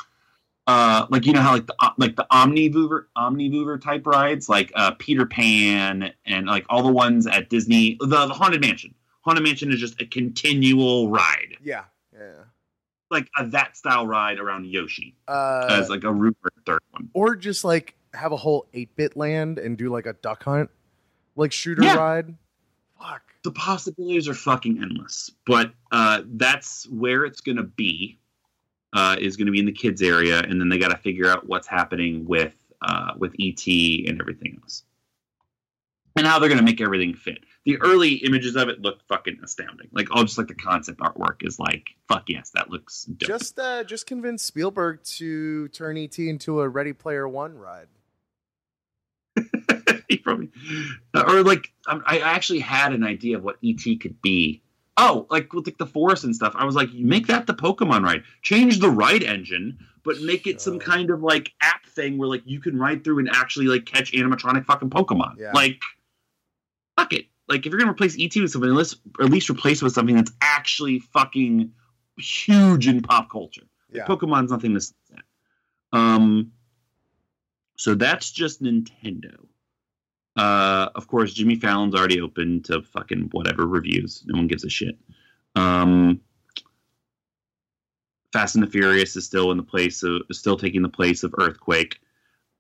uh 0.68 1.06
like 1.10 1.26
you 1.26 1.34
know 1.34 1.42
how 1.42 1.54
like 1.54 1.68
the 1.68 1.76
uh, 1.80 1.90
like 1.98 2.16
the 2.16 2.26
Omnimover 2.32 3.06
Omnimover 3.18 3.82
type 3.82 4.08
rides 4.08 4.48
like 4.48 4.72
uh 4.76 4.92
Peter 4.92 5.26
Pan 5.26 6.14
and 6.26 6.48
like 6.48 6.66
all 6.70 6.84
the 6.84 6.92
ones 6.92 7.28
at 7.28 7.50
Disney 7.50 7.98
the, 8.00 8.08
the 8.08 8.34
Haunted 8.34 8.62
Mansion. 8.62 8.96
Haunted 9.22 9.44
Mansion 9.44 9.72
is 9.72 9.80
just 9.80 10.02
a 10.02 10.06
continual 10.06 11.10
ride, 11.10 11.56
Yeah. 11.62 11.84
Yeah. 12.14 12.44
like 13.12 13.28
a 13.38 13.46
that 13.48 13.76
style 13.78 14.06
ride 14.08 14.40
around 14.40 14.66
Yoshi 14.66 15.16
Uh, 15.28 15.68
as 15.70 15.90
like 15.90 16.04
a 16.06 16.12
rumor 16.12 16.36
third 16.66 16.80
one. 16.92 17.10
or 17.14 17.36
just 17.36 17.64
like 17.66 17.96
have 18.14 18.32
a 18.32 18.38
whole 18.38 18.68
8-bit 18.74 19.18
land 19.18 19.58
and 19.60 19.78
do 19.78 19.90
like 19.90 20.06
a 20.06 20.14
duck 20.14 20.44
hunt 20.44 20.70
like 21.36 21.52
shooter 21.52 21.84
Yeah. 21.84 21.96
ride 21.96 22.36
fuck 23.02 23.33
the 23.44 23.52
possibilities 23.52 24.28
are 24.28 24.34
fucking 24.34 24.80
endless. 24.82 25.30
But 25.46 25.74
uh, 25.92 26.24
that's 26.26 26.88
where 26.90 27.26
it's 27.26 27.42
going 27.42 27.58
to 27.58 27.64
be. 27.64 28.20
Uh, 28.96 29.16
is 29.20 29.38
going 29.38 29.48
to 29.48 29.52
be 29.52 29.58
in 29.60 29.66
the 29.66 29.72
kids 29.72 30.04
area, 30.04 30.40
and 30.40 30.62
then 30.62 30.70
they 30.70 30.78
got 30.78 30.90
to 30.90 30.98
figure 30.98 31.28
out 31.28 31.48
what's 31.48 31.66
happening 31.66 32.26
with 32.26 32.54
uh, 32.84 33.14
with 33.18 33.34
ET 33.40 33.66
and 33.66 34.22
everything 34.22 34.60
else, 34.62 34.84
and 36.16 36.28
how 36.28 36.38
they're 36.38 36.48
going 36.48 36.60
to 36.60 36.64
make 36.64 36.80
everything 36.80 37.16
fit. 37.16 37.40
The 37.66 37.82
early 37.82 38.14
images 38.18 38.56
of 38.56 38.70
it 38.70 38.82
look 38.82 39.02
fucking 39.08 39.40
astounding. 39.44 39.88
Like, 39.94 40.10
oh, 40.12 40.22
just 40.24 40.38
like 40.38 40.48
the 40.48 40.54
concept 40.54 41.00
artwork 41.00 41.38
is 41.42 41.58
like, 41.58 41.96
fuck 42.08 42.30
yes, 42.30 42.52
that 42.52 42.70
looks 42.70 43.06
dope. 43.06 43.28
just 43.28 43.58
uh 43.58 43.84
just 43.84 44.06
convince 44.06 44.44
spielberg 44.44 45.02
to 45.04 45.70
turn 45.70 45.98
et 45.98 46.20
into 46.20 46.62
a 46.62 46.70
ready 46.70 46.94
player 46.94 47.28
one 47.28 47.58
ride 47.58 47.88
he 50.18 50.18
probably, 50.18 50.50
or 51.14 51.44
like 51.44 51.72
I 51.86 52.20
actually 52.20 52.60
had 52.60 52.94
an 52.94 53.04
idea 53.04 53.38
of 53.38 53.44
what 53.44 53.58
ET 53.64 53.84
could 54.00 54.22
be. 54.22 54.62
Oh, 54.96 55.26
like 55.30 55.52
with 55.54 55.66
like 55.66 55.80
the 55.80 55.88
forest 55.88 56.24
and 56.24 56.36
stuff. 56.36 56.54
I 56.56 56.66
was 56.66 56.76
like, 56.76 56.94
make 56.94 57.28
that 57.28 57.48
the 57.48 57.54
Pokemon 57.54 58.04
ride. 58.04 58.24
Change 58.44 58.80
the 58.80 58.90
ride 58.90 59.24
engine, 59.24 59.80
but 60.04 60.22
make 60.22 60.46
it 60.46 60.62
some 60.62 60.78
kind 60.80 61.10
of 61.10 61.24
like 61.24 61.52
app 61.62 61.86
thing 61.88 62.18
where 62.18 62.30
like 62.30 62.44
you 62.46 62.60
can 62.60 62.78
ride 62.78 63.04
through 63.04 63.20
and 63.20 63.30
actually 63.32 63.66
like 63.66 63.86
catch 63.86 64.12
animatronic 64.12 64.66
fucking 64.66 64.92
Pokemon. 64.92 65.36
Yeah. 65.40 65.52
Like, 65.54 65.82
fuck 66.96 67.12
it. 67.14 67.26
Like 67.48 67.66
if 67.66 67.72
you're 67.72 67.80
gonna 67.80 67.92
replace 67.92 68.16
ET 68.20 68.36
with 68.36 68.52
something, 68.52 68.70
let's 68.70 68.96
at 69.20 69.30
least 69.32 69.50
replace 69.50 69.82
it 69.82 69.86
with 69.86 69.94
something 69.94 70.16
that's 70.16 70.32
actually 70.42 71.00
fucking 71.00 71.72
huge 72.18 72.88
in 72.88 73.02
pop 73.02 73.32
culture. 73.32 73.64
yeah 73.92 74.06
Pokemon's 74.06 74.52
nothing 74.52 74.78
to. 74.78 74.94
Um, 75.92 76.52
so 77.78 77.96
that's 77.96 78.32
just 78.32 78.62
Nintendo. 78.62 79.46
Uh, 80.36 80.90
of 80.96 81.08
course, 81.08 81.34
Jimmy 81.34 81.56
Fallon's 81.56 81.94
already 81.96 82.20
open 82.20 82.64
to 82.64 82.82
fucking 82.82 83.30
whatever 83.32 83.68
reviews. 83.68 84.24
No 84.26 84.38
one 84.38 84.48
gives 84.48 84.64
a 84.64 84.70
shit. 84.70 84.98
Um, 85.56 86.22
Fast 88.32 88.56
and 88.56 88.64
the 88.64 88.70
Furious 88.70 89.16
is 89.16 89.26
still 89.26 89.52
in 89.52 89.58
the 89.58 89.64
place 89.64 90.02
of 90.02 90.24
still 90.32 90.58
taking 90.58 90.82
the 90.82 90.90
place 90.90 91.24
of 91.24 91.36
Earthquake. 91.38 92.00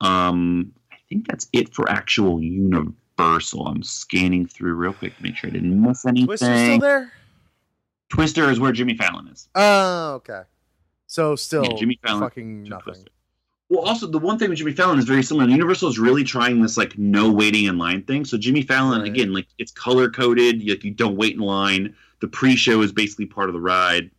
Um, 0.01 0.71
I 0.91 0.97
think 1.09 1.28
that's 1.28 1.47
it 1.51 1.74
for 1.74 1.89
actual 1.89 2.41
Universal. 2.43 3.67
I'm 3.67 3.82
scanning 3.82 4.45
through 4.45 4.76
real 4.76 4.93
quick 4.93 5.17
to 5.17 5.24
make 5.24 5.36
sure 5.36 5.49
I 5.49 5.53
didn't 5.53 5.82
miss 5.82 6.05
anything. 6.05 6.28
twister's 6.28 6.59
still 6.59 6.80
there 6.80 7.11
Twister 8.09 8.51
is 8.51 8.59
where 8.59 8.71
Jimmy 8.71 8.95
Fallon 8.95 9.28
is. 9.30 9.49
oh 9.55 10.13
okay 10.15 10.41
so 11.07 11.36
still 11.36 11.63
Yeah, 11.63 11.76
Jimmy 11.78 11.99
Fallon 12.03 12.21
fucking 12.21 12.63
nothing 12.63 12.84
Twister. 12.93 13.11
Well, 13.70 13.82
also 13.82 14.05
the 14.07 14.20
one 14.20 14.38
thing 14.38 14.49
with 14.49 14.59
Jimmy 14.59 14.74
Fallon 14.74 14.99
is 14.99 15.05
very 15.05 15.24
similar. 15.24 15.49
Universal 15.49 15.89
is 15.89 15.97
really 15.97 16.24
trying 16.24 16.61
this 16.61 16.78
like 16.78 16.97
no 16.97 17.32
waiting 17.32 17.66
in 17.66 17.78
line 17.78 18.03
thing. 18.03 18.24
So 18.26 18.38
Jimmy 18.38 18.61
Fallon 18.61 19.01
Right. 19.01 19.09
again, 19.09 19.34
like 19.34 19.47
it's 19.57 19.72
color 19.72 20.09
coded. 20.09 20.68
Like 20.68 20.84
you 20.84 20.91
don't 20.91 21.16
wait 21.16 21.34
in 21.34 21.39
line. 21.39 21.95
The 22.20 22.28
pre-show 22.28 22.82
is 22.82 22.91
basically 22.91 23.26
part 23.26 23.49
of 23.49 23.53
the 23.53 23.61
ride. 23.61 24.11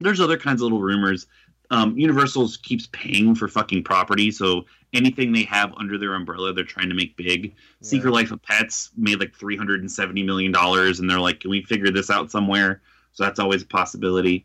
There's 0.00 0.20
other 0.20 0.36
kinds 0.36 0.60
of 0.60 0.64
little 0.66 0.80
rumors. 0.80 1.26
Um, 1.70 1.98
Universal's 1.98 2.56
keeps 2.58 2.88
paying 2.92 3.34
for 3.34 3.48
fucking 3.48 3.84
property, 3.84 4.30
so 4.30 4.66
anything 4.92 5.32
they 5.32 5.44
have 5.44 5.72
under 5.78 5.96
their 5.98 6.14
umbrella, 6.14 6.52
they're 6.52 6.62
trying 6.62 6.90
to 6.90 6.94
make 6.94 7.16
big. 7.16 7.54
Secret 7.80 8.12
Life 8.12 8.30
of 8.30 8.42
Pets 8.42 8.90
made 8.96 9.18
like 9.18 9.34
three 9.34 9.56
hundred 9.56 9.80
and 9.80 9.90
seventy 9.90 10.22
million 10.22 10.52
dollars, 10.52 11.00
and 11.00 11.08
they're 11.08 11.20
like, 11.20 11.40
"Can 11.40 11.50
we 11.50 11.62
figure 11.62 11.90
this 11.90 12.10
out 12.10 12.30
somewhere?" 12.30 12.82
So 13.12 13.24
that's 13.24 13.40
always 13.40 13.62
a 13.62 13.66
possibility. 13.66 14.44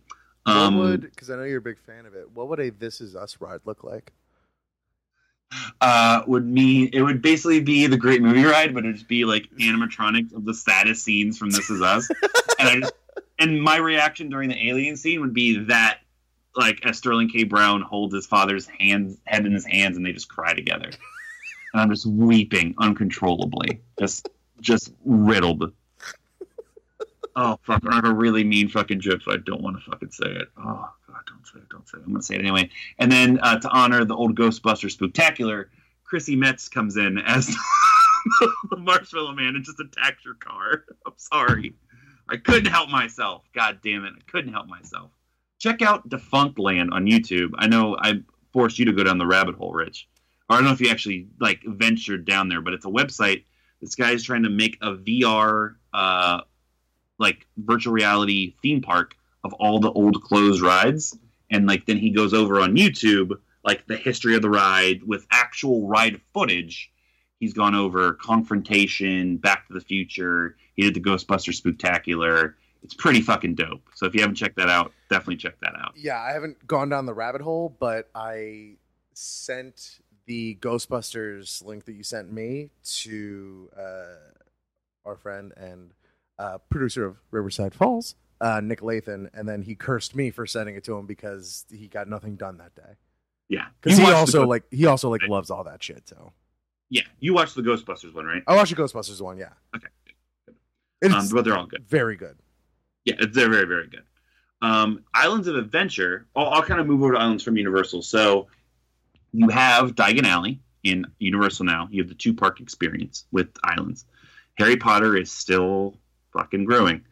Um, 0.50 0.78
what 0.78 0.86
would 0.86 1.02
because 1.02 1.30
i 1.30 1.36
know 1.36 1.44
you're 1.44 1.60
a 1.60 1.62
big 1.62 1.80
fan 1.80 2.06
of 2.06 2.16
it 2.16 2.32
what 2.34 2.48
would 2.50 2.60
a 2.60 2.70
this 2.70 3.02
is 3.02 3.16
us 3.16 3.38
ride 3.40 3.62
look 3.66 3.84
like 3.84 4.14
uh, 5.82 6.22
would 6.28 6.46
mean 6.46 6.90
it 6.94 7.02
would 7.02 7.22
basically 7.22 7.60
be 7.60 7.88
the 7.88 7.98
Great 7.98 8.22
Movie 8.22 8.44
Ride, 8.44 8.74
but 8.74 8.84
it'd 8.84 8.98
just 8.98 9.08
be 9.08 9.26
like 9.26 9.50
animatronics 9.60 10.34
of 10.34 10.46
the 10.46 10.54
saddest 10.54 11.04
scenes 11.04 11.38
from 11.38 11.50
This 11.50 11.70
Is 11.70 11.82
Us. 11.82 12.10
and 12.60 12.70
I 12.70 12.80
just, 12.80 12.94
and 13.40 13.62
my 13.62 13.78
reaction 13.78 14.30
during 14.30 14.50
the 14.50 14.70
alien 14.70 14.98
scene 14.98 15.22
would 15.22 15.34
be 15.34 15.58
that, 15.66 16.00
like, 16.56 16.86
as 16.86 16.98
Sterling 16.98 17.30
K. 17.30 17.44
Brown 17.44 17.82
holds 17.82 18.14
his 18.14 18.26
father's 18.26 18.68
hands 18.68 19.18
head 19.26 19.46
in 19.46 19.54
his 19.54 19.66
hands, 19.66 19.98
and 19.98 20.06
they 20.06 20.12
just 20.12 20.30
cry 20.30 20.54
together, 20.54 20.92
and 21.74 21.82
I'm 21.82 21.90
just 21.90 22.06
weeping 22.06 22.76
uncontrollably, 22.78 23.82
just 23.98 24.30
just 24.62 24.94
riddled. 25.06 25.72
Oh 27.36 27.60
fuck! 27.64 27.84
I 27.90 27.96
have 27.96 28.06
a 28.06 28.14
really 28.14 28.44
mean 28.44 28.68
fucking 28.70 29.00
joke, 29.00 29.22
so 29.22 29.32
I 29.32 29.38
don't 29.38 29.62
want 29.62 29.78
to 29.78 29.92
fucking 29.92 30.12
say 30.12 30.30
it. 30.30 30.48
Oh 30.58 30.90
god, 31.08 31.22
don't 31.28 31.46
say 31.46 31.60
it, 31.60 31.70
don't 31.70 31.88
say 31.88 31.98
it. 31.98 32.04
I'm 32.06 32.12
gonna 32.12 32.24
say 32.24 32.36
it 32.36 32.42
anyway. 32.42 32.70
And 32.98 33.12
then 33.12 33.40
uh, 33.42 33.60
to 33.60 33.70
honor 33.70 34.04
the 34.06 34.16
old 34.16 34.38
Ghostbuster 34.38 34.92
spectacular, 34.92 35.70
Chrissy 36.04 36.36
Metz 36.36 36.68
comes 36.68 36.98
in 36.98 37.18
as 37.20 37.48
the 38.70 38.78
Marshmallow 38.78 39.34
Man 39.34 39.56
and 39.56 39.64
just 39.64 39.80
attacks 39.80 40.26
your 40.26 40.36
car. 40.36 40.86
I'm 41.06 41.14
sorry, 41.18 41.76
I 42.30 42.38
couldn't 42.38 42.72
help 42.72 42.90
myself. 42.90 43.44
God 43.54 43.80
damn 43.84 44.06
it, 44.06 44.14
I 44.18 44.22
couldn't 44.32 44.54
help 44.54 44.68
myself. 44.68 45.12
Check 45.60 45.82
out 45.82 46.10
Defunctland 46.10 46.92
on 46.94 47.06
YouTube. 47.06 47.52
I 47.58 47.68
know 47.68 47.98
I 48.00 48.22
forced 48.54 48.80
you 48.80 48.86
to 48.86 48.94
go 48.94 49.04
down 49.04 49.18
the 49.18 49.28
rabbit 49.28 49.56
hole, 49.56 49.74
Rich. 49.74 50.08
or 50.50 50.56
I 50.56 50.60
don't 50.60 50.66
know 50.66 50.74
if 50.74 50.82
you 50.82 50.90
actually 50.90 51.28
like 51.40 51.62
ventured 51.66 52.26
down 52.26 52.50
there, 52.50 52.62
but 52.62 52.74
it's 52.74 52.86
a 52.86 52.90
website. 52.90 53.44
This 53.82 53.96
guy's 53.96 54.24
trying 54.24 54.44
to 54.44 54.50
make 54.50 54.78
a 54.82 54.94
VR, 54.96 55.76
uh, 55.94 56.42
like 57.20 57.46
virtual 57.58 57.94
reality 57.94 58.56
theme 58.62 58.82
park 58.82 59.16
of 59.44 59.54
all 59.54 59.80
the 59.80 59.92
old 59.92 60.22
closed 60.24 60.62
rides, 60.62 61.18
and 61.52 61.68
like 61.68 61.86
then 61.86 61.98
he 61.98 62.10
goes 62.10 62.34
over 62.34 62.60
on 62.60 62.76
YouTube 62.76 63.34
like 63.64 63.86
the 63.88 63.98
history 63.98 64.36
of 64.36 64.42
the 64.42 64.50
ride 64.50 65.04
with 65.04 65.28
actual 65.32 65.88
ride 65.88 66.20
footage. 66.34 66.92
He's 67.40 67.54
gone 67.54 67.76
over 67.76 68.14
Confrontation, 68.14 69.38
Back 69.38 69.68
to 69.68 69.74
the 69.74 69.82
Future. 69.82 70.58
He 70.76 70.84
did 70.84 70.94
the 70.94 71.02
Ghostbuster 71.02 71.54
Spooktacular. 71.54 72.56
It's 72.84 72.94
pretty 72.94 73.22
fucking 73.22 73.56
dope. 73.56 73.82
So 73.96 74.06
if 74.06 74.14
you 74.14 74.22
haven't 74.22 74.36
checked 74.36 74.56
that 74.58 74.70
out, 74.70 74.94
definitely 75.10 75.38
check 75.38 75.60
that 75.62 75.74
out. 75.78 75.94
Yeah, 75.96 76.20
I 76.20 76.32
haven't 76.32 76.66
gone 76.66 76.90
down 76.90 77.06
the 77.06 77.14
rabbit 77.14 77.42
hole, 77.42 77.76
but 77.80 78.10
I 78.16 78.78
sent 79.14 80.00
the 80.26 80.56
Ghostbusters 80.62 81.64
link 81.66 81.86
that 81.86 81.94
you 81.94 82.04
sent 82.04 82.32
me 82.32 82.72
to 83.02 83.70
uh, 83.78 84.16
our 85.06 85.16
friend 85.16 85.54
and 85.58 85.92
uh, 86.40 86.58
producer 86.70 87.06
of 87.06 87.18
Riverside 87.32 87.76
Falls, 87.76 88.16
uh, 88.42 88.62
Nick 88.64 88.82
Lathan, 88.82 89.30
and 89.34 89.48
then 89.48 89.62
he 89.62 89.76
cursed 89.76 90.16
me 90.16 90.32
for 90.32 90.46
sending 90.48 90.76
it 90.76 90.84
to 90.86 90.98
him 90.98 91.06
because 91.06 91.66
he 91.70 91.88
got 91.88 92.08
nothing 92.08 92.36
done 92.38 92.58
that 92.58 92.74
day. 92.76 92.96
Yeah, 93.50 93.66
Because 93.82 93.98
he 94.00 94.06
also 94.12 94.46
like 94.48 94.64
he 94.72 94.86
also 94.86 95.10
like 95.10 95.22
loves 95.28 95.50
all 95.52 95.64
that 95.66 95.84
shit. 95.84 96.08
So 96.08 96.34
yeah, 96.90 97.02
you 97.20 97.34
watched 97.34 97.56
the 97.56 97.62
Ghostbusters 97.62 98.14
one, 98.14 98.26
right? 98.26 98.44
I 98.48 98.56
watched 98.56 98.76
the 98.76 98.82
Ghostbusters 98.82 99.22
one. 99.22 99.38
Yeah, 99.38 99.50
Okay. 99.76 99.88
Um, 101.14 101.28
but 101.34 101.46
they're 101.46 101.58
all 101.58 101.66
good. 101.66 101.86
very 101.88 102.16
good. 102.18 102.38
Yeah, 103.06 103.16
it's, 103.20 103.34
they're 103.36 103.50
very, 103.50 103.66
very 103.66 103.88
good. 103.88 104.04
Um, 104.62 105.04
Islands 105.14 105.48
of 105.48 105.56
Adventure. 105.56 106.28
I'll, 106.36 106.48
I'll 106.50 106.64
kind 106.64 106.82
of 106.82 106.88
move 106.88 107.02
over 107.02 107.14
to 107.14 107.20
Islands 107.20 107.44
from 107.44 107.56
Universal. 107.58 108.02
So 108.02 108.48
you 109.32 109.48
have 109.50 109.96
Diagon 109.96 110.26
Alley 110.26 110.60
in 110.84 111.06
Universal 111.20 111.66
now. 111.66 111.88
You 111.90 112.02
have 112.02 112.10
the 112.10 112.16
two 112.16 112.34
park 112.34 112.60
experience 112.60 113.26
with 113.32 113.48
Islands. 113.64 114.06
Harry 114.58 114.76
Potter 114.76 115.16
is 115.16 115.32
still 115.32 115.96
fucking 116.34 116.66
growing. 116.66 117.06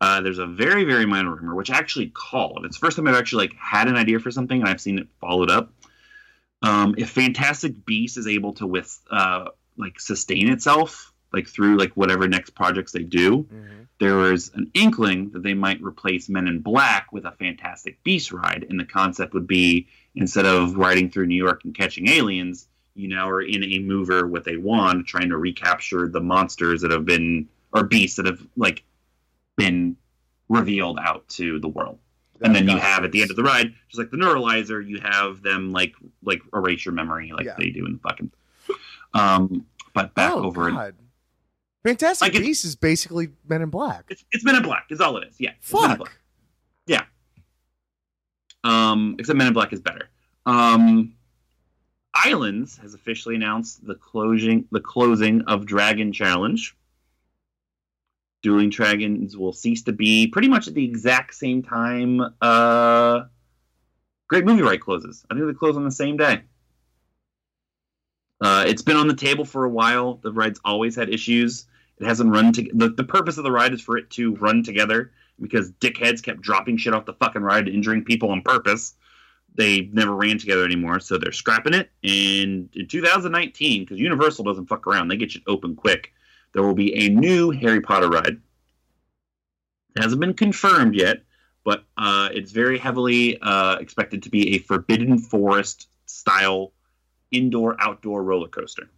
Uh, 0.00 0.20
there's 0.20 0.38
a 0.38 0.46
very, 0.46 0.84
very 0.84 1.06
minor 1.06 1.34
rumor, 1.34 1.54
which 1.54 1.70
I 1.70 1.78
actually 1.78 2.08
called. 2.08 2.64
It's 2.66 2.78
the 2.78 2.84
first 2.86 2.96
time 2.96 3.08
I've 3.08 3.14
actually 3.14 3.46
like 3.46 3.56
had 3.58 3.88
an 3.88 3.96
idea 3.96 4.18
for 4.18 4.30
something 4.30 4.60
and 4.60 4.68
I've 4.68 4.80
seen 4.80 4.98
it 4.98 5.08
followed 5.20 5.50
up. 5.50 5.72
Um, 6.62 6.94
if 6.98 7.10
Fantastic 7.10 7.84
Beast 7.84 8.16
is 8.18 8.26
able 8.26 8.52
to 8.54 8.66
with 8.66 8.98
uh, 9.10 9.46
like 9.76 10.00
sustain 10.00 10.50
itself 10.50 11.12
like 11.32 11.48
through 11.48 11.76
like 11.76 11.92
whatever 11.92 12.28
next 12.28 12.50
projects 12.50 12.92
they 12.92 13.02
do, 13.02 13.42
Mm-hmm. 13.44 13.82
there 13.98 14.16
was 14.16 14.50
an 14.54 14.70
inkling 14.74 15.30
that 15.30 15.42
they 15.42 15.54
might 15.54 15.82
replace 15.82 16.28
Men 16.28 16.46
in 16.46 16.60
Black 16.60 17.12
with 17.12 17.24
a 17.24 17.32
Fantastic 17.32 18.02
Beast 18.04 18.32
ride, 18.32 18.66
and 18.68 18.78
the 18.78 18.84
concept 18.84 19.34
would 19.34 19.46
be 19.46 19.88
instead 20.14 20.46
of 20.46 20.76
riding 20.76 21.10
through 21.10 21.26
New 21.26 21.42
York 21.42 21.64
and 21.64 21.74
catching 21.74 22.08
aliens, 22.08 22.68
you 22.94 23.08
now 23.08 23.28
are 23.28 23.42
in 23.42 23.62
a 23.64 23.78
mover 23.80 24.26
with 24.26 24.46
a 24.48 24.56
wand 24.56 25.06
trying 25.06 25.28
to 25.30 25.36
recapture 25.36 26.08
the 26.08 26.20
monsters 26.20 26.80
that 26.82 26.90
have 26.90 27.04
been 27.04 27.48
or 27.76 27.84
beasts 27.84 28.16
that 28.16 28.26
have 28.26 28.40
like 28.56 28.82
been 29.56 29.96
revealed 30.48 30.98
out 31.00 31.28
to 31.28 31.58
the 31.60 31.68
world. 31.68 31.98
And 32.42 32.54
then 32.54 32.68
you 32.68 32.76
have 32.76 33.02
at 33.02 33.12
the 33.12 33.22
end 33.22 33.30
of 33.30 33.36
the 33.36 33.42
ride, 33.42 33.72
just 33.88 33.98
like 33.98 34.10
the 34.10 34.18
neuralizer, 34.18 34.86
you 34.86 35.00
have 35.00 35.42
them 35.42 35.72
like 35.72 35.94
like 36.22 36.42
erase 36.54 36.84
your 36.84 36.92
memory 36.92 37.32
like 37.32 37.46
Yeah. 37.46 37.54
they 37.58 37.70
do 37.70 37.86
in 37.86 37.94
the 37.94 37.98
fucking. 37.98 38.30
Um, 39.14 39.66
but 39.94 40.14
back 40.14 40.32
oh, 40.32 40.44
over, 40.44 40.68
in, 40.68 40.74
God. 40.74 40.94
Fantastic 41.82 42.34
Like 42.34 42.42
Beasts 42.42 42.64
is 42.64 42.76
basically 42.76 43.28
Men 43.48 43.62
in 43.62 43.70
Black. 43.70 44.04
it's, 44.10 44.24
it's 44.32 44.44
Men 44.44 44.56
in 44.56 44.62
Black. 44.62 44.86
Is 44.90 45.00
all 45.00 45.16
it 45.16 45.28
is. 45.28 45.36
Yeah, 45.38 45.52
it's 45.58 45.72
Men 45.72 45.92
in 45.92 45.96
Black. 45.96 46.10
Fuck. 46.10 46.20
Um, 48.66 49.14
except 49.18 49.36
Men 49.36 49.46
in 49.46 49.52
Black 49.52 49.72
is 49.72 49.80
better. 49.80 50.08
Um, 50.44 51.14
Islands 52.14 52.76
has 52.78 52.94
officially 52.94 53.36
announced 53.36 53.86
the 53.86 53.94
closing 53.94 54.66
the 54.72 54.80
closing 54.80 55.42
of 55.42 55.66
Dragon 55.66 56.12
Challenge. 56.12 56.76
Dueling 58.42 58.70
Dragons 58.70 59.36
will 59.36 59.52
cease 59.52 59.82
to 59.84 59.92
be 59.92 60.26
pretty 60.28 60.48
much 60.48 60.68
at 60.68 60.74
the 60.74 60.84
exact 60.84 61.34
same 61.34 61.62
time. 61.62 62.20
Uh, 62.40 63.22
Great 64.28 64.44
Movie 64.44 64.62
Ride 64.62 64.80
closes. 64.80 65.24
I 65.30 65.34
think 65.34 65.46
they 65.46 65.52
close 65.54 65.76
on 65.76 65.84
the 65.84 65.90
same 65.90 66.16
day. 66.16 66.42
Uh, 68.40 68.64
it's 68.66 68.82
been 68.82 68.96
on 68.96 69.08
the 69.08 69.14
table 69.14 69.44
for 69.44 69.64
a 69.64 69.70
while. 69.70 70.20
The 70.22 70.32
ride's 70.32 70.60
always 70.64 70.94
had 70.94 71.08
issues. 71.08 71.66
It 71.98 72.06
hasn't 72.06 72.30
run 72.30 72.52
to 72.52 72.68
the, 72.74 72.90
the 72.90 73.04
purpose 73.04 73.38
of 73.38 73.44
the 73.44 73.52
ride 73.52 73.72
is 73.72 73.80
for 73.80 73.96
it 73.96 74.10
to 74.10 74.34
run 74.34 74.62
together 74.62 75.12
because 75.40 75.72
dickheads 75.72 76.22
kept 76.22 76.42
dropping 76.42 76.76
shit 76.76 76.92
off 76.92 77.06
the 77.06 77.14
fucking 77.14 77.42
ride, 77.42 77.68
injuring 77.68 78.04
people 78.04 78.30
on 78.30 78.42
purpose. 78.42 78.94
They 79.54 79.88
never 79.92 80.14
ran 80.14 80.36
together 80.36 80.64
anymore, 80.64 81.00
so 81.00 81.16
they're 81.16 81.32
scrapping 81.32 81.72
it. 81.72 81.90
And 82.02 82.68
in 82.74 82.88
2019, 82.88 83.82
because 83.82 83.98
Universal 83.98 84.44
doesn't 84.44 84.66
fuck 84.66 84.86
around, 84.86 85.08
they 85.08 85.16
get 85.16 85.32
shit 85.32 85.42
open 85.46 85.76
quick. 85.76 86.12
There 86.56 86.64
will 86.64 86.74
be 86.74 86.94
a 87.04 87.10
new 87.10 87.50
Harry 87.50 87.82
Potter 87.82 88.08
ride. 88.08 88.40
It 89.94 90.02
hasn't 90.02 90.22
been 90.22 90.32
confirmed 90.32 90.94
yet, 90.94 91.18
but 91.64 91.84
uh, 91.98 92.30
it's 92.32 92.50
very 92.50 92.78
heavily 92.78 93.38
uh, 93.42 93.76
expected 93.76 94.22
to 94.22 94.30
be 94.30 94.54
a 94.54 94.58
Forbidden 94.60 95.18
Forest 95.18 95.88
style 96.06 96.72
indoor 97.30 97.76
outdoor 97.78 98.24
roller 98.24 98.48
coaster. 98.48 98.88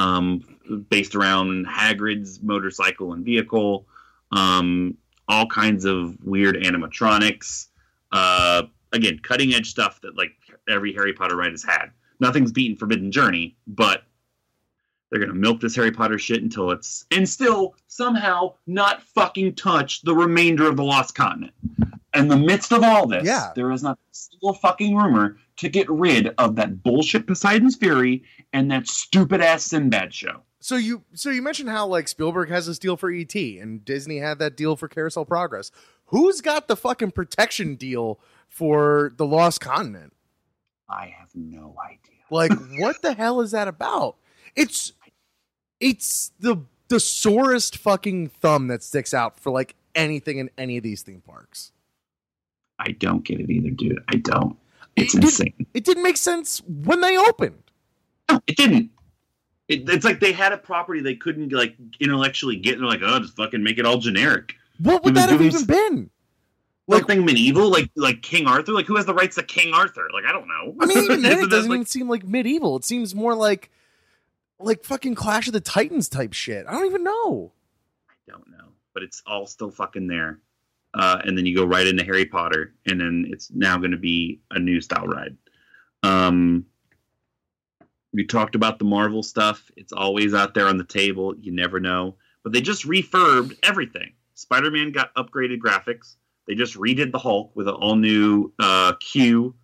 Um, 0.00 0.86
based 0.90 1.16
around 1.16 1.66
Hagrid's 1.66 2.40
motorcycle 2.40 3.12
and 3.12 3.24
vehicle, 3.24 3.88
um, 4.30 4.96
all 5.26 5.48
kinds 5.48 5.84
of 5.84 6.16
weird 6.22 6.54
animatronics. 6.54 7.66
Uh, 8.12 8.62
again, 8.92 9.18
cutting 9.24 9.54
edge 9.54 9.68
stuff 9.70 10.00
that 10.02 10.16
like 10.16 10.36
every 10.68 10.92
Harry 10.92 11.14
Potter 11.14 11.34
ride 11.34 11.50
has 11.50 11.64
had. 11.64 11.86
Nothing's 12.20 12.52
beaten 12.52 12.76
Forbidden 12.76 13.10
Journey, 13.10 13.56
but 13.66 14.04
they're 15.10 15.20
gonna 15.20 15.34
milk 15.34 15.60
this 15.60 15.74
Harry 15.76 15.90
Potter 15.92 16.18
shit 16.18 16.42
until 16.42 16.70
it's 16.70 17.06
and 17.10 17.28
still 17.28 17.74
somehow 17.86 18.54
not 18.66 19.02
fucking 19.02 19.54
touch 19.54 20.02
the 20.02 20.14
remainder 20.14 20.68
of 20.68 20.76
the 20.76 20.84
Lost 20.84 21.14
Continent. 21.14 21.52
In 22.14 22.28
the 22.28 22.36
midst 22.36 22.72
of 22.72 22.82
all 22.82 23.06
this, 23.06 23.24
Yeah. 23.26 23.52
there 23.54 23.70
is 23.70 23.82
not 23.82 23.96
a 23.98 24.14
single 24.14 24.54
fucking 24.54 24.96
rumor 24.96 25.36
to 25.58 25.68
get 25.68 25.88
rid 25.90 26.28
of 26.38 26.56
that 26.56 26.82
bullshit 26.82 27.26
Poseidon's 27.26 27.76
Fury 27.76 28.24
and 28.52 28.70
that 28.70 28.86
stupid 28.88 29.40
ass 29.40 29.64
Sinbad 29.64 30.12
show. 30.14 30.42
So 30.60 30.76
you 30.76 31.04
so 31.14 31.30
you 31.30 31.42
mentioned 31.42 31.68
how 31.68 31.86
like 31.86 32.08
Spielberg 32.08 32.48
has 32.50 32.66
this 32.66 32.78
deal 32.78 32.96
for 32.96 33.10
ET 33.10 33.34
and 33.34 33.84
Disney 33.84 34.18
had 34.18 34.38
that 34.40 34.56
deal 34.56 34.74
for 34.76 34.88
Carousel 34.88 35.24
Progress. 35.24 35.70
Who's 36.06 36.40
got 36.40 36.68
the 36.68 36.76
fucking 36.76 37.10
protection 37.12 37.74
deal 37.76 38.18
for 38.48 39.12
the 39.16 39.26
Lost 39.26 39.60
Continent? 39.60 40.14
I 40.88 41.14
have 41.18 41.28
no 41.34 41.76
idea. 41.84 42.16
Like 42.30 42.52
what 42.78 43.00
the 43.02 43.14
hell 43.14 43.40
is 43.40 43.50
that 43.52 43.68
about? 43.68 44.16
It's 44.56 44.92
it's 45.80 46.32
the 46.40 46.56
the 46.88 47.00
sorest 47.00 47.76
fucking 47.76 48.28
thumb 48.28 48.68
that 48.68 48.82
sticks 48.82 49.12
out 49.12 49.38
for 49.38 49.50
like 49.50 49.74
anything 49.94 50.38
in 50.38 50.50
any 50.56 50.76
of 50.78 50.82
these 50.82 51.02
theme 51.02 51.20
parks. 51.26 51.72
I 52.78 52.92
don't 52.92 53.24
get 53.24 53.40
it 53.40 53.50
either, 53.50 53.70
dude. 53.70 54.02
I 54.08 54.16
don't. 54.16 54.56
It's 54.96 55.14
It 55.14 55.18
didn't- 55.20 55.24
insane. 55.24 55.66
It 55.74 55.84
didn't 55.84 56.02
make 56.02 56.16
sense 56.16 56.62
when 56.66 57.00
they 57.00 57.16
opened. 57.18 57.62
No, 58.30 58.40
it 58.46 58.56
didn't. 58.56 58.90
It, 59.68 59.88
it's 59.88 60.04
like 60.04 60.20
they 60.20 60.32
had 60.32 60.52
a 60.52 60.56
property 60.58 61.00
they 61.00 61.14
couldn't 61.14 61.52
like 61.52 61.74
intellectually 62.00 62.56
get. 62.56 62.74
And 62.74 62.82
they're 62.82 62.88
like, 62.90 63.00
oh, 63.02 63.18
just 63.20 63.36
fucking 63.36 63.62
make 63.62 63.78
it 63.78 63.84
all 63.84 63.98
generic. 63.98 64.54
What 64.78 65.04
would 65.04 65.14
that 65.14 65.28
have 65.28 65.42
even 65.42 65.64
been? 65.66 66.10
Like 66.86 67.00
Something 67.00 67.26
medieval, 67.26 67.68
like 67.68 67.90
like 67.96 68.22
King 68.22 68.46
Arthur. 68.46 68.72
Like 68.72 68.86
who 68.86 68.96
has 68.96 69.04
the 69.04 69.12
rights 69.12 69.36
to 69.36 69.42
King 69.42 69.74
Arthur? 69.74 70.08
Like 70.12 70.24
I 70.24 70.32
don't 70.32 70.48
know. 70.48 70.74
I 70.80 70.86
mean, 70.86 70.98
even 71.04 71.20
then, 71.20 71.38
it 71.44 71.50
doesn't 71.50 71.68
like- 71.70 71.76
even 71.76 71.86
seem 71.86 72.08
like 72.08 72.26
medieval. 72.26 72.76
It 72.76 72.84
seems 72.84 73.14
more 73.14 73.34
like 73.34 73.70
like 74.58 74.84
fucking 74.84 75.14
Clash 75.14 75.46
of 75.46 75.52
the 75.52 75.60
Titans 75.60 76.08
type 76.08 76.32
shit. 76.32 76.66
I 76.66 76.72
don't 76.72 76.86
even 76.86 77.04
know. 77.04 77.52
I 78.10 78.14
don't 78.30 78.48
know, 78.50 78.68
but 78.94 79.02
it's 79.02 79.22
all 79.26 79.46
still 79.46 79.70
fucking 79.70 80.06
there. 80.06 80.40
Uh, 80.94 81.20
and 81.24 81.36
then 81.36 81.46
you 81.46 81.54
go 81.54 81.64
right 81.64 81.86
into 81.86 82.04
Harry 82.04 82.24
Potter, 82.24 82.74
and 82.86 83.00
then 83.00 83.26
it's 83.28 83.50
now 83.52 83.76
going 83.76 83.90
to 83.90 83.98
be 83.98 84.40
a 84.50 84.58
new 84.58 84.80
style 84.80 85.06
ride. 85.06 85.36
Um, 86.02 86.66
we 88.12 88.24
talked 88.24 88.54
about 88.54 88.78
the 88.78 88.84
Marvel 88.84 89.22
stuff. 89.22 89.70
It's 89.76 89.92
always 89.92 90.34
out 90.34 90.54
there 90.54 90.66
on 90.66 90.78
the 90.78 90.84
table. 90.84 91.34
You 91.38 91.52
never 91.52 91.78
know. 91.78 92.16
But 92.42 92.52
they 92.52 92.60
just 92.60 92.86
refurbed 92.86 93.58
everything. 93.62 94.12
Spider 94.34 94.70
Man 94.70 94.92
got 94.92 95.14
upgraded 95.14 95.58
graphics. 95.58 96.16
They 96.46 96.54
just 96.54 96.76
redid 96.76 97.12
the 97.12 97.18
Hulk 97.18 97.54
with 97.54 97.68
an 97.68 97.74
all 97.74 97.96
new 97.96 98.52
uh, 98.58 98.94
Q 99.00 99.54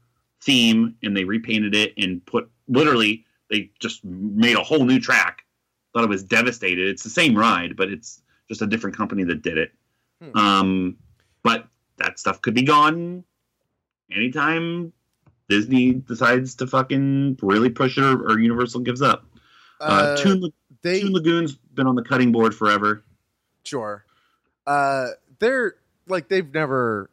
theme, 0.42 0.96
and 1.02 1.16
they 1.16 1.24
repainted 1.24 1.74
it 1.74 1.94
and 1.96 2.24
put 2.26 2.50
literally 2.68 3.23
they 3.50 3.70
just 3.80 4.04
made 4.04 4.56
a 4.56 4.62
whole 4.62 4.84
new 4.84 5.00
track. 5.00 5.42
Thought 5.92 6.04
it 6.04 6.08
was 6.08 6.24
devastated. 6.24 6.88
It's 6.88 7.02
the 7.04 7.10
same 7.10 7.36
ride, 7.36 7.76
but 7.76 7.88
it's 7.90 8.22
just 8.48 8.62
a 8.62 8.66
different 8.66 8.96
company 8.96 9.24
that 9.24 9.42
did 9.42 9.58
it. 9.58 9.72
Hmm. 10.20 10.36
Um, 10.36 10.96
but 11.42 11.68
that 11.98 12.18
stuff 12.18 12.40
could 12.42 12.54
be 12.54 12.62
gone 12.62 13.24
anytime 14.10 14.92
Disney 15.48 15.92
decides 15.92 16.54
to 16.56 16.66
fucking 16.66 17.38
really 17.42 17.70
push 17.70 17.98
it 17.98 18.04
or, 18.04 18.22
or 18.30 18.38
Universal 18.38 18.80
gives 18.80 19.02
up. 19.02 19.24
Uh, 19.80 19.84
Uh, 19.84 20.16
Toon, 20.16 20.52
they 20.82 21.00
Toon 21.00 21.12
Lagoon's 21.12 21.54
been 21.54 21.86
on 21.86 21.94
the 21.94 22.02
cutting 22.02 22.32
board 22.32 22.54
forever. 22.54 23.04
sure. 23.64 24.04
Uh, 24.66 25.08
they're 25.40 25.74
like 26.08 26.28
they've 26.28 26.52
never 26.54 27.10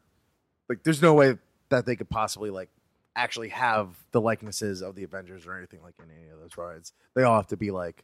like. 0.70 0.84
There's 0.84 1.02
no 1.02 1.14
way 1.14 1.38
that 1.70 1.86
they 1.86 1.96
could 1.98 2.10
possibly 2.10 2.50
like 2.50 2.70
actually 3.16 3.50
have 3.50 3.90
the 4.12 4.22
likenesses 4.22 4.82
of 4.82 4.96
the 4.96 5.04
Avengers 5.04 5.46
or 5.46 5.58
anything 5.58 5.82
like 5.84 5.96
in 6.00 6.10
any 6.12 6.30
of 6.32 6.40
those 6.40 6.58
rides. 6.58 6.94
They 7.16 7.24
all 7.24 7.36
have 7.36 7.48
to 7.48 7.58
be 7.58 7.72
like 7.72 8.04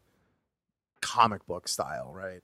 comic 1.02 1.46
book 1.48 1.68
style, 1.68 2.12
right? 2.14 2.42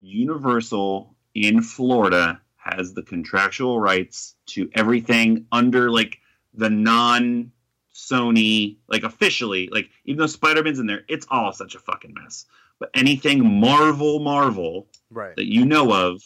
Universal 0.00 1.14
in 1.34 1.62
Florida 1.62 2.40
has 2.56 2.94
the 2.94 3.02
contractual 3.02 3.78
rights 3.80 4.34
to 4.46 4.70
everything 4.74 5.46
under 5.52 5.90
like 5.90 6.18
the 6.54 6.70
non 6.70 7.52
Sony, 7.94 8.76
like 8.88 9.02
officially, 9.02 9.68
like 9.72 9.90
even 10.04 10.20
though 10.20 10.26
Spider 10.26 10.62
Man's 10.62 10.78
in 10.78 10.86
there, 10.86 11.02
it's 11.08 11.26
all 11.30 11.52
such 11.52 11.74
a 11.74 11.80
fucking 11.80 12.14
mess. 12.14 12.46
But 12.78 12.90
anything 12.94 13.60
Marvel, 13.60 14.20
Marvel 14.20 14.86
Right. 15.10 15.34
that 15.34 15.46
you 15.52 15.64
know 15.66 15.92
of 15.92 16.22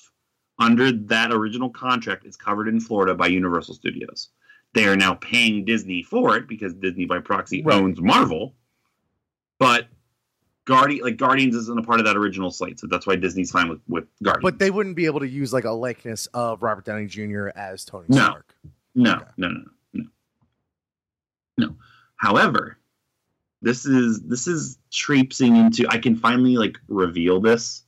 under 0.58 0.92
that 0.92 1.32
original 1.32 1.70
contract 1.70 2.26
is 2.26 2.36
covered 2.36 2.68
in 2.68 2.78
Florida 2.78 3.14
by 3.14 3.28
Universal 3.28 3.74
Studios. 3.74 4.28
They 4.74 4.86
are 4.86 4.96
now 4.96 5.14
paying 5.14 5.64
Disney 5.64 6.02
for 6.02 6.36
it 6.36 6.48
because 6.48 6.72
Disney 6.74 7.04
by 7.04 7.18
proxy 7.18 7.62
Right. 7.62 7.74
owns 7.80 8.00
Marvel. 8.00 8.54
But 9.58 9.88
Guardian 10.64 11.04
like 11.04 11.16
Guardians 11.16 11.54
isn't 11.54 11.78
a 11.78 11.82
part 11.82 12.00
of 12.00 12.06
that 12.06 12.16
original 12.16 12.50
slate, 12.50 12.80
so 12.80 12.86
that's 12.86 13.06
why 13.06 13.16
Disney's 13.16 13.50
fine 13.50 13.68
with, 13.68 13.80
with 13.88 14.04
Guardians. 14.22 14.42
But 14.42 14.58
they 14.58 14.70
wouldn't 14.70 14.96
be 14.96 15.06
able 15.06 15.20
to 15.20 15.28
use 15.28 15.52
like 15.52 15.64
a 15.64 15.70
likeness 15.72 16.26
of 16.28 16.62
Robert 16.62 16.84
Downey 16.84 17.06
Jr. 17.06 17.48
as 17.54 17.84
Tony 17.84 18.06
No. 18.08 18.16
Stark. 18.22 18.54
No, 18.94 19.12
Okay. 19.14 19.24
no, 19.36 19.48
no, 19.48 19.54
no, 19.58 19.64
no, 20.04 20.04
no. 21.58 21.74
However, 22.16 22.78
this 23.60 23.84
is 23.86 24.20
this 24.22 24.46
is 24.46 24.78
traipsing 24.90 25.56
into. 25.56 25.86
I 25.88 25.98
can 25.98 26.16
finally 26.16 26.56
like 26.56 26.78
reveal 26.88 27.40
this. 27.40 27.82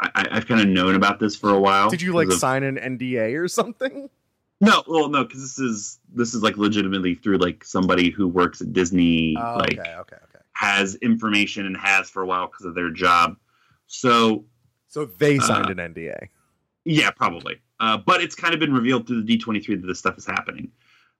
I, 0.00 0.10
I, 0.14 0.28
I've 0.32 0.46
kind 0.46 0.60
of 0.60 0.68
known 0.68 0.94
about 0.94 1.18
this 1.20 1.36
for 1.36 1.50
a 1.50 1.58
while. 1.60 1.88
Did 1.90 2.02
you 2.02 2.12
like 2.12 2.28
of- 2.28 2.34
sign 2.34 2.62
an 2.64 2.76
NDA 2.76 3.38
or 3.40 3.48
something? 3.48 4.08
No, 4.60 4.82
well, 4.86 5.08
no, 5.08 5.24
because 5.24 5.42
this 5.42 5.58
is 5.58 5.98
this 6.12 6.34
is 6.34 6.42
like 6.42 6.56
legitimately 6.56 7.14
through 7.16 7.38
like 7.38 7.62
somebody 7.64 8.10
who 8.10 8.26
works 8.26 8.60
at 8.60 8.72
Disney, 8.72 9.36
Oh, 9.38 9.56
like 9.58 9.78
okay, 9.78 9.94
okay, 9.94 10.16
okay. 10.16 10.44
has 10.52 10.94
information 10.96 11.66
and 11.66 11.76
has 11.76 12.08
for 12.08 12.22
a 12.22 12.26
while 12.26 12.46
because 12.46 12.64
of 12.64 12.74
their 12.74 12.90
job. 12.90 13.36
So 13.86 14.44
So 14.88 15.04
they 15.04 15.38
Uh, 15.38 15.42
signed 15.42 15.78
an 15.78 15.92
NDA. 15.94 16.28
Yeah, 16.84 17.10
probably. 17.10 17.60
Uh, 17.80 17.98
but 17.98 18.22
it's 18.22 18.34
kind 18.34 18.54
of 18.54 18.60
been 18.60 18.72
revealed 18.72 19.06
through 19.06 19.22
the 19.22 19.38
D23 19.38 19.80
that 19.82 19.86
this 19.86 19.98
stuff 19.98 20.16
is 20.16 20.24
happening. 20.24 20.70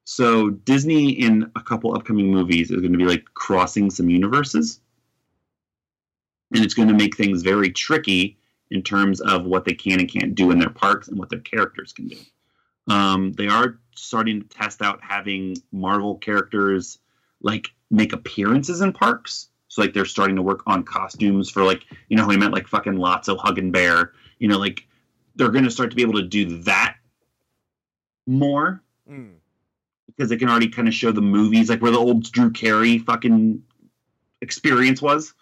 So 0.05 0.51
Disney 0.51 1.11
in 1.11 1.51
a 1.57 1.61
couple 1.63 1.95
upcoming 1.95 2.31
movies 2.31 2.71
is 2.71 2.81
going 2.81 2.93
to 2.93 2.99
be 2.99 3.05
like 3.05 3.25
crossing 3.35 3.91
some 3.91 4.09
universes. 4.09 4.81
And 6.55 6.65
it's 6.65 6.75
going 6.75 6.89
to 6.89 6.95
make 6.95 7.17
things 7.17 7.43
very 7.43 7.71
tricky 7.71 8.39
in 8.71 8.83
terms 8.83 9.21
of 9.21 9.45
what 9.45 9.65
they 9.65 9.75
can 9.75 9.99
and 10.01 10.09
can't 10.09 10.35
do 10.35 10.51
in 10.53 10.59
their 10.61 10.71
parks 10.71 11.09
and 11.09 11.19
what 11.19 11.29
their 11.29 11.41
characters 11.41 11.93
can 11.93 12.07
do. 12.09 12.17
Um, 12.89 13.33
they 13.33 13.49
are 13.49 13.79
starting 13.95 14.43
to 14.43 14.49
test 14.49 14.83
out 14.83 15.01
having 15.03 15.57
Marvel 15.73 16.17
characters 16.17 16.99
like 17.43 17.69
make 17.91 18.13
appearances 18.13 18.81
in 18.81 18.93
parks. 18.93 19.49
So 19.69 19.83
like 19.83 19.93
they're 19.93 20.05
starting 20.05 20.37
to 20.37 20.43
work 20.43 20.63
on 20.67 20.85
costumes 20.85 21.51
for 21.51 21.65
like 21.65 21.85
you 22.09 22.17
know 22.17 22.23
how 22.23 22.29
we 22.29 22.37
met 22.37 22.53
like 22.53 22.67
fucking 22.69 22.95
Lotso, 22.95 23.37
Hug 23.39 23.59
and 23.59 23.73
Bear. 23.73 24.13
You 24.39 24.49
know 24.49 24.59
like 24.59 24.87
they're 25.35 25.51
going 25.51 25.65
to 25.65 25.71
start 25.71 25.91
to 25.91 25.97
be 25.97 26.03
able 26.03 26.15
to 26.15 26.23
do 26.23 26.63
that 26.63 26.97
more 28.27 28.83
Mm. 29.09 29.35
because 30.07 30.29
they 30.31 30.37
can 30.37 30.49
already 30.49 30.69
kind 30.69 30.89
of 30.89 30.95
show 30.95 31.13
the 31.13 31.21
movies 31.21 31.71
like 31.71 31.81
where 31.81 31.93
the 31.93 31.99
old 31.99 32.25
Drew 32.33 32.51
Carey 32.51 32.99
fucking 32.99 33.63
experience 34.41 35.01
was. 35.01 35.33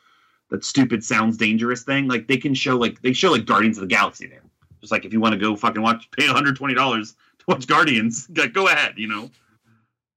That 0.51 0.65
stupid 0.65 1.03
sounds 1.03 1.39
dangerous 1.39 1.83
thing. 1.83 2.07
Like 2.09 2.29
they 2.29 2.37
can 2.37 2.53
show 2.53 2.77
like 2.77 3.01
they 3.01 3.15
show 3.15 3.33
like 3.33 3.47
Guardians 3.47 3.79
of 3.79 3.83
the 3.83 3.87
Galaxy 3.89 4.27
there. 4.27 4.43
Just 4.83 4.93
like 4.93 5.07
if 5.07 5.13
you 5.15 5.21
want 5.21 5.33
to 5.33 5.39
go 5.39 5.57
fucking 5.57 5.81
watch, 5.81 6.11
pay 6.11 6.27
one 6.27 6.37
hundred 6.37 6.57
twenty 6.57 6.75
dollars 6.75 7.15
watch 7.49 7.67
Guardians, 7.67 8.27
go 8.53 8.69
ahead. 8.69 8.95
You 8.97 9.09
know, 9.09 9.31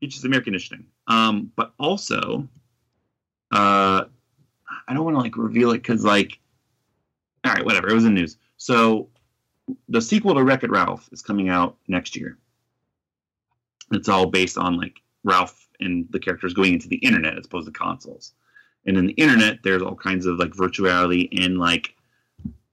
it's 0.01 0.15
just 0.15 0.33
air 0.33 0.41
conditioning. 0.41 0.85
Um, 1.07 1.51
but 1.55 1.73
also, 1.79 2.47
uh, 3.51 4.05
I 4.87 4.93
don't 4.93 5.03
want 5.03 5.15
to 5.15 5.21
like 5.21 5.37
reveal 5.37 5.71
it 5.71 5.79
because 5.79 6.03
like, 6.03 6.39
all 7.43 7.53
right, 7.53 7.65
whatever. 7.65 7.89
It 7.89 7.93
was 7.93 8.05
in 8.05 8.13
news. 8.13 8.37
So 8.57 9.09
the 9.89 10.01
sequel 10.01 10.35
to 10.35 10.43
Wreck 10.43 10.63
It 10.63 10.71
Ralph 10.71 11.09
is 11.11 11.21
coming 11.21 11.49
out 11.49 11.77
next 11.87 12.15
year. 12.15 12.37
It's 13.91 14.09
all 14.09 14.25
based 14.25 14.57
on 14.57 14.77
like 14.77 15.01
Ralph 15.23 15.67
and 15.79 16.07
the 16.09 16.19
characters 16.19 16.53
going 16.53 16.73
into 16.73 16.87
the 16.87 16.97
internet 16.97 17.37
as 17.37 17.45
opposed 17.45 17.67
to 17.67 17.71
consoles. 17.71 18.33
And 18.85 18.97
in 18.97 19.05
the 19.05 19.13
internet, 19.13 19.59
there's 19.63 19.81
all 19.81 19.95
kinds 19.95 20.25
of 20.25 20.39
like 20.39 20.51
virtuality 20.51 21.29
and 21.43 21.57
like 21.57 21.93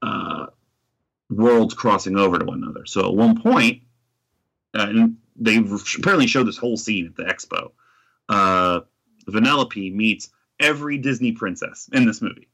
uh, 0.03 0.47
worlds 1.31 1.75
crossing 1.75 2.17
over 2.17 2.39
to 2.39 2.45
one 2.45 2.63
another. 2.63 2.87
So 2.87 3.09
at 3.09 3.15
one 3.15 3.41
point, 3.41 3.83
uh, 4.75 4.87
and 4.89 5.17
they 5.37 5.57
apparently 5.99 6.27
showed 6.27 6.47
this 6.47 6.57
whole 6.59 6.77
scene 6.77 7.07
at 7.07 7.17
the 7.17 7.25
expo. 7.25 7.73
Uh, 8.29 8.81
Vanellope 9.29 9.95
meets 9.95 10.31
every 10.61 10.99
Disney 10.99 11.33
princess 11.33 11.89
in 11.93 12.07
this 12.07 12.21
movie. 12.23 12.49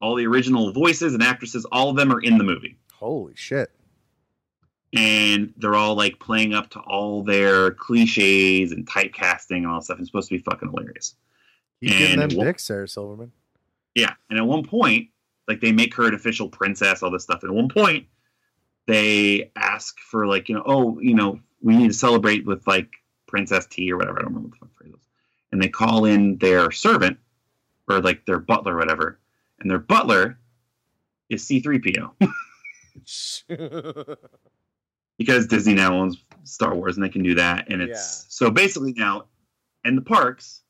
All 0.00 0.14
the 0.16 0.26
original 0.26 0.72
voices 0.72 1.14
and 1.14 1.22
actresses, 1.22 1.64
all 1.66 1.90
of 1.90 1.96
them 1.96 2.12
are 2.12 2.20
in 2.20 2.36
the 2.38 2.44
movie 2.44 2.76
Holy 2.94 3.34
shit. 3.36 3.70
and 4.92 5.52
they're 5.56 5.74
all 5.76 5.94
like 5.94 6.18
playing 6.18 6.54
up 6.54 6.70
to 6.70 6.80
all 6.80 7.22
their 7.22 7.70
cliches 7.72 8.72
and 8.72 8.86
typecasting 8.86 9.58
and 9.58 9.66
all 9.66 9.76
that 9.76 9.84
stuff. 9.84 9.98
It's 10.00 10.08
supposed 10.08 10.28
to 10.30 10.34
be 10.36 10.42
fucking 10.42 10.70
hilarious. 10.70 11.14
You 11.80 11.90
getting 11.90 12.18
them 12.18 12.30
what- 12.36 12.44
dicks 12.44 12.66
there, 12.68 12.86
Silverman? 12.86 13.32
Yeah, 13.94 14.14
and 14.30 14.38
at 14.38 14.46
one 14.46 14.64
point, 14.64 15.08
like 15.48 15.60
they 15.60 15.70
make 15.72 15.94
her 15.96 16.06
an 16.08 16.14
official 16.14 16.48
princess, 16.48 17.02
all 17.02 17.10
this 17.10 17.24
stuff. 17.24 17.42
And 17.42 17.50
at 17.50 17.56
one 17.56 17.68
point, 17.68 18.06
they 18.86 19.50
ask 19.56 19.98
for 20.00 20.26
like 20.26 20.48
you 20.48 20.54
know, 20.56 20.62
oh, 20.66 20.98
you 21.00 21.14
know, 21.14 21.40
we 21.60 21.76
need 21.76 21.88
to 21.88 21.94
celebrate 21.94 22.46
with 22.46 22.66
like 22.66 22.90
Princess 23.26 23.66
Tea 23.66 23.92
or 23.92 23.96
whatever. 23.96 24.18
I 24.18 24.22
don't 24.22 24.34
remember 24.34 24.48
what 24.48 24.60
the 24.60 24.66
fuck 24.66 24.76
phrase 24.76 24.92
was. 24.92 25.08
And 25.52 25.62
they 25.62 25.68
call 25.68 26.04
in 26.06 26.38
their 26.38 26.70
servant 26.70 27.18
or 27.88 28.00
like 28.00 28.24
their 28.26 28.38
butler, 28.38 28.74
or 28.74 28.78
whatever. 28.78 29.18
And 29.60 29.70
their 29.70 29.78
butler 29.78 30.38
is 31.28 31.46
C 31.46 31.60
three 31.60 31.78
PO. 31.78 32.14
because 35.18 35.46
Disney 35.46 35.74
now 35.74 35.94
owns 35.94 36.16
Star 36.44 36.74
Wars 36.74 36.96
and 36.96 37.04
they 37.04 37.08
can 37.08 37.22
do 37.22 37.34
that. 37.36 37.70
And 37.70 37.80
it's 37.82 37.90
Yeah. 37.90 38.28
so 38.28 38.50
basically 38.50 38.92
now 38.94 39.26
in 39.84 39.94
the 39.96 40.02
parks, 40.02 40.62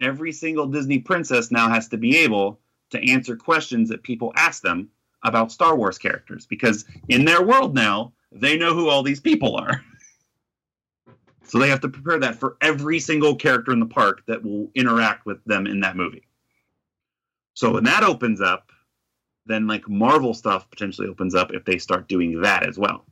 every 0.00 0.32
single 0.32 0.66
Disney 0.66 0.98
princess 0.98 1.50
now 1.50 1.68
has 1.68 1.88
to 1.88 1.96
be 1.96 2.18
able 2.18 2.60
to 2.90 3.10
answer 3.10 3.36
questions 3.36 3.88
that 3.88 4.02
people 4.02 4.32
ask 4.36 4.62
them 4.62 4.88
about 5.22 5.52
Star 5.52 5.76
Wars 5.76 5.98
characters 5.98 6.46
because 6.46 6.84
in 7.08 7.24
their 7.24 7.42
world 7.42 7.74
now, 7.74 8.12
they 8.30 8.56
know 8.56 8.74
who 8.74 8.88
all 8.88 9.02
these 9.02 9.20
people 9.20 9.56
are. 9.56 9.84
so 11.44 11.58
they 11.58 11.68
have 11.68 11.80
to 11.80 11.88
prepare 11.88 12.18
that 12.20 12.36
for 12.36 12.56
every 12.60 12.98
single 12.98 13.36
character 13.36 13.72
in 13.72 13.80
the 13.80 13.86
park 13.86 14.22
that 14.26 14.42
will 14.42 14.70
interact 14.74 15.26
with 15.26 15.44
them 15.44 15.66
in 15.66 15.80
that 15.80 15.96
movie. 15.96 16.26
So 17.54 17.72
when 17.72 17.84
that 17.84 18.02
opens 18.02 18.40
up, 18.40 18.72
then 19.46 19.66
like 19.66 19.88
Marvel 19.88 20.34
stuff 20.34 20.70
potentially 20.70 21.08
opens 21.08 21.34
up 21.34 21.52
if 21.52 21.64
they 21.64 21.78
start 21.78 22.08
doing 22.08 22.40
that 22.42 22.66
as 22.66 22.78
well. 22.78 23.04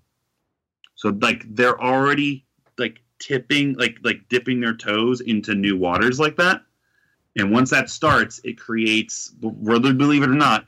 So 0.94 1.16
like 1.20 1.44
they're 1.54 1.80
already 1.80 2.46
like 2.78 3.00
tipping 3.18 3.74
like 3.74 3.98
like 4.02 4.28
dipping 4.28 4.60
their 4.60 4.74
toes 4.74 5.20
into 5.20 5.54
new 5.54 5.76
waters 5.76 6.18
like 6.18 6.36
that. 6.36 6.62
And 7.36 7.52
once 7.52 7.70
that 7.70 7.90
starts, 7.90 8.40
it 8.44 8.58
creates 8.58 9.32
whether 9.40 9.92
believe 9.94 10.22
it 10.22 10.30
or 10.30 10.34
not, 10.34 10.66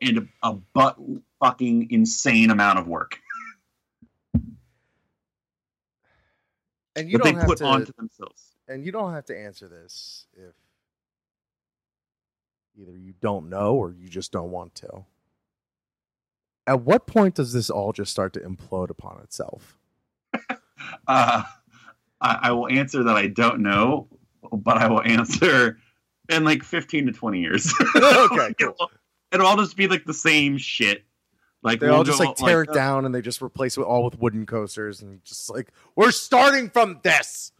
and 0.00 0.18
a, 0.18 0.48
a 0.48 0.52
butt 0.52 0.98
fucking 1.40 1.88
insane 1.90 2.50
amount 2.50 2.78
of 2.78 2.86
work 2.86 3.18
and 6.96 7.10
you 7.10 7.18
that 7.18 7.24
they 7.24 7.30
don't 7.32 7.40
have 7.40 7.48
put 7.48 7.58
to, 7.58 7.64
onto 7.64 7.92
themselves. 7.92 8.54
and 8.68 8.84
you 8.84 8.92
don't 8.92 9.12
have 9.12 9.24
to 9.26 9.38
answer 9.38 9.68
this 9.68 10.26
if 10.34 10.54
either 12.76 12.96
you 12.96 13.14
don't 13.20 13.48
know 13.48 13.74
or 13.74 13.92
you 13.92 14.08
just 14.08 14.32
don't 14.32 14.50
want 14.50 14.74
to. 14.74 15.04
At 16.66 16.80
what 16.80 17.06
point 17.06 17.34
does 17.34 17.52
this 17.52 17.68
all 17.68 17.92
just 17.92 18.10
start 18.10 18.32
to 18.34 18.40
implode 18.40 18.90
upon 18.90 19.20
itself? 19.22 19.78
Uh, 21.06 21.42
I, 22.20 22.38
I 22.42 22.52
will 22.52 22.68
answer 22.68 23.02
that 23.04 23.16
I 23.16 23.28
don't 23.28 23.60
know, 23.60 24.06
but 24.52 24.76
I 24.76 24.86
will 24.88 25.02
answer 25.04 25.78
in 26.28 26.44
like 26.44 26.62
fifteen 26.62 27.06
to 27.06 27.12
twenty 27.12 27.40
years. 27.40 27.72
Okay, 27.96 28.54
cool. 28.60 28.90
It'll, 29.34 29.46
it'll 29.46 29.46
all 29.46 29.56
just 29.64 29.76
be 29.76 29.88
like 29.88 30.04
the 30.04 30.14
same 30.14 30.56
shit. 30.58 31.04
Like 31.62 31.80
They 31.80 31.86
we'll 31.86 31.96
all 31.96 32.04
just 32.04 32.20
go, 32.20 32.26
like 32.26 32.36
tear 32.36 32.62
it 32.62 32.70
uh, 32.70 32.74
down 32.74 33.04
and 33.06 33.14
they 33.14 33.22
just 33.22 33.40
replace 33.42 33.76
it 33.78 33.82
all 33.82 34.04
with 34.04 34.18
wooden 34.18 34.46
coasters 34.46 35.00
and 35.02 35.24
just 35.24 35.50
like 35.50 35.72
we're 35.96 36.10
starting 36.10 36.68
from 36.70 37.00
this. 37.02 37.52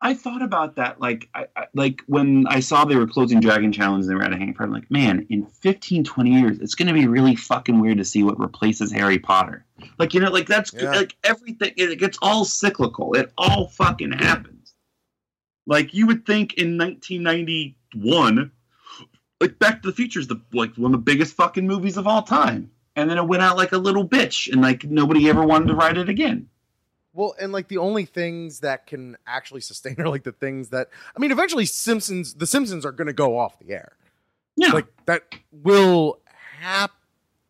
I 0.00 0.14
thought 0.14 0.42
about 0.42 0.76
that, 0.76 1.00
like, 1.00 1.28
I, 1.34 1.46
I, 1.56 1.64
like 1.74 2.02
when 2.06 2.46
I 2.46 2.60
saw 2.60 2.84
they 2.84 2.94
were 2.94 3.06
closing 3.06 3.40
Dragon 3.40 3.72
Challenge 3.72 4.02
and 4.04 4.10
they 4.10 4.14
were 4.14 4.22
at 4.22 4.32
a 4.32 4.36
hang 4.36 4.54
I'm 4.56 4.72
like, 4.72 4.88
man, 4.92 5.26
in 5.28 5.44
15, 5.46 6.04
20 6.04 6.30
years, 6.30 6.58
it's 6.60 6.76
going 6.76 6.86
to 6.86 6.94
be 6.94 7.08
really 7.08 7.34
fucking 7.34 7.80
weird 7.80 7.98
to 7.98 8.04
see 8.04 8.22
what 8.22 8.38
replaces 8.38 8.92
Harry 8.92 9.18
Potter. 9.18 9.64
Like, 9.98 10.14
you 10.14 10.20
know, 10.20 10.30
like 10.30 10.46
that's 10.46 10.72
Yeah. 10.72 10.92
like 10.92 11.16
everything. 11.24 11.72
It 11.76 11.98
gets 11.98 12.16
all 12.22 12.44
cyclical. 12.44 13.14
It 13.14 13.32
all 13.36 13.68
fucking 13.68 14.12
happens. 14.12 14.74
Like 15.66 15.92
you 15.92 16.06
would 16.06 16.24
think 16.24 16.54
in 16.54 16.78
1991, 16.78 18.52
like 19.40 19.58
Back 19.58 19.82
to 19.82 19.88
the 19.90 19.94
Future 19.94 20.20
is 20.20 20.26
the 20.28 20.40
like 20.52 20.74
one 20.76 20.92
of 20.94 21.00
the 21.00 21.04
biggest 21.04 21.34
fucking 21.34 21.66
movies 21.66 21.96
of 21.96 22.06
all 22.06 22.22
time, 22.22 22.70
and 22.96 23.08
then 23.10 23.18
it 23.18 23.26
went 23.26 23.42
out 23.42 23.56
like 23.56 23.72
a 23.72 23.78
little 23.78 24.06
bitch, 24.06 24.50
and 24.52 24.60
like 24.62 24.84
nobody 24.84 25.28
ever 25.28 25.44
wanted 25.44 25.68
to 25.68 25.74
write 25.74 25.96
it 25.96 26.08
again. 26.08 26.48
Well, 27.14 27.34
and 27.40 27.52
like 27.52 27.68
the 27.68 27.78
only 27.78 28.04
things 28.04 28.60
that 28.60 28.86
can 28.86 29.16
actually 29.26 29.60
sustain 29.62 29.96
are 30.00 30.08
like 30.08 30.22
the 30.24 30.32
things 30.32 30.68
that 30.70 30.88
I 31.16 31.20
mean, 31.20 31.32
eventually 31.32 31.64
Simpsons, 31.66 32.34
the 32.34 32.46
Simpsons 32.46 32.84
are 32.86 32.92
going 32.92 33.06
to 33.08 33.12
go 33.12 33.38
off 33.38 33.58
the 33.58 33.72
air. 33.72 33.92
Yeah. 34.56 34.72
Like 34.72 34.86
that 35.06 35.22
will 35.52 36.20
happen, 36.60 36.90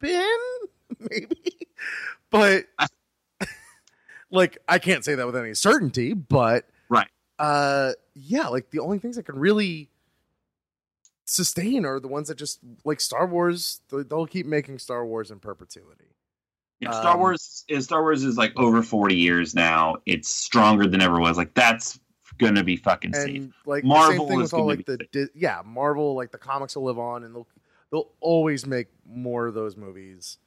maybe, 0.99 1.67
but 2.31 2.67
like 4.31 4.59
I 4.69 4.79
can't 4.79 5.05
say 5.05 5.15
that 5.15 5.27
with 5.27 5.37
any 5.37 5.55
certainty. 5.55 6.13
But 6.15 6.67
Right. 6.89 7.09
uh, 7.39 7.93
yeah, 8.15 8.49
like 8.49 8.71
the 8.71 8.81
only 8.81 8.99
things 8.99 9.17
that 9.17 9.25
can 9.25 9.39
really 9.39 9.89
sustain 11.29 11.85
are 11.85 12.01
the 12.01 12.09
ones 12.09 12.29
that 12.29 12.39
just 12.39 12.61
like 12.85 13.01
Star 13.01 13.27
Wars. 13.27 13.81
they- 13.91 14.03
They'll 14.03 14.27
keep 14.27 14.47
making 14.47 14.79
Star 14.79 15.05
Wars 15.07 15.31
in 15.31 15.39
perpetuity. 15.41 16.15
Yeah, 16.81 16.93
Star 16.93 17.15
Um, 17.15 17.21
Wars 17.21 17.65
is 17.69 17.85
Star 17.85 18.03
Wars 18.03 18.23
is 18.25 18.37
like 18.39 18.53
over 18.57 18.83
forty 18.83 19.17
years 19.17 19.55
now. 19.55 19.97
It's 20.07 20.29
stronger 20.31 20.87
than 20.87 21.01
ever 21.03 21.19
was. 21.21 21.37
Like 21.37 21.53
that's 21.55 21.99
gonna 22.39 22.63
be 22.63 22.77
fucking 22.77 23.13
safe. 23.15 23.53
like 23.67 23.83
Marvel 23.85 24.13
the 24.13 24.19
same 24.21 24.29
thing 24.29 24.41
is 24.43 24.53
all 24.53 24.67
like 24.67 24.87
be 24.87 24.97
the. 24.97 25.07
Di- 25.11 25.33
yeah 25.35 25.61
Marvel 25.65 26.15
like 26.15 26.31
the 26.31 26.39
comics 26.39 26.77
will 26.77 26.85
live 26.85 26.99
on 26.99 27.25
and 27.25 27.35
they'll 27.35 27.49
they'll 27.91 28.11
always 28.21 28.65
make 28.65 28.87
more 29.05 29.49
of 29.49 29.55
those 29.55 29.77
movies 29.77 30.39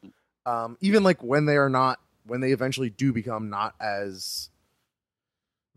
um 0.46 0.78
even 0.80 1.04
like 1.04 1.22
when 1.22 1.46
they 1.46 1.58
are 1.58 1.68
not 1.70 2.00
when 2.26 2.40
they 2.40 2.54
eventually 2.54 2.90
do 2.90 3.12
become 3.12 3.50
not 3.50 3.76
as 3.82 4.50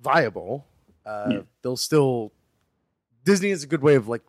viable 0.01 0.67
uh 1.05 1.27
Yeah. 1.31 1.43
they'll 1.63 1.77
still 1.77 2.33
Disney 3.25 3.51
is 3.51 3.65
a 3.65 3.67
good 3.67 3.83
way 3.83 3.97
of 3.97 4.07
like 4.07 4.23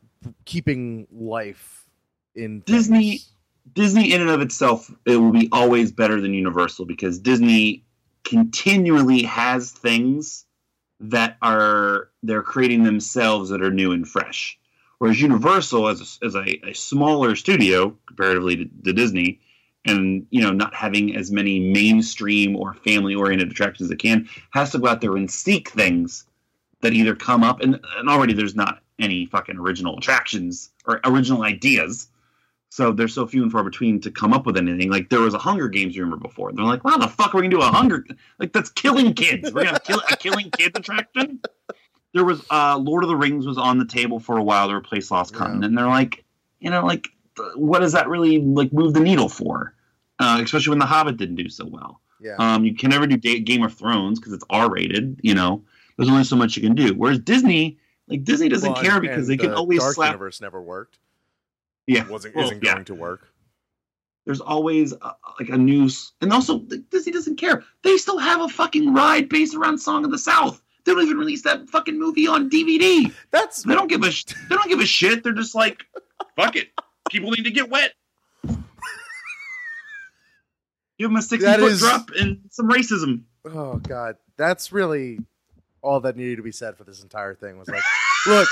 keeping 0.45 1.07
life 1.11 1.85
in 2.35 2.61
Disney- 2.61 3.17
things. 3.17 3.31
Disney 3.73 4.13
in 4.13 4.21
and 4.21 4.29
of 4.29 4.41
itself, 4.41 4.91
it 5.05 5.17
will 5.17 5.31
be 5.31 5.49
always 5.51 5.91
better 5.91 6.21
than 6.21 6.33
Universal 6.33 6.85
because 6.85 7.17
Disney 7.19 7.83
continually 8.23 9.23
has 9.23 9.71
things 9.71 10.45
that 10.99 11.37
are 11.41 12.09
they're 12.23 12.41
creating 12.41 12.83
themselves 12.83 13.49
that 13.49 13.61
are 13.61 13.71
new 13.71 13.91
and 13.91 14.07
fresh. 14.07 14.57
Whereas 14.99 15.21
Universal, 15.21 15.87
as 15.89 16.19
a, 16.21 16.25
as 16.25 16.35
a, 16.35 16.69
a 16.69 16.73
smaller 16.73 17.35
studio 17.35 17.95
comparatively 18.07 18.55
to, 18.55 18.69
to 18.85 18.93
Disney, 18.93 19.41
and 19.85 20.25
you 20.29 20.41
know 20.41 20.51
not 20.51 20.73
having 20.73 21.15
as 21.15 21.31
many 21.31 21.59
mainstream 21.59 22.55
or 22.55 22.73
family 22.73 23.13
oriented 23.13 23.51
attractions 23.51 23.87
as 23.87 23.91
it 23.91 23.99
can, 23.99 24.27
has 24.51 24.71
to 24.71 24.79
go 24.79 24.87
out 24.87 25.01
there 25.01 25.15
and 25.15 25.29
seek 25.29 25.69
things 25.69 26.25
that 26.81 26.93
either 26.93 27.15
come 27.15 27.43
up 27.43 27.61
and, 27.61 27.79
and 27.97 28.09
already 28.09 28.33
there's 28.33 28.55
not 28.55 28.81
any 28.99 29.25
fucking 29.25 29.57
original 29.57 29.97
attractions 29.97 30.69
or 30.85 30.99
original 31.05 31.43
ideas. 31.43 32.07
So 32.69 32.91
there's 32.91 33.13
so 33.13 33.25
few 33.25 33.41
and 33.43 33.51
far 33.51 33.63
between 33.63 34.01
to 34.01 34.11
come 34.11 34.33
up 34.33 34.45
with 34.45 34.57
anything. 34.57 34.89
Like 34.89 35.09
there 35.09 35.21
was 35.21 35.33
a 35.33 35.37
Hunger 35.37 35.67
Games, 35.69 35.97
rumor 35.97 36.17
before. 36.17 36.51
They're 36.51 36.65
like, 36.65 36.83
"Wow, 36.83 36.97
the 36.97 37.07
fuck 37.07 37.33
are 37.33 37.37
we 37.37 37.43
gonna 37.43 37.55
do 37.55 37.61
a 37.61 37.65
Hunger? 37.71 38.05
Like 38.39 38.51
that's 38.53 38.69
killing 38.69 39.13
kids. 39.13 39.53
We're 39.53 39.63
gonna 39.65 39.79
kill 39.79 40.01
a 40.11 40.17
killing 40.17 40.49
kids 40.51 40.77
attraction." 40.77 41.39
There 42.13 42.25
was 42.25 42.45
uh, 42.49 42.77
Lord 42.77 43.03
of 43.03 43.09
the 43.09 43.15
Rings 43.15 43.45
was 43.45 43.57
on 43.57 43.77
the 43.77 43.85
table 43.85 44.19
for 44.19 44.37
a 44.37 44.43
while 44.43 44.67
to 44.69 44.75
replace 44.75 45.11
Lost 45.11 45.33
Yeah. 45.33 45.39
Continent. 45.39 45.65
And 45.65 45.77
they're 45.77 45.87
like, 45.87 46.23
you 46.59 46.69
know, 46.69 46.85
like 46.85 47.07
what 47.55 47.79
does 47.79 47.91
that 47.93 48.07
really 48.07 48.39
like 48.41 48.71
move 48.71 48.93
the 48.93 49.01
needle 49.01 49.27
for? 49.29 49.73
Uh, 50.19 50.39
especially 50.43 50.69
when 50.71 50.79
The 50.79 50.85
Hobbit 50.85 51.17
didn't 51.17 51.35
do 51.35 51.49
so 51.49 51.65
well. 51.65 51.99
yeah 52.21 52.35
Um, 52.39 52.63
you 52.63 52.73
can 52.73 52.89
never 52.89 53.05
do 53.05 53.17
Game 53.17 53.63
of 53.63 53.73
Thrones 53.73 54.17
because 54.19 54.31
it's 54.31 54.45
R 54.49 54.69
rated. 54.71 55.19
You 55.23 55.33
know, 55.35 55.63
there's 55.97 56.07
only 56.09 56.23
so 56.23 56.37
much 56.37 56.55
you 56.55 56.61
can 56.63 56.73
do. 56.75 56.93
Whereas 56.93 57.19
Disney, 57.19 57.77
like 58.07 58.23
Disney 58.23 58.49
doesn't 58.49 58.71
Well, 58.73 58.81
care 58.83 58.99
because 59.01 59.27
they 59.27 59.37
can 59.37 59.51
the 59.51 59.55
always 59.57 59.79
Dark 59.79 59.95
slap. 59.95 60.09
universe 60.09 60.41
never 60.41 60.61
worked. 60.61 60.97
Yeah, 61.87 62.07
wasn't 62.07 62.35
Well, 62.35 62.45
isn't 62.45 62.63
yeah. 62.63 62.73
going 62.73 62.85
to 62.85 62.95
work. 62.95 63.27
There's 64.25 64.41
always 64.41 64.91
uh, 64.93 65.11
like 65.39 65.49
a 65.49 65.57
news 65.57 66.13
and 66.21 66.33
also 66.33 66.59
like, 66.67 66.89
disney 66.89 67.11
doesn't 67.13 67.35
care. 67.37 67.63
They 67.83 67.97
still 67.97 68.17
have 68.17 68.41
a 68.41 68.49
fucking 68.49 68.93
ride 68.93 69.29
based 69.29 69.53
around 69.55 69.77
song 69.77 70.03
of 70.03 70.09
the 70.11 70.17
south. 70.17 70.61
They 70.83 70.93
don't 70.93 71.03
even 71.03 71.17
release 71.17 71.43
that 71.43 71.69
fucking 71.69 71.97
movie 71.99 72.27
on 72.27 72.49
dvd 72.49 73.13
that's 73.31 73.63
they 73.63 73.73
don't 73.75 73.87
give 73.87 74.03
a 74.03 74.11
sh- 74.11 74.25
they 74.49 74.55
don't 74.55 74.67
give 74.69 74.79
a 74.79 74.85
shit. 74.85 75.23
They're 75.23 75.33
just 75.33 75.53
like 75.55 75.83
fuck 76.35 76.55
it. 76.55 76.69
People 77.09 77.31
need 77.31 77.43
to 77.43 77.51
get 77.51 77.69
wet. 77.69 77.93
Give 80.97 81.09
them 81.09 81.17
a 81.17 81.21
60 81.21 81.45
That 81.45 81.59
foot 81.59 81.71
is- 81.71 81.79
drop 81.79 82.09
and 82.17 82.39
some 82.49 82.69
racism. 82.69 83.23
Oh 83.45 83.77
god. 83.77 84.15
That's 84.37 84.71
really 84.71 85.19
all 85.85 85.99
that 86.01 86.17
needed 86.17 86.37
to 86.37 86.41
be 86.43 86.51
said 86.51 86.75
for 86.77 86.83
this 86.83 87.01
entire 87.03 87.33
thing 87.35 87.57
was 87.57 87.67
like 87.69 87.83
look 88.27 88.47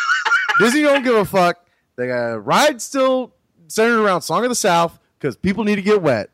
disney 0.59 0.81
don't 0.83 1.03
give 1.03 1.15
a 1.15 1.25
fuck. 1.25 1.65
They 1.95 2.07
got 2.07 2.33
a 2.33 2.39
ride 2.39 2.81
still 2.81 3.33
centered 3.67 3.99
around 4.01 4.21
song 4.21 4.43
of 4.43 4.49
the 4.49 4.55
south 4.55 4.99
because 5.19 5.35
people 5.35 5.63
need 5.63 5.75
to 5.75 5.81
get 5.81 6.01
wet. 6.01 6.29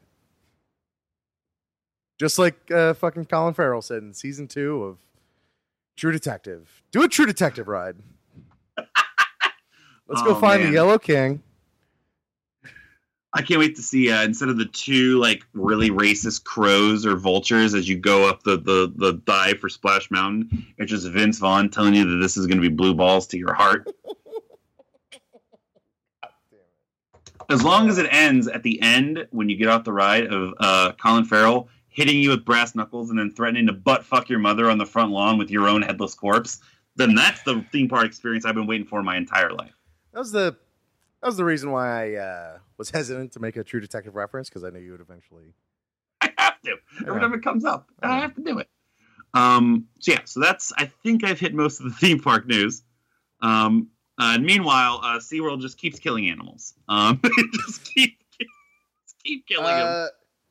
Just 2.19 2.37
like 2.37 2.69
uh, 2.71 2.93
fucking 2.95 3.25
colin 3.25 3.53
farrell 3.53 3.81
said 3.81 4.03
in 4.03 4.13
season 4.13 4.47
two 4.47 4.83
of 4.83 4.97
true 5.95 6.11
detective. 6.11 6.83
Do 6.91 7.01
a 7.03 7.07
true 7.07 7.25
detective 7.25 7.67
ride. 7.67 7.95
Let's 8.77 10.21
go 10.23 10.31
Oh, 10.31 10.35
find 10.35 10.61
man. 10.63 10.71
the 10.71 10.75
yellow 10.75 10.97
king 10.97 11.43
I 13.31 13.43
can't 13.43 13.59
wait 13.59 13.75
to 13.75 13.83
see 13.83 14.11
uh, 14.11 14.23
instead 14.23 14.49
of 14.49 14.57
the 14.57 14.65
two 14.65 15.19
like 15.19 15.43
really 15.53 15.91
racist 15.91 16.43
crows 16.43 17.05
or 17.05 17.15
vultures 17.15 17.75
as 17.75 17.87
you 17.87 17.97
go 17.97 18.27
up 18.27 18.41
the 18.43 18.57
the 18.57 18.91
the 18.95 19.13
dive 19.25 19.59
for 19.59 19.69
Splash 19.69 20.09
Mountain. 20.09 20.65
It's 20.77 20.89
just 20.89 21.07
Vince 21.07 21.37
Vaughn 21.37 21.69
telling 21.69 21.93
you 21.93 22.09
that 22.09 22.17
this 22.17 22.37
is 22.37 22.47
going 22.47 22.57
to 22.57 22.67
be 22.67 22.73
blue 22.73 22.95
balls 22.95 23.27
to 23.27 23.37
your 23.37 23.53
heart. 23.53 23.87
As 27.49 27.63
long 27.63 27.89
as 27.89 27.97
it 27.97 28.07
ends 28.11 28.47
at 28.47 28.61
the 28.61 28.79
end 28.79 29.27
when 29.31 29.49
you 29.49 29.57
get 29.57 29.69
off 29.69 29.83
the 29.83 29.91
ride 29.93 30.27
of 30.27 30.53
uh, 30.59 30.91
Colin 31.01 31.25
Farrell 31.25 31.67
hitting 31.87 32.19
you 32.21 32.29
with 32.29 32.45
brass 32.45 32.75
knuckles 32.75 33.09
and 33.09 33.17
then 33.17 33.31
threatening 33.31 33.65
to 33.65 33.73
butt 33.73 34.05
fuck 34.05 34.29
your 34.29 34.37
mother 34.37 34.69
on 34.69 34.77
the 34.77 34.85
front 34.85 35.11
lawn 35.11 35.39
with 35.39 35.49
your 35.49 35.67
own 35.67 35.81
headless 35.81 36.13
corpse, 36.13 36.59
then 36.95 37.15
that's 37.15 37.41
the 37.43 37.65
theme 37.71 37.89
park 37.89 38.05
experience 38.05 38.45
I've 38.45 38.53
been 38.53 38.67
waiting 38.67 38.85
for 38.85 39.01
my 39.01 39.17
entire 39.17 39.51
life. 39.51 39.73
that 40.13 40.19
was 40.19 40.31
the 40.31 40.55
that 41.21 41.27
was 41.27 41.37
the 41.37 41.43
reason 41.43 41.71
why 41.71 42.13
i 42.13 42.15
uh, 42.15 42.57
was 42.79 42.89
hesitant 42.89 43.31
to 43.33 43.39
make 43.39 43.55
a 43.57 43.63
true 43.63 43.79
detective 43.79 44.15
reference 44.15 44.49
because 44.49 44.63
i 44.63 44.69
knew 44.71 44.79
you 44.79 44.91
would 44.93 45.01
eventually 45.01 45.53
I 46.21 46.31
have 46.37 46.59
to 46.63 46.75
every 47.01 47.13
Yeah. 47.15 47.19
time 47.19 47.33
it 47.33 47.43
comes 47.43 47.63
up, 47.65 47.89
and 48.01 48.11
I 48.11 48.19
have 48.19 48.33
to 48.35 48.41
do 48.41 48.57
it. 48.59 48.67
Um, 49.33 49.87
so 49.99 50.11
yeah, 50.13 50.21
so 50.25 50.39
that's 50.39 50.73
I 50.75 50.85
think 51.03 51.23
I've 51.23 51.39
hit 51.39 51.53
most 51.53 51.79
of 51.79 51.85
the 51.85 51.91
theme 52.01 52.19
park 52.19 52.47
news. 52.47 52.81
Um, 53.41 53.89
uh, 54.19 54.31
and 54.35 54.43
meanwhile, 54.45 54.99
uh, 55.03 55.19
SeaWorld 55.19 55.61
just 55.61 55.77
keeps 55.77 55.99
killing 55.99 56.29
animals. 56.29 56.73
Um, 56.89 57.21
just 57.67 57.85
keep 57.93 58.17
just 58.39 59.15
keep 59.23 59.45
killing 59.47 59.77
them. 59.77 59.87
uh, 59.87 60.07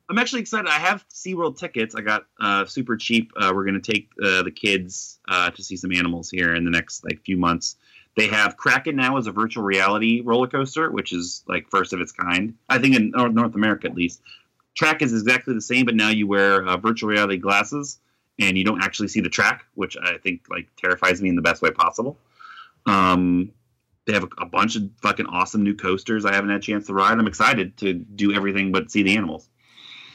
I'm 0.09 0.19
actually 0.19 0.41
excited. 0.41 0.69
I 0.69 0.79
have 0.79 1.05
SeaWorld 1.09 1.59
tickets. 1.59 1.95
I 1.95 2.01
got 2.01 2.25
uh, 2.41 2.65
super 2.65 2.97
cheap. 2.97 3.31
Uh, 3.37 3.53
we're 3.55 3.65
gonna 3.67 3.81
take 3.81 4.09
uh, 4.23 4.43
the 4.43 4.51
kids 4.53 5.19
uh, 5.29 5.51
to 5.51 5.63
see 5.63 5.77
some 5.77 5.93
animals 5.93 6.31
here 6.31 6.55
in 6.55 6.65
the 6.65 6.71
next 6.71 7.05
like 7.05 7.21
few 7.25 7.37
months. 7.37 7.77
They 8.19 8.27
have 8.27 8.57
Kraken 8.57 8.97
now 8.97 9.17
as 9.17 9.29
a 9.29 9.31
virtual 9.31 9.63
reality 9.63 10.23
roller 10.23 10.49
coaster, 10.49 10.91
which 10.91 11.13
is 11.13 11.45
like 11.47 11.71
first 11.71 11.93
of 11.93 12.01
its 12.01 12.11
kind. 12.11 12.55
I 12.69 12.79
think 12.79 12.97
in 12.97 13.13
North, 13.13 13.55
America 13.55 13.87
at 13.87 13.95
least. 13.95 14.21
Track 14.75 15.03
is 15.03 15.13
exactly 15.13 15.55
the 15.55 15.61
same, 15.61 15.87
but 15.87 15.95
now 15.95 16.09
you 16.09 16.27
wear 16.27 16.67
uh, 16.67 16.77
virtual 16.79 17.11
reality 17.11 17.37
glasses 17.37 18.01
and 18.41 18.59
you 18.59 18.65
don't 18.65 18.83
actually 18.83 19.07
see 19.07 19.21
the 19.21 19.29
track, 19.29 19.67
which 19.75 19.97
I 19.97 20.19
think 20.19 20.47
like 20.51 20.67
terrifies 20.77 21.23
me 21.23 21.29
in 21.29 21.37
the 21.37 21.43
best 21.43 21.63
way 21.63 21.71
possible. 21.71 22.19
Um, 22.87 23.53
they 24.05 24.15
have 24.15 24.25
a, 24.25 24.43
a 24.43 24.47
bunch 24.47 24.75
of 24.75 24.91
fucking 25.01 25.27
awesome 25.27 25.63
new 25.63 25.77
coasters. 25.77 26.25
I 26.25 26.35
haven't 26.35 26.51
had 26.51 26.59
a 26.59 26.63
chance 26.63 26.89
to 26.89 26.95
ride. 26.95 27.13
I'm 27.21 27.29
excited 27.29 27.77
to 27.77 27.95
do 27.95 28.35
everything 28.35 28.73
but 28.73 28.91
see 28.91 29.05
the 29.05 29.17
animals. 29.17 29.49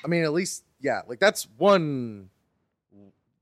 I 0.04 0.10
mean, 0.10 0.26
at 0.26 0.34
least, 0.34 0.66
yeah, 0.82 1.04
like 1.08 1.22
that's 1.22 1.48
one 1.58 2.32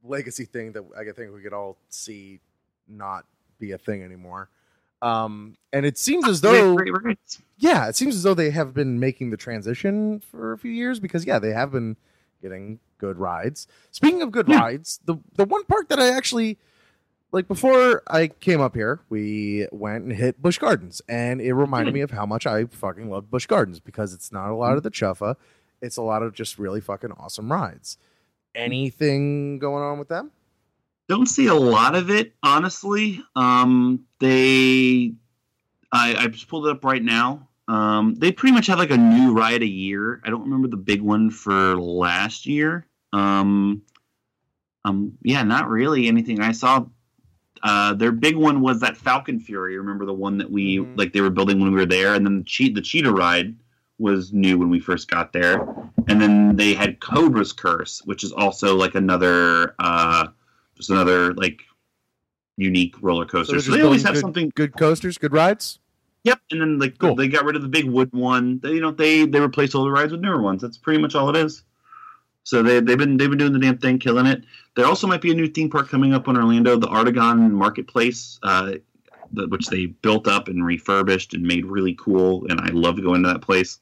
legacy 0.04 0.46
thing 0.46 0.74
that 0.74 0.84
I 0.96 1.04
think 1.14 1.34
we 1.34 1.42
could 1.42 1.54
all 1.54 1.78
see 1.90 2.42
not 2.88 3.26
be 3.62 3.72
a 3.72 3.78
thing 3.78 4.04
anymore. 4.04 4.50
Um, 5.02 5.56
and 5.74 5.86
it 5.86 5.98
seems 5.98 6.28
as 6.28 6.42
though, 6.42 6.78
yeah, 7.58 7.88
it 7.88 7.96
seems 7.96 8.16
as 8.16 8.24
though 8.24 8.34
they 8.34 8.52
have 8.52 8.74
been 8.74 9.00
making 9.00 9.30
the 9.32 9.38
transition 9.38 10.20
for 10.20 10.52
a 10.54 10.58
few 10.58 10.72
years 10.72 11.00
because, 11.00 11.26
yeah, 11.26 11.40
they 11.40 11.52
have 11.54 11.72
been 11.72 11.96
getting 12.42 12.80
good 12.98 13.18
rides. 13.18 13.68
Speaking 13.92 14.22
of 14.22 14.32
good 14.32 14.48
Yeah. 14.48 14.60
rides, 14.60 15.00
the 15.06 15.16
the 15.36 15.46
one 15.46 15.64
park 15.66 15.88
that 15.90 16.00
I 16.00 16.10
actually 16.10 16.60
like 17.32 17.48
before 17.48 18.04
I 18.08 18.28
came 18.28 18.60
up 18.62 18.76
here, 18.76 19.00
we 19.10 19.66
went 19.72 20.04
and 20.04 20.12
hit 20.14 20.42
Busch 20.42 20.58
Gardens, 20.60 21.02
and 21.08 21.40
it 21.42 21.54
reminded 21.54 21.92
Hmm. 21.92 21.96
me 21.96 22.02
of 22.02 22.12
how 22.12 22.26
much 22.28 22.46
I 22.46 22.66
fucking 22.66 23.10
love 23.10 23.32
Busch 23.32 23.48
Gardens 23.48 23.80
because 23.80 24.14
it's 24.14 24.32
not 24.32 24.52
a 24.52 24.56
lot 24.56 24.76
of 24.78 24.84
the 24.84 24.92
chuffa, 24.92 25.36
it's 25.82 25.98
a 25.98 26.02
lot 26.04 26.22
of 26.24 26.34
just 26.34 26.60
really 26.60 26.82
fucking 26.82 27.12
awesome 27.14 27.52
rides. 27.52 27.98
Anything 28.54 29.58
going 29.60 29.82
on 29.84 29.98
with 29.98 30.10
them? 30.10 30.32
Don't 31.12 31.26
see 31.26 31.48
a 31.48 31.54
lot 31.54 31.94
of 31.94 32.10
it, 32.10 32.36
honestly. 32.42 33.22
Um, 33.36 34.06
they, 34.22 35.14
I, 35.92 36.16
I 36.16 36.28
just 36.28 36.48
pulled 36.48 36.68
it 36.68 36.72
up 36.72 36.86
right 36.86 37.04
now. 37.04 37.50
Um, 37.68 38.16
they 38.16 38.32
pretty 38.32 38.54
much 38.54 38.68
have 38.68 38.80
like 38.80 38.92
a 38.92 38.98
new 38.98 39.34
ride 39.34 39.62
a 39.62 39.68
year. 39.68 40.22
I 40.24 40.30
don't 40.30 40.44
remember 40.44 40.70
the 40.70 40.78
big 40.78 41.02
one 41.02 41.30
for 41.30 41.76
last 41.76 42.46
year. 42.46 42.88
Um, 43.12 43.82
um, 44.86 45.18
yeah, 45.22 45.44
not 45.44 45.68
really 45.70 46.08
anything. 46.08 46.40
I 46.40 46.54
saw. 46.54 46.86
Uh, 47.62 47.94
their 47.94 48.14
big 48.14 48.38
one 48.38 48.62
was 48.62 48.80
that 48.80 48.96
Falcon 48.96 49.42
Fury. 49.42 49.78
Remember 49.78 50.06
the 50.06 50.14
one 50.14 50.38
that 50.38 50.50
we 50.50 50.78
Mhm. 50.78 50.88
like 50.96 51.12
they 51.12 51.20
were 51.20 51.30
building 51.30 51.60
when 51.60 51.72
we 51.74 51.78
were 51.78 51.86
there, 51.86 52.16
and 52.16 52.26
then 52.26 52.38
the 52.38 52.44
che- 52.46 52.72
the 52.72 52.80
cheetah 52.80 53.12
ride 53.12 53.54
was 54.00 54.32
new 54.32 54.58
when 54.58 54.70
we 54.70 54.80
first 54.80 55.10
got 55.12 55.34
there, 55.34 55.68
and 56.08 56.22
then 56.22 56.56
they 56.56 56.74
had 56.74 57.02
Cobra's 57.02 57.52
Curse, 57.52 58.02
which 58.06 58.24
is 58.24 58.32
also 58.32 58.78
like 58.78 58.96
another, 58.96 59.76
uh, 59.78 60.28
just 60.82 60.90
another 60.90 61.34
like 61.36 61.62
unique 62.58 62.96
roller 63.02 63.26
coaster. 63.26 63.54
they're 63.54 63.62
So, 63.62 63.72
they 63.72 63.82
always 63.82 64.04
have 64.04 64.18
something. 64.18 64.52
Good 64.56 64.76
coasters, 64.78 65.18
good 65.18 65.34
rides. 65.34 65.80
Yep, 66.24 66.40
and 66.52 66.62
then 66.62 66.80
like 66.80 66.98
Cool. 67.00 67.16
they 67.16 67.28
got 67.28 67.46
rid 67.46 67.56
of 67.56 67.62
the 67.64 67.68
big 67.68 67.86
wood 67.86 68.10
one. 68.14 68.60
They, 68.60 68.74
you 68.74 68.82
know, 68.82 68.92
they 68.92 69.26
they 69.26 69.40
replaced 69.40 69.74
all 69.74 69.84
the 69.84 69.92
rides 69.92 70.12
with 70.12 70.22
newer 70.22 70.42
ones. 70.42 70.62
That's 70.62 70.78
pretty 70.78 71.02
much 71.02 71.16
all 71.16 71.30
it 71.30 71.36
is. 71.36 71.64
So 72.44 72.62
they 72.62 72.80
they've 72.80 72.98
been 72.98 73.18
they've 73.18 73.30
been 73.30 73.40
doing 73.40 73.54
the 73.54 73.60
damn 73.60 73.78
thing, 73.78 73.98
killing 73.98 74.26
it. 74.28 74.44
There 74.76 74.86
also 74.86 75.08
might 75.08 75.22
be 75.22 75.32
a 75.32 75.36
new 75.36 75.48
theme 75.48 75.70
park 75.70 75.90
coming 75.90 76.14
up 76.14 76.28
in 76.28 76.38
Orlando, 76.38 76.78
the 76.78 76.88
Artegon 76.88 77.52
Marketplace, 77.52 78.40
uh, 78.44 78.74
the, 79.32 79.48
which 79.48 79.68
they 79.68 79.88
built 79.88 80.28
up 80.28 80.48
and 80.48 80.66
refurbished 80.66 81.34
and 81.34 81.44
made 81.44 81.66
really 81.66 81.96
cool. 81.96 82.46
And 82.50 82.60
I 82.62 82.70
love 82.70 82.96
to 82.98 83.02
go 83.02 83.16
into 83.16 83.30
that 83.30 83.42
place. 83.42 83.80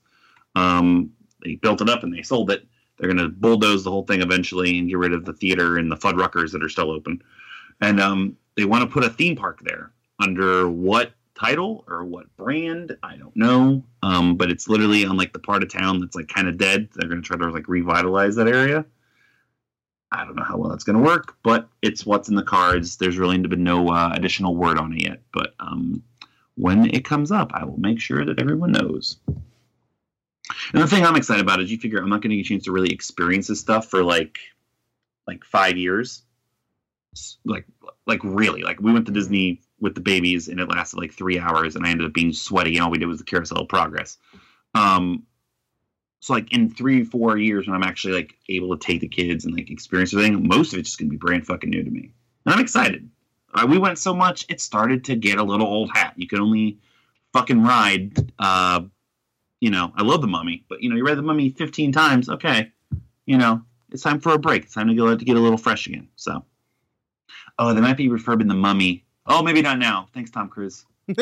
Um, 0.56 1.12
they 1.44 1.56
built 1.56 1.82
it 1.82 1.90
up 1.90 2.04
and 2.04 2.14
they 2.14 2.22
sold 2.22 2.52
it. 2.52 2.66
They're 3.00 3.12
going 3.12 3.24
to 3.24 3.30
bulldoze 3.30 3.84
the 3.84 3.92
whole 3.92 4.06
thing 4.06 4.22
eventually 4.22 4.78
and 4.78 4.90
get 4.90 4.98
rid 4.98 5.14
of 5.14 5.26
the 5.26 5.34
theater 5.34 5.78
and 5.78 5.92
the 5.92 5.96
Fuddruckers 5.96 6.52
that 6.52 6.64
are 6.64 6.70
still 6.70 6.92
open. 6.92 7.22
And 7.82 8.00
um, 8.00 8.38
they 8.56 8.66
want 8.66 8.84
to 8.84 8.94
put 8.94 9.04
a 9.04 9.10
theme 9.10 9.36
park 9.36 9.62
there. 9.64 9.92
Under 10.22 10.70
what 10.70 11.14
title 11.34 11.86
or 11.88 12.04
what 12.04 12.36
brand? 12.36 12.98
I 13.02 13.16
don't 13.16 13.36
know. 13.36 13.84
Um, 14.04 14.36
but 14.36 14.52
it's 14.52 14.68
literally 14.68 15.06
on 15.06 15.16
like 15.16 15.32
the 15.32 15.40
part 15.40 15.64
of 15.64 15.72
town 15.72 16.02
that's 16.02 16.16
like 16.16 16.28
kind 16.28 16.50
of 16.50 16.58
dead. 16.58 16.90
They're 16.94 17.08
going 17.08 17.22
to 17.22 17.28
try 17.28 17.38
to 17.38 17.52
like 17.52 17.70
revitalize 17.70 18.36
that 18.36 18.50
area. 18.50 18.86
I 20.12 20.26
don't 20.26 20.36
know 20.36 20.44
how 20.44 20.58
well 20.58 20.72
that's 20.72 20.84
going 20.84 20.98
to 20.98 21.04
work 21.04 21.38
but 21.44 21.70
it's 21.84 22.06
what's 22.06 22.30
in 22.30 22.36
the 22.36 22.44
cards. 22.44 22.98
There's 22.98 23.18
really 23.18 23.38
been 23.38 23.64
no 23.64 23.90
uh, 23.90 24.12
additional 24.14 24.56
word 24.56 24.78
on 24.80 24.92
it 24.92 25.04
yet. 25.04 25.22
But 25.32 25.54
um, 25.60 26.04
when 26.60 26.94
it 26.94 27.06
comes 27.06 27.32
up 27.32 27.52
i 27.54 27.64
will 27.64 27.80
make 27.80 28.00
sure 28.00 28.26
that 28.26 28.40
everyone 28.40 28.72
knows 28.74 29.18
and 30.74 30.82
the 30.82 30.88
thing 30.88 31.06
i'm 31.06 31.16
excited 31.16 31.42
about 31.42 31.62
is 31.62 31.72
you 31.72 31.78
figure 31.78 32.00
i'm 32.00 32.10
not 32.10 32.22
going 32.22 32.32
to 32.32 32.36
get 32.36 32.46
a 32.46 32.50
chance 32.50 32.64
to 32.66 32.72
really 32.72 32.92
experience 32.92 33.48
this 33.48 33.60
stuff 33.60 33.90
for 33.90 34.04
like 34.04 34.40
like 35.30 35.46
five 35.46 35.78
years. 35.78 36.24
Like 37.46 37.66
like 38.06 38.24
really 38.24 38.62
like 38.62 38.80
we 38.80 38.94
went 38.94 39.06
to 39.06 39.12
disney 39.12 39.62
with 39.80 39.96
the 39.96 40.02
babies 40.02 40.48
and 40.48 40.60
it 40.60 40.70
lasted 40.70 41.00
like 41.00 41.14
three 41.14 41.40
hours 41.40 41.76
and 41.76 41.86
i 41.86 41.90
ended 41.90 42.06
up 42.06 42.14
being 42.14 42.34
sweaty 42.34 42.76
and 42.76 42.84
all 42.84 42.92
we 42.92 42.98
did 42.98 43.08
was 43.08 43.18
the 43.18 43.24
carousel 43.24 43.62
of 43.62 43.68
progress. 43.68 44.18
Um 44.76 45.24
so 46.22 46.34
like 46.34 46.54
in 46.54 46.70
three 46.70 47.04
four 47.04 47.38
years 47.38 47.66
when 47.66 47.76
i'm 47.76 47.84
actually 47.84 48.14
like 48.14 48.36
able 48.48 48.76
to 48.76 48.86
take 48.86 49.02
the 49.02 49.08
kids 49.08 49.46
and 49.46 49.56
like 49.56 49.70
experience 49.70 50.14
everything 50.14 50.48
most 50.48 50.74
of 50.74 50.80
it's 50.80 50.90
just 50.90 51.00
gonna 51.00 51.10
be 51.10 51.18
brand 51.18 51.46
fucking 51.48 51.70
new 51.70 51.84
to 51.84 51.92
me. 51.92 52.12
And 52.46 52.54
i'm 52.54 52.62
excited. 52.62 53.10
Uh, 53.54 53.66
we 53.68 53.80
went 53.80 53.98
so 53.98 54.14
much 54.14 54.46
it 54.50 54.62
started 54.62 55.06
to 55.06 55.16
get 55.16 55.40
a 55.40 55.44
little 55.44 55.68
old 55.68 55.90
hat. 55.92 56.14
You 56.16 56.28
could 56.28 56.40
only 56.40 56.78
fucking 57.34 57.64
ride 57.64 58.32
uh 58.38 58.82
you 59.60 59.70
know 59.70 59.92
i 59.96 60.04
love 60.04 60.22
the 60.22 60.28
mummy 60.28 60.64
but 60.70 60.82
you 60.82 60.90
know 60.90 60.96
you 60.96 61.06
read 61.06 61.18
the 61.18 61.22
mummy 61.22 61.50
15 61.50 61.92
times 61.92 62.30
okay 62.30 62.72
you 63.26 63.38
know 63.38 63.62
it's 63.92 64.04
time 64.04 64.20
for 64.20 64.34
a 64.34 64.40
break 64.40 64.64
it's 64.64 64.74
time 64.74 64.88
to 64.88 64.96
go 64.96 65.16
to 65.16 65.26
get 65.26 65.38
a 65.38 65.40
little 65.40 65.58
fresh 65.58 65.88
again 65.88 66.08
so 66.16 66.44
oh 67.58 67.74
they 67.74 67.82
might 67.82 67.98
be 67.98 68.10
refurbing 68.10 68.48
the 68.48 68.54
mummy 68.54 69.06
Oh, 69.30 69.44
maybe 69.44 69.62
not 69.62 69.78
now. 69.78 70.08
Thanks, 70.14 70.32
Tom 70.32 70.50
Cruise. 70.50 70.86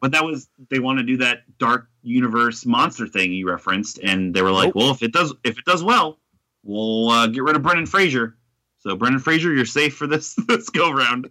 But 0.00 0.12
that 0.12 0.22
was 0.22 0.50
they 0.68 0.80
want 0.80 0.98
to 0.98 1.02
do 1.02 1.16
that 1.18 1.44
dark 1.58 1.88
universe 2.02 2.66
monster 2.66 3.06
thing 3.06 3.32
you 3.32 3.48
referenced, 3.48 3.98
and 4.00 4.34
they 4.34 4.42
were 4.42 4.50
like, 4.50 4.66
Nope. 4.66 4.74
"Well, 4.74 4.90
if 4.90 5.02
it 5.02 5.14
does, 5.14 5.32
if 5.44 5.56
it 5.56 5.64
does 5.64 5.82
well, 5.82 6.18
we'll 6.62 7.08
uh, 7.08 7.26
get 7.28 7.42
rid 7.42 7.56
of 7.56 7.62
Brendan 7.62 7.86
Fraser." 7.86 8.36
So, 8.80 8.96
Brendan 8.96 9.20
Fraser, 9.20 9.54
you're 9.54 9.64
safe 9.64 9.96
for 9.96 10.06
this 10.06 10.34
this 10.46 10.68
go 10.68 10.92
round. 10.92 11.30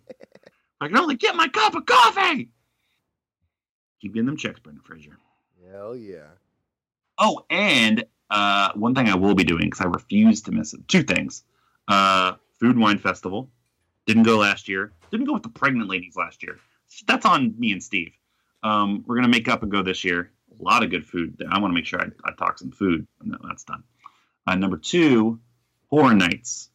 I 0.82 0.88
can 0.88 0.98
only 0.98 1.14
get 1.14 1.36
my 1.36 1.48
cup 1.50 1.76
of 1.76 1.86
coffee. 1.86 2.50
Keep 4.02 4.16
getting 4.16 4.26
them 4.26 4.38
checks, 4.38 4.60
Brendan 4.60 4.84
Fraser. 4.84 5.20
Hell 5.72 5.96
yeah. 5.96 6.28
Oh, 7.18 7.46
and 7.50 8.06
uh, 8.30 8.72
one 8.76 8.96
thing 8.96 9.08
I 9.08 9.16
will 9.16 9.36
be 9.36 9.44
doing 9.44 9.66
because 9.66 9.82
I 9.82 9.86
refuse 9.86 10.42
to 10.44 10.52
miss 10.52 10.74
it. 10.74 10.88
Two 10.88 11.04
things: 11.04 11.44
uh, 11.88 12.34
Food 12.60 12.76
and 12.76 12.82
Wine 12.82 12.98
Festival 12.98 13.50
didn't 14.06 14.24
go 14.24 14.38
last 14.38 14.68
year. 14.68 14.94
Didn't 15.12 15.28
go 15.28 15.34
with 15.34 15.44
the 15.44 15.50
pregnant 15.50 15.90
ladies 15.90 16.16
last 16.16 16.44
year. 16.44 16.58
That's 17.08 17.26
on 17.26 17.56
me 17.58 17.72
and 17.72 17.84
Steve. 17.84 18.14
Um, 18.64 19.04
we're 19.08 19.16
gonna 19.16 19.28
make 19.28 19.48
up 19.48 19.64
and 19.64 19.72
go 19.72 19.84
this 19.84 20.04
year. 20.04 20.32
A 20.60 20.64
lot 20.64 20.84
of 20.84 20.90
good 20.90 21.06
food. 21.06 21.42
I 21.50 21.60
want 21.60 21.72
to 21.72 21.76
make 21.76 21.86
sure 21.86 22.00
I, 22.00 22.08
I 22.24 22.34
talk 22.34 22.60
some 22.60 22.72
food. 22.72 23.08
No, 23.24 23.38
that's 23.44 23.64
done. 23.64 23.84
Uh, 24.46 24.56
number 24.56 24.78
two, 24.78 25.40
Horror 25.90 26.14
Nights. 26.14 26.70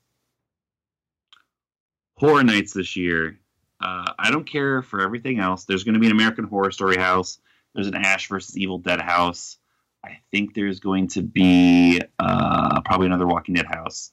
Horror 2.16 2.42
Nights 2.42 2.72
this 2.72 2.96
year. 2.96 3.38
Uh, 3.80 4.12
I 4.18 4.30
don't 4.32 4.44
care 4.44 4.82
for 4.82 5.00
everything 5.00 5.38
else. 5.38 5.64
There's 5.64 5.84
going 5.84 5.94
to 5.94 6.00
be 6.00 6.06
an 6.06 6.12
American 6.12 6.44
Horror 6.44 6.72
Story 6.72 6.96
house. 6.96 7.38
There's 7.78 7.86
an 7.86 7.94
Ash 7.94 8.26
versus 8.28 8.58
Evil 8.58 8.78
Dead 8.78 9.00
house. 9.00 9.56
I 10.04 10.18
think 10.32 10.52
there's 10.52 10.80
going 10.80 11.06
to 11.10 11.22
be 11.22 12.00
uh, 12.18 12.80
probably 12.80 13.06
another 13.06 13.24
Walking 13.24 13.54
Dead 13.54 13.66
house. 13.66 14.10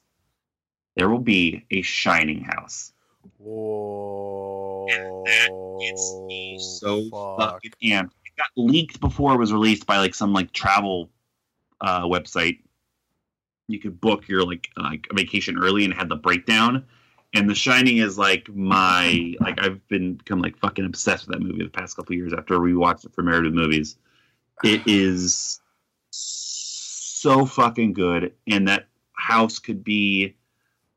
There 0.94 1.08
will 1.08 1.18
be 1.18 1.66
a 1.72 1.82
Shining 1.82 2.44
house. 2.44 2.92
Whoa. 3.38 4.86
It's 5.80 6.78
so 6.80 7.10
fuck. 7.10 7.54
fucking 7.54 7.72
amped. 7.82 8.12
It 8.24 8.36
got 8.38 8.50
leaked 8.56 9.00
before 9.00 9.34
it 9.34 9.38
was 9.38 9.52
released 9.52 9.84
by 9.84 9.98
like 9.98 10.14
some 10.14 10.32
like 10.32 10.52
travel 10.52 11.10
uh, 11.80 12.02
website. 12.02 12.60
You 13.66 13.80
could 13.80 14.00
book 14.00 14.28
your 14.28 14.46
like 14.46 14.68
like 14.76 15.08
vacation 15.12 15.58
early 15.58 15.84
and 15.84 15.92
had 15.92 16.08
the 16.08 16.14
breakdown. 16.14 16.84
And 17.34 17.50
The 17.50 17.54
Shining 17.54 17.98
is 17.98 18.16
like 18.16 18.48
my 18.54 19.34
like 19.40 19.62
I've 19.62 19.86
been 19.88 20.14
become 20.14 20.40
like 20.40 20.56
fucking 20.58 20.84
obsessed 20.84 21.26
with 21.26 21.36
that 21.36 21.44
movie 21.44 21.64
the 21.64 21.70
past 21.70 21.96
couple 21.96 22.14
years 22.14 22.32
after 22.32 22.60
we 22.60 22.74
watched 22.74 23.04
it 23.04 23.14
for 23.14 23.22
Meredith 23.22 23.52
Movies. 23.52 23.96
It 24.64 24.80
is 24.86 25.60
so 26.10 27.44
fucking 27.46 27.92
good, 27.92 28.32
and 28.46 28.68
that 28.68 28.88
house 29.12 29.58
could 29.58 29.84
be 29.84 30.34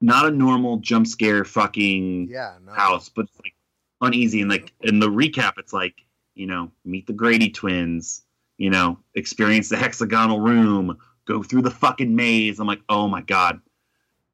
not 0.01 0.25
a 0.25 0.31
normal 0.31 0.77
jump 0.77 1.07
scare 1.07 1.43
fucking 1.43 2.29
Yeah, 2.29 2.53
no. 2.65 2.71
house, 2.71 3.09
but 3.09 3.25
it's 3.25 3.39
like 3.43 3.53
uneasy. 4.01 4.41
And 4.41 4.49
like 4.49 4.71
in 4.81 4.99
the 4.99 5.09
recap, 5.09 5.53
it's 5.57 5.73
like 5.73 5.95
you 6.35 6.45
know, 6.47 6.71
meet 6.85 7.05
the 7.07 7.13
Grady 7.13 7.49
twins. 7.49 8.23
You 8.57 8.69
know, 8.69 8.99
experience 9.15 9.69
the 9.69 9.77
hexagonal 9.77 10.41
room. 10.41 10.97
Go 11.25 11.43
through 11.43 11.61
the 11.61 11.71
fucking 11.71 12.15
maze. 12.15 12.59
I'm 12.59 12.67
like, 12.67 12.81
oh 12.89 13.07
my 13.07 13.21
god. 13.21 13.61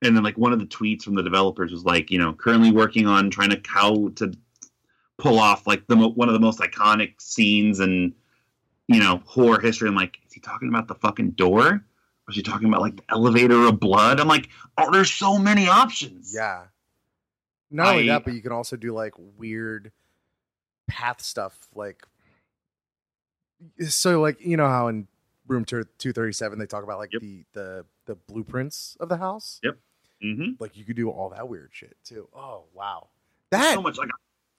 And 0.01 0.15
then 0.15 0.23
like 0.23 0.37
one 0.37 0.53
of 0.53 0.59
the 0.59 0.65
tweets 0.65 1.03
from 1.03 1.15
the 1.15 1.23
developers 1.23 1.71
was 1.71 1.85
like, 1.85 2.11
you 2.11 2.19
know, 2.19 2.33
currently 2.33 2.71
working 2.71 3.07
on 3.07 3.29
trying 3.29 3.49
to 3.49 3.59
cow 3.59 4.09
to 4.15 4.33
pull 5.17 5.39
off 5.39 5.65
like 5.65 5.87
the 5.87 5.95
mo- 5.95 6.09
one 6.11 6.27
of 6.27 6.33
the 6.33 6.39
most 6.39 6.59
iconic 6.59 7.19
scenes 7.21 7.79
and 7.79 8.13
you 8.87 8.99
know 8.99 9.21
horror 9.25 9.59
history. 9.59 9.87
I'm 9.87 9.95
like, 9.95 10.19
is 10.27 10.33
he 10.33 10.39
talking 10.41 10.67
about 10.67 10.87
the 10.87 10.95
fucking 10.95 11.31
door? 11.31 11.65
Or 11.67 12.29
is 12.29 12.35
he 12.35 12.43
talking 12.43 12.67
about 12.67 12.81
like 12.81 12.97
the 12.97 13.03
elevator 13.09 13.65
of 13.67 13.79
blood? 13.79 14.19
I'm 14.19 14.27
like, 14.27 14.49
oh, 14.77 14.91
there's 14.91 15.11
so 15.11 15.37
many 15.37 15.67
options. 15.67 16.33
Yeah. 16.35 16.63
Not 17.71 17.93
only 17.93 18.09
I- 18.09 18.13
that, 18.13 18.25
but 18.25 18.33
you 18.33 18.41
can 18.41 18.51
also 18.51 18.75
do 18.75 18.93
like 18.93 19.13
weird 19.37 19.91
path 20.87 21.21
stuff. 21.21 21.57
Like, 21.73 22.03
so 23.87 24.21
like 24.21 24.37
you 24.45 24.57
know 24.57 24.67
how 24.67 24.87
in 24.89 25.07
room 25.47 25.65
two 25.65 25.83
thirty 26.13 26.33
seven 26.33 26.59
they 26.59 26.65
talk 26.65 26.83
about 26.83 26.99
like 26.99 27.13
Yep. 27.13 27.21
the 27.21 27.45
the 27.53 27.85
the 28.05 28.15
blueprints 28.15 28.97
of 28.99 29.09
the 29.09 29.17
house. 29.17 29.59
Yep. 29.63 29.77
Mm-hmm. 30.23 30.51
Like 30.59 30.77
you 30.77 30.85
could 30.85 30.95
do 30.95 31.09
all 31.09 31.29
that 31.29 31.47
weird 31.49 31.69
shit 31.73 31.97
too. 32.03 32.27
Oh 32.33 32.63
wow, 32.73 33.09
that 33.51 33.73
So 33.73 33.81
much 33.81 33.97
like 33.97 34.09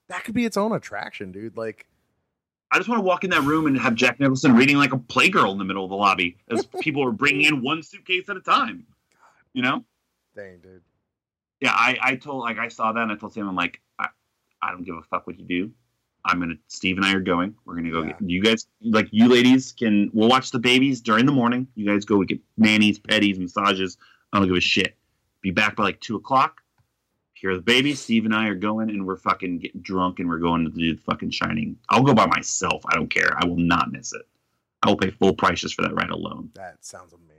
that 0.07 0.23
could 0.23 0.35
be 0.35 0.45
its 0.45 0.55
own 0.55 0.71
attraction, 0.71 1.31
dude. 1.33 1.57
Like, 1.57 1.85
I 2.71 2.77
just 2.77 2.87
want 2.87 2.99
to 2.99 3.03
walk 3.03 3.23
in 3.25 3.29
that 3.31 3.41
room 3.41 3.67
and 3.67 3.77
have 3.77 3.93
Jack 3.95 4.19
Nicholson 4.21 4.55
reading 4.55 4.77
like 4.77 4.93
a 4.93 4.97
playgirl 4.97 5.51
in 5.51 5.57
the 5.57 5.65
middle 5.65 5.83
of 5.83 5.89
the 5.89 5.97
lobby 5.97 6.37
as 6.49 6.65
people 6.79 7.03
are 7.03 7.11
bringing 7.11 7.43
in 7.43 7.61
one 7.61 7.83
suitcase 7.83 8.29
at 8.29 8.37
a 8.37 8.41
time. 8.41 8.85
You 9.53 9.63
know? 9.63 9.83
dang, 10.35 10.59
dude. 10.59 10.83
Yeah, 11.59 11.71
I, 11.73 11.97
I 12.01 12.15
told 12.15 12.41
like 12.41 12.59
I 12.59 12.67
saw 12.67 12.91
that 12.93 13.01
and 13.01 13.11
I 13.11 13.15
told 13.15 13.33
Sam 13.33 13.49
I'm 13.49 13.55
like 13.55 13.81
I, 13.99 14.07
I 14.61 14.71
don't 14.71 14.83
give 14.83 14.95
a 14.95 15.01
fuck 15.01 15.25
what 15.27 15.39
you 15.39 15.45
do. 15.45 15.71
I'm 16.27 16.39
gonna 16.39 16.55
Steve 16.67 16.97
and 16.97 17.05
I 17.05 17.13
are 17.13 17.19
going. 17.21 17.55
We're 17.65 17.75
gonna 17.75 17.89
go 17.91 18.03
Yeah. 18.03 18.09
get 18.19 18.21
you 18.29 18.41
guys 18.43 18.67
like 18.81 19.07
you 19.11 19.27
ladies 19.27 19.71
can 19.71 20.09
we'll 20.13 20.29
watch 20.29 20.51
the 20.51 20.59
babies 20.59 21.01
during 21.01 21.25
the 21.25 21.31
morning. 21.31 21.67
You 21.75 21.85
guys 21.85 22.05
go 22.05 22.21
get 22.23 22.39
nannies, 22.57 22.99
petties, 22.99 23.39
massages. 23.39 23.97
I 24.33 24.39
don't 24.39 24.47
give 24.47 24.57
a 24.57 24.61
shit. 24.61 24.95
Be 25.41 25.51
back 25.51 25.75
by 25.75 25.83
like 25.83 25.99
two 26.01 26.15
o'clock. 26.17 26.61
Here 27.33 27.51
are 27.51 27.55
the 27.55 27.61
babies. 27.61 27.99
Steve 28.01 28.25
and 28.25 28.33
I 28.35 28.47
are 28.47 28.55
going 28.55 28.89
and 28.89 29.05
we're 29.05 29.15
fucking 29.17 29.59
getting 29.59 29.81
drunk 29.81 30.19
and 30.19 30.27
we're 30.27 30.39
going 30.39 30.65
to 30.65 30.71
do 30.71 30.95
the 30.95 31.01
fucking 31.03 31.29
shining. 31.29 31.77
I'll 31.89 32.01
go 32.03 32.13
by 32.15 32.25
myself. 32.25 32.81
I 32.87 32.95
don't 32.95 33.09
care. 33.13 33.37
I 33.39 33.45
will 33.45 33.57
not 33.57 33.91
miss 33.91 34.11
it. 34.13 34.23
I 34.81 34.89
will 34.89 34.97
pay 34.97 35.11
full 35.11 35.33
prices 35.35 35.71
for 35.71 35.83
that 35.83 35.93
ride 35.93 36.09
alone. 36.09 36.49
That 36.55 36.83
sounds 36.83 37.13
amazing. 37.13 37.33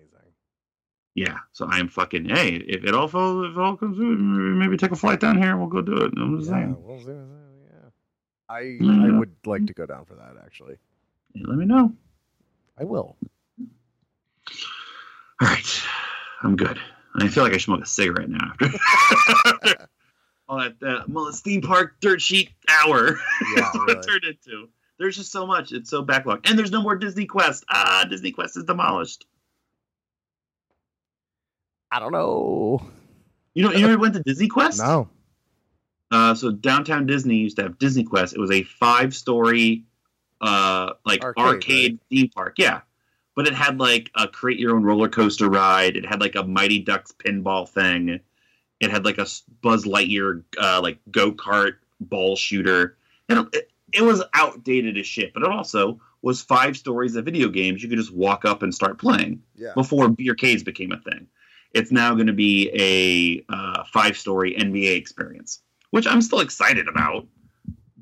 Yeah. 1.16 1.38
So 1.52 1.66
I 1.68 1.78
am 1.80 1.88
fucking 1.88 2.28
hey, 2.28 2.54
if 2.56 2.84
it 2.84 2.94
all 2.94 3.08
falls 3.08 3.46
if 3.50 3.56
it 3.56 3.60
all 3.60 3.76
comes 3.76 3.96
through, 3.96 4.16
maybe 4.16 4.76
take 4.76 4.92
a 4.92 4.96
flight 4.96 5.18
down 5.18 5.36
here 5.36 5.50
and 5.50 5.58
we'll 5.58 5.68
go 5.68 5.82
do 5.82 5.96
it. 6.04 6.12
I'm 6.16 6.38
just 6.38 6.48
Yeah, 6.48 6.56
saying. 6.58 6.76
we'll 6.78 6.98
see, 7.00 7.06
we'll 7.06 7.47
I 8.48 8.78
I 8.82 9.18
would 9.18 9.34
like 9.44 9.66
to 9.66 9.74
go 9.74 9.86
down 9.86 10.04
for 10.04 10.14
that 10.14 10.36
actually. 10.44 10.76
Let 11.34 11.58
me 11.58 11.66
know. 11.66 11.92
I 12.78 12.84
will. 12.84 13.16
All 15.40 15.48
right, 15.48 15.82
I'm 16.42 16.56
good. 16.56 16.78
I 17.16 17.28
feel 17.28 17.42
like 17.42 17.52
I 17.52 17.56
should 17.56 17.66
smoke 17.66 17.82
a 17.82 17.86
cigarette 17.86 18.28
now 18.28 18.52
after 18.60 19.88
all 20.48 20.58
that 20.58 20.76
uh, 20.82 21.04
well, 21.08 21.30
theme 21.32 21.60
park 21.60 21.96
dirt 22.00 22.20
sheet 22.22 22.50
hour. 22.68 23.18
Yeah, 23.56 23.70
what 23.74 23.90
it 23.90 24.02
turned 24.02 24.24
into. 24.24 24.68
There's 24.98 25.16
just 25.16 25.30
so 25.30 25.46
much. 25.46 25.72
It's 25.72 25.90
so 25.90 26.04
backlogged, 26.04 26.48
and 26.48 26.58
there's 26.58 26.72
no 26.72 26.82
more 26.82 26.96
Disney 26.96 27.26
Quest. 27.26 27.64
Ah, 27.68 28.06
Disney 28.08 28.32
Quest 28.32 28.56
is 28.56 28.64
demolished. 28.64 29.26
I 31.90 32.00
don't 32.00 32.12
know. 32.12 32.82
You 33.54 33.64
know, 33.64 33.72
you 33.72 33.86
ever 33.86 33.98
went 33.98 34.14
to 34.14 34.22
Disney 34.22 34.48
Quest? 34.48 34.78
No. 34.78 35.08
Uh, 36.10 36.34
so 36.34 36.50
downtown 36.50 37.06
Disney 37.06 37.36
used 37.36 37.56
to 37.56 37.62
have 37.64 37.78
Disney 37.78 38.04
Quest. 38.04 38.34
It 38.34 38.40
was 38.40 38.50
a 38.50 38.62
five-story, 38.62 39.84
uh, 40.40 40.92
like 41.04 41.22
Arcade, 41.22 41.44
arcade, 41.44 41.98
theme 42.08 42.28
park. 42.30 42.54
Yeah, 42.58 42.80
but 43.36 43.46
it 43.46 43.54
had 43.54 43.78
like 43.78 44.10
a 44.14 44.26
create 44.28 44.58
your 44.58 44.74
own 44.74 44.82
roller 44.84 45.08
coaster 45.08 45.48
ride. 45.48 45.96
It 45.96 46.06
had 46.06 46.20
like 46.20 46.34
a 46.34 46.44
Mighty 46.44 46.78
Ducks 46.80 47.12
pinball 47.12 47.68
thing. 47.68 48.20
It 48.80 48.90
had 48.90 49.04
like 49.04 49.18
a 49.18 49.26
Buzz 49.60 49.84
Lightyear 49.84 50.44
uh, 50.60 50.80
like 50.82 50.98
go 51.10 51.32
kart 51.32 51.74
ball 52.00 52.36
shooter. 52.36 52.96
And 53.28 53.48
it, 53.52 53.70
it 53.92 54.02
was 54.02 54.22
outdated 54.34 54.96
as 54.98 55.06
shit, 55.06 55.34
but 55.34 55.42
it 55.42 55.50
also 55.50 56.00
was 56.22 56.42
five 56.42 56.76
stories 56.76 57.16
of 57.16 57.24
video 57.24 57.48
games 57.48 57.82
you 57.82 57.88
could 57.88 57.98
just 57.98 58.12
walk 58.12 58.44
up 58.44 58.62
and 58.62 58.74
start 58.74 58.98
playing 58.98 59.42
Yeah. 59.56 59.72
before 59.74 60.08
beer 60.08 60.34
caves 60.34 60.62
became 60.62 60.92
a 60.92 60.98
thing. 60.98 61.26
It's 61.74 61.92
now 61.92 62.14
going 62.14 62.26
to 62.28 62.32
be 62.32 62.70
a 63.48 63.52
uh, 63.52 63.84
five 63.92 64.16
story 64.16 64.54
NBA 64.54 64.96
experience, 64.96 65.60
which 65.90 66.06
I'm 66.06 66.22
still 66.22 66.40
excited 66.40 66.88
about. 66.88 67.26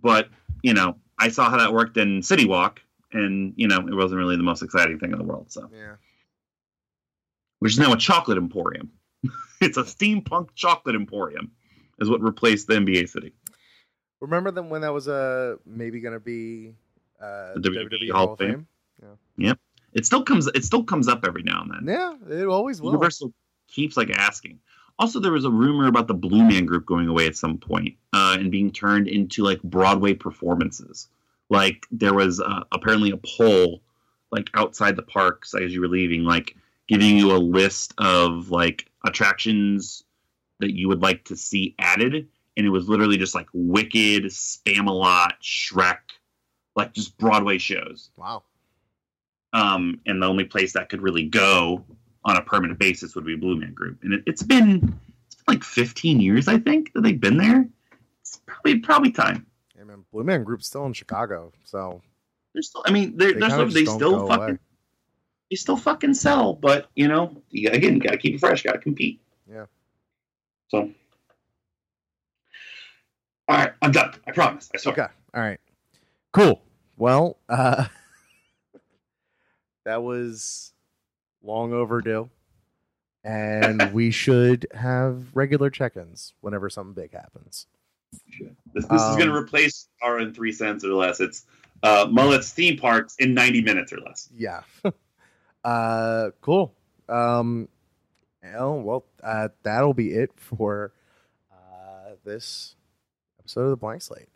But, 0.01 0.29
you 0.63 0.75
know, 0.75 0.97
I 1.19 1.29
saw 1.29 1.51
how 1.51 1.59
that 1.59 1.73
worked 1.73 1.97
in 1.97 2.23
City 2.23 2.47
Walk, 2.47 2.81
and, 3.13 3.55
you 3.57 3.69
know, 3.69 3.79
it 3.79 3.95
wasn't 3.95 4.19
really 4.19 4.37
the 4.37 4.43
most 4.43 4.63
exciting 4.63 4.99
thing 4.99 5.13
in 5.13 5.19
the 5.19 5.25
world. 5.25 5.51
So, 5.51 5.71
Yeah. 5.73 5.97
which 7.59 7.73
is 7.73 7.79
now 7.79 7.93
a 7.93 7.97
chocolate 7.97 8.39
emporium. 8.39 8.91
it's 9.61 9.77
a 9.77 9.83
steampunk 9.83 10.49
chocolate 10.55 10.95
emporium, 10.95 11.51
is 11.99 12.09
what 12.11 12.21
replaced 12.21 12.67
the 12.69 12.75
NBA 12.75 13.09
City. 13.09 13.33
Remember 14.21 14.51
them 14.51 14.71
when 14.71 14.83
that 14.83 14.93
was 14.93 15.09
uh, 15.09 15.57
maybe 15.67 16.01
going 16.01 16.15
to 16.15 16.21
be 16.21 16.75
uh, 17.21 17.55
The 17.57 17.71
WWE 17.71 18.11
Hall 18.13 18.33
of 18.33 18.39
Fame? 18.39 18.67
Yeah, 19.37 19.55
it 19.93 20.07
still 20.07 20.23
comes. 20.23 20.47
It 20.47 20.65
still 20.65 20.85
comes 20.85 21.07
up 21.09 21.25
every 21.27 21.43
now 21.43 21.63
and 21.63 21.71
then. 21.71 21.95
Yeah, 21.95 22.41
it 22.41 22.47
always 22.47 22.81
will. 22.81 22.93
Universal 22.93 23.33
keeps 23.69 23.97
like 23.97 24.11
asking. 24.11 24.59
Also, 24.99 25.21
there 25.21 25.33
was 25.33 25.45
a 25.45 25.51
rumor 25.51 25.87
about 25.89 26.07
the 26.09 26.15
Blue 26.15 26.43
Man 26.43 26.65
Group 26.65 26.87
going 26.87 27.07
away 27.09 27.27
at 27.27 27.37
some 27.37 27.59
point 27.59 27.97
uh, 28.15 28.37
and 28.39 28.51
being 28.51 28.71
turned 28.73 29.09
into 29.09 29.43
like 29.43 29.63
Broadway 29.63 30.15
performances. 30.15 31.09
Like 31.51 31.87
there 31.91 32.15
was 32.15 32.41
uh, 32.41 32.65
apparently 32.73 33.11
a 33.11 33.19
poll 33.19 33.83
like 34.33 34.49
outside 34.55 34.97
the 34.97 35.03
parks 35.03 35.55
as 35.55 35.73
you 35.73 35.81
were 35.81 35.89
leaving, 35.89 36.25
like 36.25 36.57
giving 36.89 37.17
you 37.17 37.33
a 37.33 37.39
list 37.39 37.95
of 37.99 38.51
like 38.51 38.91
attractions 39.05 40.03
that 40.61 40.73
you 40.75 40.89
would 40.89 41.03
like 41.03 41.25
to 41.27 41.37
see 41.37 41.75
added, 41.79 42.27
and 42.57 42.67
it 42.67 42.71
was 42.71 42.89
literally 42.89 43.19
just 43.19 43.35
like 43.35 43.47
Wicked, 43.53 44.25
Spamalot, 44.25 45.33
Shrek, 45.43 45.99
like 46.75 46.95
just 46.95 47.17
Broadway 47.19 47.59
shows 47.59 48.11
Wow. 48.17 48.43
um, 49.53 50.01
and 50.07 50.23
the 50.23 50.27
only 50.27 50.45
place 50.45 50.73
that 50.73 50.89
could 50.89 51.03
really 51.03 51.25
go 51.25 51.85
on 52.27 52.37
a 52.37 52.43
permanent 52.43 52.79
basis 52.79 53.15
would 53.15 53.25
be 53.25 53.37
Blue 53.37 53.57
Man 53.57 53.73
Group. 53.73 54.03
And 54.03 54.13
it, 54.13 54.25
it's 54.27 54.43
been 54.43 54.99
it's 55.27 55.37
been 55.37 55.55
like 55.55 55.65
15 55.65 56.21
years, 56.21 56.49
I 56.49 56.59
think, 56.59 56.93
that 56.93 57.03
they've 57.03 57.19
been 57.21 57.39
there. 57.39 57.67
It's 58.21 58.41
probably 58.45 58.81
probably 58.81 59.13
time. 59.13 59.47
Hey, 59.77 59.85
man, 59.85 60.05
Blue 60.13 60.25
Man 60.25 60.43
Group's 60.45 60.67
still 60.67 60.85
in 60.87 60.93
Chicago, 60.93 61.53
so 61.65 62.03
They're 62.53 62.63
still, 62.63 62.83
I 62.85 62.91
mean, 62.91 63.17
they're, 63.17 63.33
They 63.33 63.49
still, 63.49 63.69
they 63.69 63.85
still 63.85 64.27
fucking 64.27 64.43
away. 64.45 64.59
they 65.51 65.57
still 65.57 65.77
fucking 65.77 66.15
sell, 66.15 66.53
but 66.53 66.89
you 66.97 67.07
know, 67.07 67.41
you, 67.51 67.71
again, 67.71 67.95
you 67.95 68.01
gotta 68.01 68.19
keep 68.19 68.35
it 68.35 68.41
fresh, 68.41 68.63
gotta 68.65 68.79
compete. 68.79 69.21
Yeah. 69.49 69.67
So, 70.69 70.91
all 73.49 73.57
right, 73.57 73.73
I'm 73.81 73.93
done. 73.93 74.15
I 74.27 74.33
promise. 74.33 74.69
I 74.75 74.79
swear. 74.79 74.93
okay. 74.95 75.07
All 75.33 75.43
right. 75.43 75.61
Cool. 76.33 76.61
Well, 76.97 77.39
uh, 77.49 77.87
that 79.85 80.03
was 80.03 80.73
long 81.47 81.73
overdue, 81.73 82.29
and 83.25 83.93
we 83.93 84.11
should 84.11 84.67
have 84.75 85.35
regular 85.35 85.71
check-ins 85.71 86.35
whenever 86.41 86.69
something 86.69 86.95
big 86.95 87.13
happens. 87.13 87.67
This, 88.73 88.85
this 88.85 88.85
is 88.85 88.91
Um, 88.91 89.19
gonna 89.19 89.35
replace 89.37 89.89
our 90.03 90.19
in 90.21 90.33
three 90.35 90.53
cents 90.53 90.85
or 90.85 90.93
less. 90.95 91.21
It's 91.21 91.45
uh, 91.83 92.07
Mullet's 92.11 92.53
theme 92.53 92.77
parks 92.79 93.17
in 93.19 93.35
90 93.35 93.63
minutes 93.63 93.93
or 93.93 93.99
less. 93.99 94.29
Yeah. 94.35 94.63
uh, 95.65 96.31
cool. 96.41 96.75
Um, 97.09 97.69
well, 98.43 98.81
well, 98.81 99.05
uh, 99.23 99.49
that'll 99.63 99.95
be 99.95 100.13
it 100.13 100.31
for 100.37 100.93
uh, 101.53 102.13
this 102.25 102.75
episode 103.41 103.65
of 103.65 103.71
the 103.71 103.77
Blank 103.77 104.03
Slate. 104.03 104.29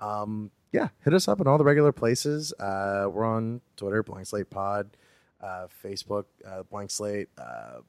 Um, 0.00 0.50
yeah, 0.72 0.88
hit 1.04 1.14
us 1.14 1.28
up 1.28 1.40
in 1.40 1.46
all 1.46 1.56
the 1.56 1.64
regular 1.64 1.92
places. 1.92 2.52
Uh, 2.54 3.08
we're 3.10 3.24
on 3.24 3.60
Twitter, 3.76 4.02
Blank 4.02 4.26
Slate 4.26 4.50
Pod, 4.50 4.96
uh, 5.44 5.66
Facebook, 5.84 6.24
uh, 6.46 6.62
Blank 6.64 6.90
Slate. 6.90 7.28
Uh, 7.38 7.80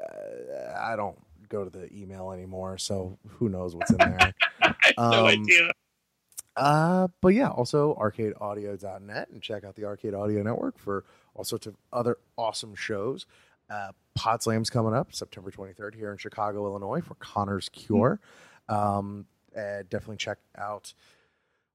uh, 0.00 0.74
I 0.78 0.96
don't 0.96 1.18
go 1.48 1.64
to 1.64 1.70
the 1.70 1.92
email 1.94 2.32
anymore, 2.32 2.78
so 2.78 3.18
who 3.28 3.48
knows 3.48 3.74
what's 3.74 3.90
in 3.90 3.96
there. 3.98 4.32
I 4.62 4.74
no 4.98 5.04
Um, 5.20 5.26
idea. 5.26 5.70
Uh, 6.56 7.08
but 7.22 7.28
yeah, 7.28 7.48
also 7.48 7.94
arcadeaudio.net 7.94 9.28
and 9.30 9.40
check 9.42 9.64
out 9.64 9.76
the 9.76 9.84
Arcade 9.84 10.14
Audio 10.14 10.42
Network 10.42 10.78
for 10.78 11.04
all 11.34 11.44
sorts 11.44 11.66
of 11.66 11.76
other 11.92 12.18
awesome 12.36 12.74
shows. 12.74 13.24
Uh, 13.70 13.92
Pod 14.14 14.42
Slam's 14.42 14.68
coming 14.68 14.92
up 14.92 15.14
September 15.14 15.50
23rd 15.50 15.94
here 15.94 16.10
in 16.10 16.18
Chicago, 16.18 16.66
Illinois 16.66 17.00
for 17.00 17.14
Connor's 17.14 17.68
Cure. 17.70 18.20
Um, 18.68 19.26
uh, 19.56 19.82
definitely 19.88 20.16
check 20.16 20.38
out 20.58 20.92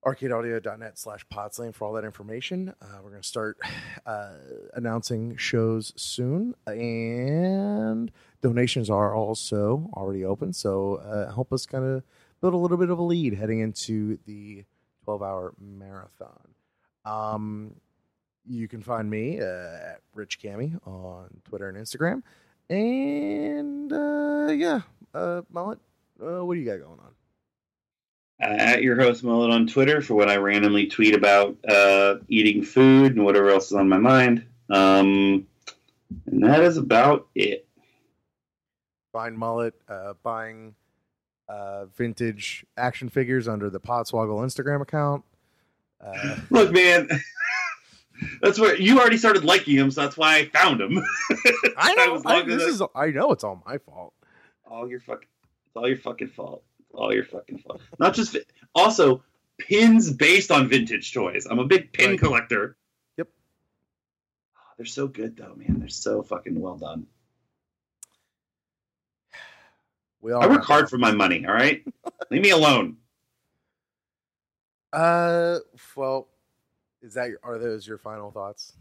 arcadeaudio.net 0.06 1.00
slash 1.00 1.26
podslam 1.34 1.74
for 1.74 1.86
all 1.86 1.94
that 1.94 2.06
information. 2.06 2.74
Uh, 2.82 3.00
we're 3.04 3.10
going 3.10 3.22
to 3.22 3.28
start 3.28 3.58
uh, 4.06 4.34
announcing 4.76 5.36
shows 5.36 5.94
soon, 5.96 6.54
and 6.68 8.12
donations 8.42 8.90
are 8.90 9.16
also 9.16 9.90
already 9.94 10.24
open. 10.24 10.54
So 10.54 10.96
uh, 10.98 11.34
help 11.34 11.52
us 11.52 11.66
kind 11.66 11.84
of 11.84 12.04
build 12.40 12.54
a 12.54 12.58
little 12.58 12.78
bit 12.78 12.92
of 12.92 13.00
a 13.00 13.04
lead 13.04 13.34
heading 13.34 13.62
into 13.62 14.20
the 14.26 14.64
12 15.06 15.24
hour 15.24 15.54
marathon. 15.60 16.54
Um, 17.04 17.76
you 18.48 18.68
can 18.68 18.84
find 18.84 19.10
me 19.10 19.40
uh, 19.40 19.44
at 19.44 20.02
Rich 20.14 20.40
Cammy 20.40 20.80
on 20.88 21.42
Twitter 21.46 21.68
and 21.68 21.78
Instagram. 21.78 22.22
And 22.70 23.92
uh, 23.92 24.52
yeah, 24.52 24.82
uh, 25.16 25.42
Mullet, 25.52 25.80
what 26.18 26.54
do 26.54 26.60
you 26.60 26.66
got 26.66 26.78
going 26.78 27.00
on? 27.00 27.15
Uh, 28.42 28.48
at 28.48 28.84
your 28.84 28.98
host 29.00 29.24
Mullet 29.24 29.50
on 29.52 29.66
Twitter 29.66 30.02
for 30.02 30.14
what 30.16 30.30
I 30.30 30.36
randomly 30.36 30.88
tweet 30.88 31.16
about 31.16 31.56
uh, 31.68 32.16
eating 32.28 32.64
food 32.64 33.16
and 33.16 33.24
whatever 33.24 33.50
else 33.50 33.68
is 33.68 33.74
on 33.74 33.88
my 33.88 33.98
mind. 33.98 34.46
Um, 34.70 35.48
and 36.26 36.44
that 36.44 36.62
is 36.62 36.76
about 36.76 37.28
it. 37.34 37.66
Find 39.14 39.38
Mullet 39.38 39.74
uh, 39.88 40.16
buying 40.22 40.76
uh, 41.48 41.86
vintage 41.86 42.66
action 42.76 43.08
figures 43.08 43.48
under 43.48 43.70
the 43.70 43.80
Podswoggle 43.80 44.44
Instagram 44.44 44.82
account. 44.82 45.24
Uh, 46.06 46.36
Look, 46.50 46.74
man, 46.74 47.08
that's 48.42 48.60
where 48.60 48.76
you 48.76 49.00
already 49.00 49.18
started 49.18 49.46
liking 49.46 49.78
him, 49.78 49.92
so 49.92 50.02
that's 50.02 50.18
why 50.18 50.36
I 50.40 50.46
found 50.50 50.82
him. 50.82 50.98
I 51.78 51.94
know 51.96 52.22
I, 52.26 52.42
this 52.42 52.64
is 52.64 52.82
I 52.94 53.12
know 53.12 53.32
it's 53.32 53.46
all 53.46 53.64
my 53.66 53.78
fault. 53.78 54.14
all 54.70 54.90
your 54.90 55.00
fucking. 55.00 55.30
It's 55.68 55.76
all 55.78 55.88
your 55.88 55.98
fucking 55.98 56.30
fault. 56.30 56.64
All 56.96 57.14
your 57.14 57.26
fucking 57.26 57.60
fault. 57.60 57.82
Not 58.00 58.14
just 58.14 58.38
also 58.74 59.24
pins 59.60 60.12
based 60.12 60.52
on 60.52 60.68
vintage 60.70 61.14
toys. 61.14 61.46
I'm 61.50 61.60
a 61.60 61.66
big 61.66 61.92
pin 61.94 62.12
Right. 62.12 62.20
collector. 62.20 62.78
Yep. 63.18 63.28
Oh, 64.58 64.60
they're 64.78 64.86
so 64.86 65.08
good 65.08 65.36
though, 65.38 65.56
man. 65.56 65.80
They're 65.80 65.88
so 65.90 66.24
fucking 66.24 66.60
well 66.60 66.78
done. 66.78 67.08
We 70.22 70.32
all 70.32 70.42
I 70.42 70.48
work 70.48 70.64
hard 70.64 70.90
for 70.90 70.98
my 70.98 71.12
money. 71.12 71.46
All 71.46 71.54
right, 71.54 71.84
leave 72.32 72.42
me 72.42 72.50
alone. 72.50 72.98
Uh, 74.92 75.60
well, 75.96 76.30
is 77.04 77.14
that 77.14 77.30
your, 77.30 77.38
are 77.44 77.60
those 77.60 77.86
your 77.86 78.00
final 78.00 78.32
thoughts? 78.32 78.74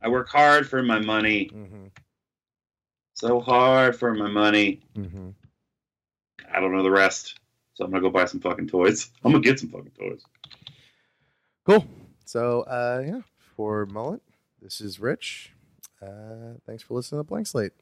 I 0.00 0.08
work 0.08 0.28
hard 0.28 0.68
for 0.68 0.80
my 0.82 1.00
money. 1.00 1.50
Mm-hmm. 1.52 1.86
So 3.14 3.40
hard 3.40 3.96
for 3.96 4.14
my 4.14 4.28
money. 4.28 4.82
Mm-hmm. 4.96 5.30
I 6.52 6.60
don't 6.60 6.72
know 6.72 6.82
the 6.82 6.90
rest. 6.90 7.38
So 7.74 7.84
I'm 7.84 7.90
gonna 7.90 8.02
go 8.02 8.10
buy 8.10 8.24
some 8.24 8.40
fucking 8.40 8.68
toys. 8.68 9.10
I'm 9.24 9.32
gonna 9.32 9.42
get 9.42 9.60
some 9.60 9.70
fucking 9.70 9.92
toys. 9.98 10.22
Cool. 11.66 11.86
So, 12.24 12.62
uh, 12.62 13.02
yeah, 13.06 13.20
for 13.56 13.86
Mullet, 13.86 14.22
this 14.60 14.80
is 14.80 15.00
Rich. 15.00 15.52
Uh, 16.02 16.54
thanks 16.66 16.82
for 16.82 16.94
listening 16.94 17.20
to 17.20 17.24
Blank 17.24 17.46
Slate. 17.46 17.72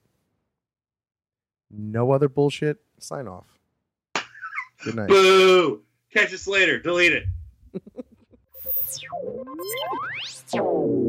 No 1.70 2.12
other 2.12 2.28
bullshit. 2.28 2.78
Sign 2.98 3.28
off. 3.28 3.46
Good 4.84 4.94
night. 4.94 5.08
Boo! 5.08 5.82
Catch 6.12 6.32
us 6.32 6.46
later. 6.46 6.78
Delete 6.78 7.12
it. 7.12 7.24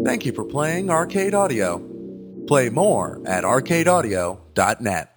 Thank 0.03 0.25
you 0.25 0.31
for 0.31 0.43
playing 0.43 0.89
Arcade 0.89 1.33
Audio. 1.33 1.79
Play 2.47 2.69
more 2.69 3.21
at 3.25 3.43
arcadeaudio.net. 3.43 5.16